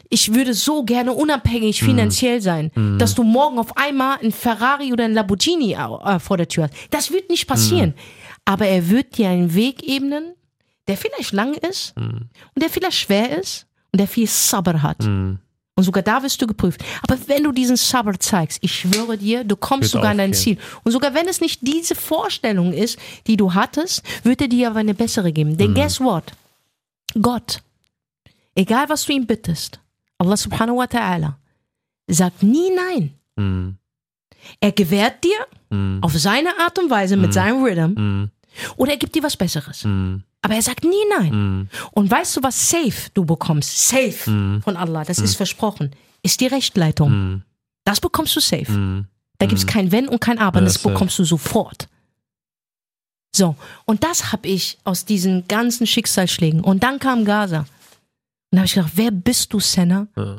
ich 0.09 0.33
würde 0.33 0.53
so 0.53 0.83
gerne 0.83 1.13
unabhängig 1.13 1.81
finanziell 1.83 2.41
sein, 2.41 2.71
dass 2.97 3.15
du 3.15 3.23
morgen 3.23 3.59
auf 3.59 3.77
einmal 3.77 4.17
ein 4.21 4.31
Ferrari 4.31 4.91
oder 4.93 5.05
ein 5.05 5.13
Lamborghini 5.13 5.73
äh, 5.73 6.19
vor 6.19 6.37
der 6.37 6.47
Tür 6.47 6.63
hast. 6.63 6.73
Das 6.91 7.11
wird 7.11 7.29
nicht 7.29 7.47
passieren. 7.47 7.93
Aber 8.45 8.65
er 8.65 8.89
wird 8.89 9.17
dir 9.17 9.29
einen 9.29 9.53
Weg 9.53 9.83
ebnen, 9.83 10.33
der 10.87 10.97
vielleicht 10.97 11.33
lang 11.33 11.53
ist 11.53 11.93
und 11.97 12.29
der 12.61 12.69
vielleicht 12.69 12.97
schwer 12.97 13.37
ist 13.37 13.67
und 13.91 13.99
der 13.99 14.07
viel 14.07 14.27
Sabber 14.27 14.81
hat. 14.81 15.03
Und 15.77 15.83
sogar 15.83 16.01
da 16.01 16.23
wirst 16.23 16.41
du 16.41 16.47
geprüft. 16.47 16.83
Aber 17.03 17.17
wenn 17.27 17.43
du 17.43 17.51
diesen 17.51 17.75
Sabr 17.77 18.19
zeigst, 18.19 18.57
ich 18.61 18.73
schwöre 18.73 19.15
dir, 19.15 19.43
du 19.43 19.55
kommst 19.55 19.83
Wird 19.83 19.91
sogar 19.91 20.09
an 20.09 20.17
dein 20.17 20.31
aufgehen. 20.31 20.57
Ziel. 20.57 20.57
Und 20.83 20.91
sogar 20.91 21.13
wenn 21.13 21.27
es 21.27 21.39
nicht 21.39 21.59
diese 21.61 21.93
Vorstellung 21.93 22.73
ist, 22.73 22.97
die 23.27 23.37
du 23.37 23.53
hattest, 23.53 24.01
wird 24.23 24.41
er 24.41 24.47
dir 24.47 24.69
aber 24.71 24.79
eine 24.79 24.95
bessere 24.95 25.31
geben. 25.31 25.51
Mhm. 25.51 25.57
Denn 25.57 25.73
guess 25.75 25.99
what? 25.99 26.23
Gott, 27.21 27.59
egal 28.57 28.89
was 28.89 29.05
du 29.05 29.13
ihm 29.13 29.25
bittest, 29.25 29.79
Allah 30.17 30.35
subhanahu 30.37 30.77
wa 30.77 30.85
ta'ala, 30.85 31.35
sagt 32.09 32.41
nie 32.43 32.69
nein. 32.75 33.13
Mm, 33.37 33.77
Er 34.59 34.71
gewährt 34.71 35.23
dir 35.23 35.39
mm, 35.69 35.99
auf 36.03 36.13
seine 36.17 36.49
Art 36.59 36.77
und 36.79 36.89
Weise 36.89 37.17
mit 37.17 37.33
seinem 37.33 37.63
Rhythm 37.63 37.93
mm, 37.93 38.31
oder 38.77 38.91
er 38.91 38.97
gibt 38.97 39.13
dir 39.15 39.23
was 39.23 39.37
Besseres. 39.37 39.83
mm, 39.83 40.15
Aber 40.41 40.55
er 40.55 40.61
sagt 40.61 40.83
nie 40.83 41.05
nein. 41.19 41.31
mm, 41.33 41.69
Und 41.91 42.09
weißt 42.09 42.37
du, 42.37 42.43
was 42.43 42.69
safe 42.69 43.09
du 43.13 43.25
bekommst? 43.25 43.87
Safe 43.89 44.29
Mhm. 44.31 44.61
von 44.63 44.75
Allah, 44.77 45.03
das 45.03 45.19
ist 45.19 45.35
versprochen, 45.35 45.91
ist 46.23 46.39
die 46.41 46.47
Rechtleitung. 46.47 47.11
mm, 47.11 47.43
Das 47.85 47.99
bekommst 48.01 48.35
du 48.35 48.39
safe. 48.39 48.71
mm. 48.71 49.07
Da 49.39 49.45
gibt 49.45 49.59
es 49.59 49.67
kein 49.67 49.91
Wenn 49.91 50.07
und 50.09 50.19
kein 50.19 50.39
Aber, 50.39 50.59
Ja, 50.59 50.65
das 50.65 50.79
bekommst 50.79 51.19
du 51.19 51.23
sofort. 51.23 51.87
So, 53.35 53.55
und 53.85 54.03
das 54.03 54.31
habe 54.31 54.47
ich 54.47 54.79
aus 54.83 55.05
diesen 55.05 55.47
ganzen 55.47 55.85
Schicksalsschlägen. 55.85 56.61
Und 56.61 56.81
dann 56.83 56.97
kam 56.99 57.23
Gaza. 57.23 57.65
Und 58.51 58.55
da 58.55 58.57
habe 58.59 58.65
ich 58.65 58.73
gedacht, 58.73 58.91
wer 58.95 59.11
bist 59.11 59.51
du, 59.53 59.59
Senna, 59.59 60.07
Ja. 60.15 60.37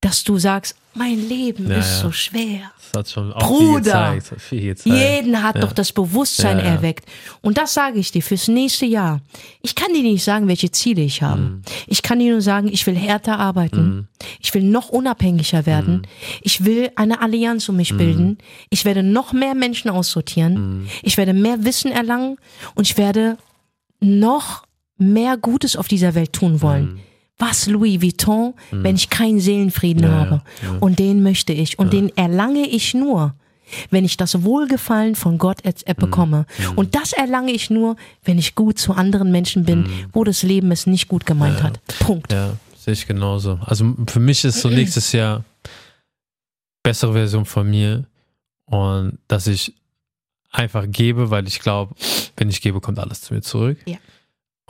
dass 0.00 0.24
du 0.24 0.38
sagst, 0.38 0.74
mein 0.94 1.28
Leben 1.28 1.68
Ja, 1.70 1.76
ist 1.78 2.00
so 2.00 2.10
schwer. 2.12 2.70
Das 2.92 2.98
hat 2.98 3.10
schon 3.10 3.32
auch 3.32 3.46
Bruder. 3.46 4.18
viel 4.36 4.60
gezeigt. 4.74 4.84
Jeden 4.98 5.42
hat 5.42 5.62
doch 5.62 5.72
das 5.72 5.92
Bewusstsein 5.92 6.58
erweckt. 6.58 7.06
Und 7.40 7.56
das 7.56 7.72
sage 7.72 7.98
ich 7.98 8.10
dir 8.12 8.22
fürs 8.22 8.48
nächste 8.48 8.84
Jahr. 8.84 9.22
Ich 9.62 9.74
kann 9.74 9.94
dir 9.94 10.02
nicht 10.02 10.22
sagen, 10.22 10.48
welche 10.48 10.70
Ziele 10.70 11.00
ich 11.00 11.22
habe. 11.22 11.40
Mhm. 11.40 11.62
Ich 11.86 12.02
kann 12.02 12.18
dir 12.18 12.32
nur 12.32 12.42
sagen, 12.42 12.68
ich 12.68 12.86
will 12.86 12.94
härter 12.96 13.38
arbeiten. 13.38 14.08
Ich 14.40 14.52
will 14.52 14.62
noch 14.64 14.90
unabhängiger 14.90 15.64
werden. 15.64 15.94
Mhm. 15.98 16.02
Ich 16.42 16.64
will 16.66 16.90
eine 16.96 17.22
Allianz 17.22 17.66
um 17.70 17.76
mich 17.76 17.96
bilden. 17.96 18.36
Ich 18.68 18.84
werde 18.84 19.02
noch 19.02 19.32
mehr 19.32 19.54
Menschen 19.54 19.90
aussortieren. 19.90 20.80
Mhm. 20.82 20.88
Ich 21.02 21.16
werde 21.16 21.32
mehr 21.32 21.64
Wissen 21.64 21.90
erlangen 21.92 22.36
und 22.74 22.86
ich 22.86 22.98
werde 22.98 23.38
noch 24.00 24.64
mehr 24.98 25.38
Gutes 25.38 25.76
auf 25.76 25.88
dieser 25.88 26.14
Welt 26.14 26.34
tun 26.34 26.60
wollen. 26.60 27.00
Was 27.44 27.66
Louis 27.66 28.00
Vuitton, 28.02 28.54
wenn 28.70 28.94
ich 28.96 29.10
keinen 29.10 29.40
Seelenfrieden 29.40 30.04
Mhm. 30.04 30.10
Ja, 30.10 30.18
habe? 30.20 30.42
ja, 30.62 30.72
ja. 30.72 30.78
Und 30.80 30.98
den 30.98 31.22
möchte 31.22 31.52
ich. 31.52 31.78
Und 31.78 31.92
den 31.92 32.16
erlange 32.16 32.66
ich 32.68 32.94
nur, 32.94 33.34
wenn 33.90 34.04
ich 34.04 34.16
das 34.16 34.42
Wohlgefallen 34.42 35.14
von 35.14 35.38
Gott 35.38 35.58
Mhm. 35.64 35.94
bekomme. 35.96 36.46
Und 36.76 36.94
das 36.94 37.12
erlange 37.12 37.52
ich 37.52 37.70
nur, 37.70 37.96
wenn 38.24 38.38
ich 38.38 38.54
gut 38.54 38.78
zu 38.78 38.92
anderen 38.92 39.32
Menschen 39.32 39.64
bin, 39.64 39.86
wo 40.12 40.24
das 40.24 40.42
Leben 40.42 40.70
es 40.72 40.86
nicht 40.86 41.08
gut 41.08 41.24
gemeint 41.26 41.62
hat. 41.62 41.80
Punkt. 42.00 42.30
Mhm. 42.30 42.36
Ja, 42.36 42.52
sehe 42.78 42.92
ich 42.92 43.06
genauso. 43.06 43.58
Also 43.64 43.94
für 44.08 44.20
mich 44.20 44.44
ist 44.44 44.60
so 44.60 44.68
nächstes 44.80 45.12
Jahr 45.12 45.42
bessere 46.82 47.12
Version 47.12 47.44
von 47.44 47.68
mir 47.70 48.04
und 48.66 49.18
dass 49.28 49.46
ich 49.46 49.72
einfach 50.50 50.84
gebe, 50.88 51.30
weil 51.30 51.46
ich 51.48 51.60
glaube, 51.60 51.94
wenn 52.36 52.48
ich 52.50 52.60
gebe, 52.60 52.80
kommt 52.80 52.98
alles 52.98 53.22
zu 53.22 53.34
mir 53.34 53.40
zurück. 53.42 53.78
Ja. 53.86 53.96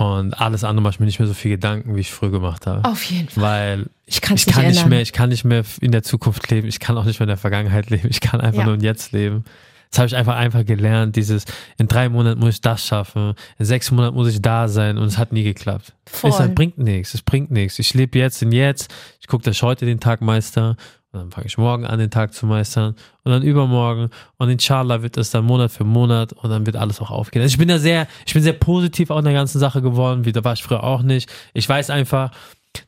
Und 0.03 0.35
alles 0.35 0.65
andere 0.65 0.83
mache 0.83 0.95
ich 0.95 1.01
mir 1.01 1.07
nicht 1.07 1.19
mehr 1.21 1.29
so 1.29 1.35
viel 1.35 1.53
Gedanken, 1.53 1.95
wie 1.95 2.01
ich 2.01 2.11
früher 2.11 2.31
gemacht 2.31 2.67
habe. 2.67 2.85
Auf 2.89 3.05
jeden 3.05 3.29
Fall. 3.29 3.43
Weil 3.43 3.87
Ich 4.07 4.17
ich 4.23 4.31
nicht 4.31 4.47
kann 4.49 4.67
nicht 4.67 4.77
ändern. 4.77 4.89
mehr, 4.89 5.01
ich 5.01 5.13
kann 5.13 5.29
nicht 5.29 5.45
mehr 5.45 5.63
in 5.81 5.93
der 5.93 6.03
Zukunft 6.03 6.51
leben, 6.51 6.67
ich 6.67 6.81
kann 6.81 6.97
auch 6.99 7.05
nicht 7.05 7.21
mehr 7.21 7.25
in 7.25 7.29
der 7.29 7.37
Vergangenheit 7.37 7.89
leben, 7.91 8.09
ich 8.11 8.21
kann 8.21 8.41
einfach 8.41 8.61
Ja. 8.61 8.65
nur 8.67 8.75
im 8.75 8.81
Jetzt 8.81 9.13
leben. 9.13 9.45
Das 9.91 9.99
habe 9.99 10.07
ich 10.09 10.17
einfach 10.17 10.37
einfach 10.37 10.65
gelernt, 10.65 11.17
dieses 11.17 11.45
in 11.79 11.87
drei 11.87 12.09
Monaten 12.09 12.41
muss 12.41 12.55
ich 12.55 12.61
das 12.63 12.85
schaffen, 12.87 13.35
in 13.59 13.65
sechs 13.67 13.91
Monaten 13.91 14.17
muss 14.17 14.29
ich 14.29 14.41
da 14.41 14.67
sein 14.67 14.97
und 14.97 15.05
es 15.05 15.19
hat 15.19 15.33
nie 15.33 15.45
geklappt. 15.45 15.93
Voll. 16.07 16.31
Es 16.31 16.39
das 16.39 16.55
bringt 16.55 16.79
nichts, 16.79 17.13
es 17.13 17.21
bringt 17.23 17.51
nichts. 17.51 17.79
Ich 17.79 17.93
lebe 17.93 18.19
jetzt 18.19 18.41
in 18.43 18.53
jetzt, 18.53 18.93
ich 19.21 19.27
gucke, 19.27 19.45
dass 19.45 19.55
ich 19.57 19.63
heute 19.63 19.85
den 19.85 20.01
Tag 20.01 20.23
meister 20.23 20.77
und 21.13 21.21
dann 21.21 21.31
fange 21.31 21.47
ich 21.47 21.59
morgen 21.59 21.85
an, 21.87 21.99
den 21.99 22.11
Tag 22.11 22.33
zu 22.35 22.47
meistern 22.47 22.97
und 23.25 23.33
dann 23.33 23.43
übermorgen 23.43 24.11
und 24.39 24.49
inshallah 24.49 25.03
wird 25.03 25.17
es 25.17 25.31
dann 25.31 25.45
Monat 25.45 25.71
für 25.71 25.85
Monat 25.85 26.33
und 26.33 26.51
dann 26.51 26.67
wird 26.67 26.77
alles 26.77 27.01
auch 27.01 27.11
aufgehen. 27.11 27.43
Also 27.43 27.53
ich 27.53 27.59
bin 27.59 27.69
da 27.69 27.79
sehr, 27.79 28.09
ich 28.27 28.33
bin 28.33 28.43
sehr 28.43 28.55
positiv 28.55 29.11
auch 29.11 29.19
in 29.19 29.25
der 29.25 29.35
ganzen 29.35 29.59
Sache 29.59 29.83
geworden, 29.83 30.25
wie 30.25 30.33
da 30.33 30.43
war 30.45 30.55
ich 30.55 30.63
früher 30.63 30.83
auch 30.83 31.03
nicht. 31.03 31.31
Ich 31.53 31.69
weiß 31.69 31.91
einfach, 31.91 32.31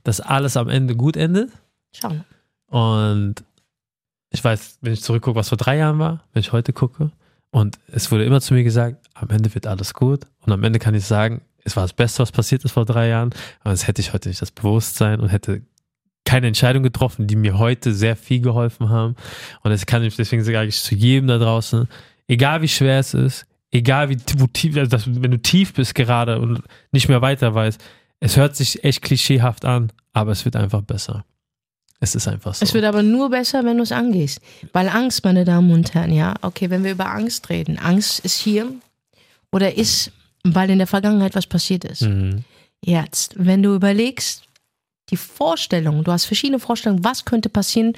dass 0.02 0.20
alles 0.20 0.56
am 0.56 0.68
Ende 0.68 0.96
gut 0.96 1.16
endet 1.16 1.50
Schauen. 1.94 2.24
und 2.68 3.34
ich 4.30 4.42
weiß, 4.42 4.78
wenn 4.80 4.92
ich 4.92 5.02
zurückgucke, 5.02 5.38
was 5.38 5.50
vor 5.50 5.58
drei 5.58 5.76
Jahren 5.76 5.98
war, 5.98 6.24
wenn 6.32 6.40
ich 6.40 6.52
heute 6.52 6.72
gucke, 6.72 7.12
und 7.54 7.78
es 7.86 8.10
wurde 8.10 8.24
immer 8.24 8.40
zu 8.40 8.52
mir 8.52 8.64
gesagt, 8.64 8.96
am 9.14 9.30
Ende 9.30 9.54
wird 9.54 9.68
alles 9.68 9.94
gut. 9.94 10.22
Und 10.40 10.52
am 10.52 10.64
Ende 10.64 10.80
kann 10.80 10.92
ich 10.96 11.04
sagen, 11.04 11.40
es 11.62 11.76
war 11.76 11.84
das 11.84 11.92
Beste, 11.92 12.18
was 12.18 12.32
passiert 12.32 12.64
ist 12.64 12.72
vor 12.72 12.84
drei 12.84 13.06
Jahren. 13.06 13.30
Aber 13.60 13.72
es 13.72 13.86
hätte 13.86 14.00
ich 14.00 14.12
heute 14.12 14.28
nicht 14.28 14.42
das 14.42 14.50
Bewusstsein 14.50 15.20
und 15.20 15.28
hätte 15.28 15.62
keine 16.24 16.46
Entscheidung 16.46 16.82
getroffen, 16.82 17.26
die 17.26 17.36
mir 17.36 17.58
heute 17.58 17.92
sehr 17.92 18.16
viel 18.16 18.40
geholfen 18.40 18.88
haben. 18.88 19.14
Und 19.62 19.70
das 19.70 19.86
kann 19.86 20.02
ich, 20.02 20.16
deswegen 20.16 20.42
sage 20.42 20.66
ich 20.66 20.80
zu 20.80 20.94
jedem 20.94 21.28
da 21.28 21.38
draußen, 21.38 21.88
egal 22.28 22.62
wie 22.62 22.68
schwer 22.68 22.98
es 22.98 23.14
ist, 23.14 23.46
egal 23.70 24.08
wie 24.08 24.16
wo 24.38 24.46
tief, 24.46 24.76
also 24.76 24.88
dass, 24.88 25.06
wenn 25.06 25.30
du 25.30 25.38
tief 25.38 25.74
bist 25.74 25.94
gerade 25.94 26.40
und 26.40 26.62
nicht 26.92 27.08
mehr 27.08 27.20
weiter 27.22 27.54
weißt, 27.54 27.80
es 28.20 28.36
hört 28.36 28.56
sich 28.56 28.84
echt 28.84 29.02
klischeehaft 29.02 29.64
an, 29.64 29.92
aber 30.12 30.32
es 30.32 30.44
wird 30.44 30.56
einfach 30.56 30.82
besser. 30.82 31.24
Es 32.00 32.14
ist 32.14 32.28
einfach 32.28 32.54
so. 32.54 32.64
Es 32.64 32.74
wird 32.74 32.84
aber 32.84 33.02
nur 33.02 33.30
besser, 33.30 33.64
wenn 33.64 33.76
du 33.76 33.82
es 33.82 33.92
angehst. 33.92 34.40
Weil 34.72 34.88
Angst, 34.88 35.24
meine 35.24 35.44
Damen 35.44 35.70
und 35.72 35.94
Herren, 35.94 36.12
ja, 36.12 36.34
okay, 36.42 36.70
wenn 36.70 36.84
wir 36.84 36.92
über 36.92 37.10
Angst 37.10 37.48
reden, 37.50 37.78
Angst 37.78 38.20
ist 38.20 38.38
hier 38.38 38.70
oder 39.52 39.76
ist, 39.76 40.10
weil 40.42 40.70
in 40.70 40.78
der 40.78 40.86
Vergangenheit 40.86 41.34
was 41.34 41.46
passiert 41.46 41.84
ist. 41.84 42.02
Mhm. 42.02 42.44
Jetzt, 42.84 43.34
wenn 43.38 43.62
du 43.62 43.74
überlegst, 43.74 44.42
die 45.10 45.16
Vorstellung, 45.16 46.02
du 46.04 46.12
hast 46.12 46.24
verschiedene 46.24 46.58
Vorstellungen, 46.58 47.04
was 47.04 47.24
könnte 47.24 47.48
passieren 47.48 47.92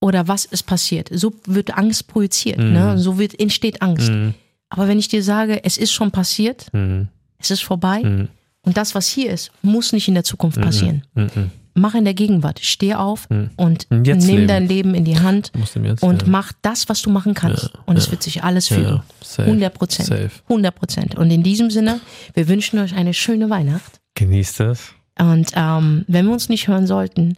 oder 0.00 0.28
was 0.28 0.44
ist 0.44 0.64
passiert. 0.64 1.08
So 1.12 1.32
wird 1.46 1.76
Angst 1.76 2.06
projiziert, 2.08 2.58
ne? 2.58 2.98
so 2.98 3.18
wird, 3.18 3.38
entsteht 3.40 3.80
Angst. 3.82 4.10
Mhm. 4.10 4.34
Aber 4.68 4.88
wenn 4.88 4.98
ich 4.98 5.08
dir 5.08 5.22
sage, 5.22 5.64
es 5.64 5.76
ist 5.78 5.92
schon 5.92 6.10
passiert, 6.10 6.66
Mhm. 6.72 7.08
es 7.38 7.50
ist 7.50 7.62
vorbei 7.62 8.02
Mhm. 8.02 8.28
und 8.62 8.76
das, 8.76 8.94
was 8.94 9.08
hier 9.08 9.30
ist, 9.30 9.50
muss 9.62 9.92
nicht 9.92 10.08
in 10.08 10.14
der 10.14 10.24
Zukunft 10.24 10.60
passieren. 10.60 11.04
Mhm. 11.14 11.50
Mach 11.76 11.94
in 11.96 12.04
der 12.04 12.14
Gegenwart, 12.14 12.60
steh 12.62 12.94
auf 12.94 13.28
Mhm. 13.30 13.50
und 13.56 13.86
Und 13.90 13.90
nimm 13.90 14.04
jetzt 14.04 14.26
leben. 14.26 14.46
dein 14.46 14.68
Leben 14.68 14.94
in 14.94 15.04
die 15.04 15.18
Hand 15.18 15.50
jetzt 15.82 16.02
und 16.02 16.22
ja. 16.22 16.28
mach 16.28 16.52
das, 16.62 16.88
was 16.88 17.02
du 17.02 17.10
machen 17.10 17.34
kannst. 17.34 17.64
Ja, 17.74 17.80
und 17.86 17.96
es 17.96 18.06
ja. 18.06 18.12
wird 18.12 18.22
sich 18.22 18.44
alles 18.44 18.68
fügen. 18.68 18.82
Ja, 18.84 19.04
safe, 19.22 19.48
100 19.50 19.74
Prozent. 19.74 20.08
safe. 20.08 20.30
100 20.48 20.74
Prozent. 20.74 21.14
Und 21.16 21.30
in 21.30 21.42
diesem 21.42 21.70
Sinne, 21.70 22.00
wir 22.34 22.46
wünschen 22.48 22.78
euch 22.78 22.94
eine 22.94 23.12
schöne 23.14 23.48
Weihnacht. 23.50 24.00
Genießt 24.14 24.60
es. 24.60 24.92
Und 25.18 25.52
ähm, 25.54 26.04
wenn 26.08 26.26
wir 26.26 26.32
uns 26.32 26.48
nicht 26.48 26.68
hören 26.68 26.86
sollten, 26.86 27.36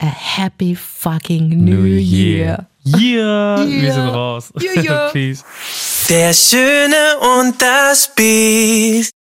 a 0.00 0.06
happy 0.06 0.74
fucking 0.74 1.64
New, 1.64 1.84
Year. 1.84 2.66
Yeah. 2.84 3.66
Wir 3.66 3.92
sind 3.92 4.08
raus. 4.08 4.52
Yeah, 4.60 4.82
yeah. 4.82 5.08
Peace. 5.12 5.44
Der 6.08 6.32
Schöne 6.32 6.96
und 7.38 7.60
das 7.62 8.12
Biest. 8.14 9.10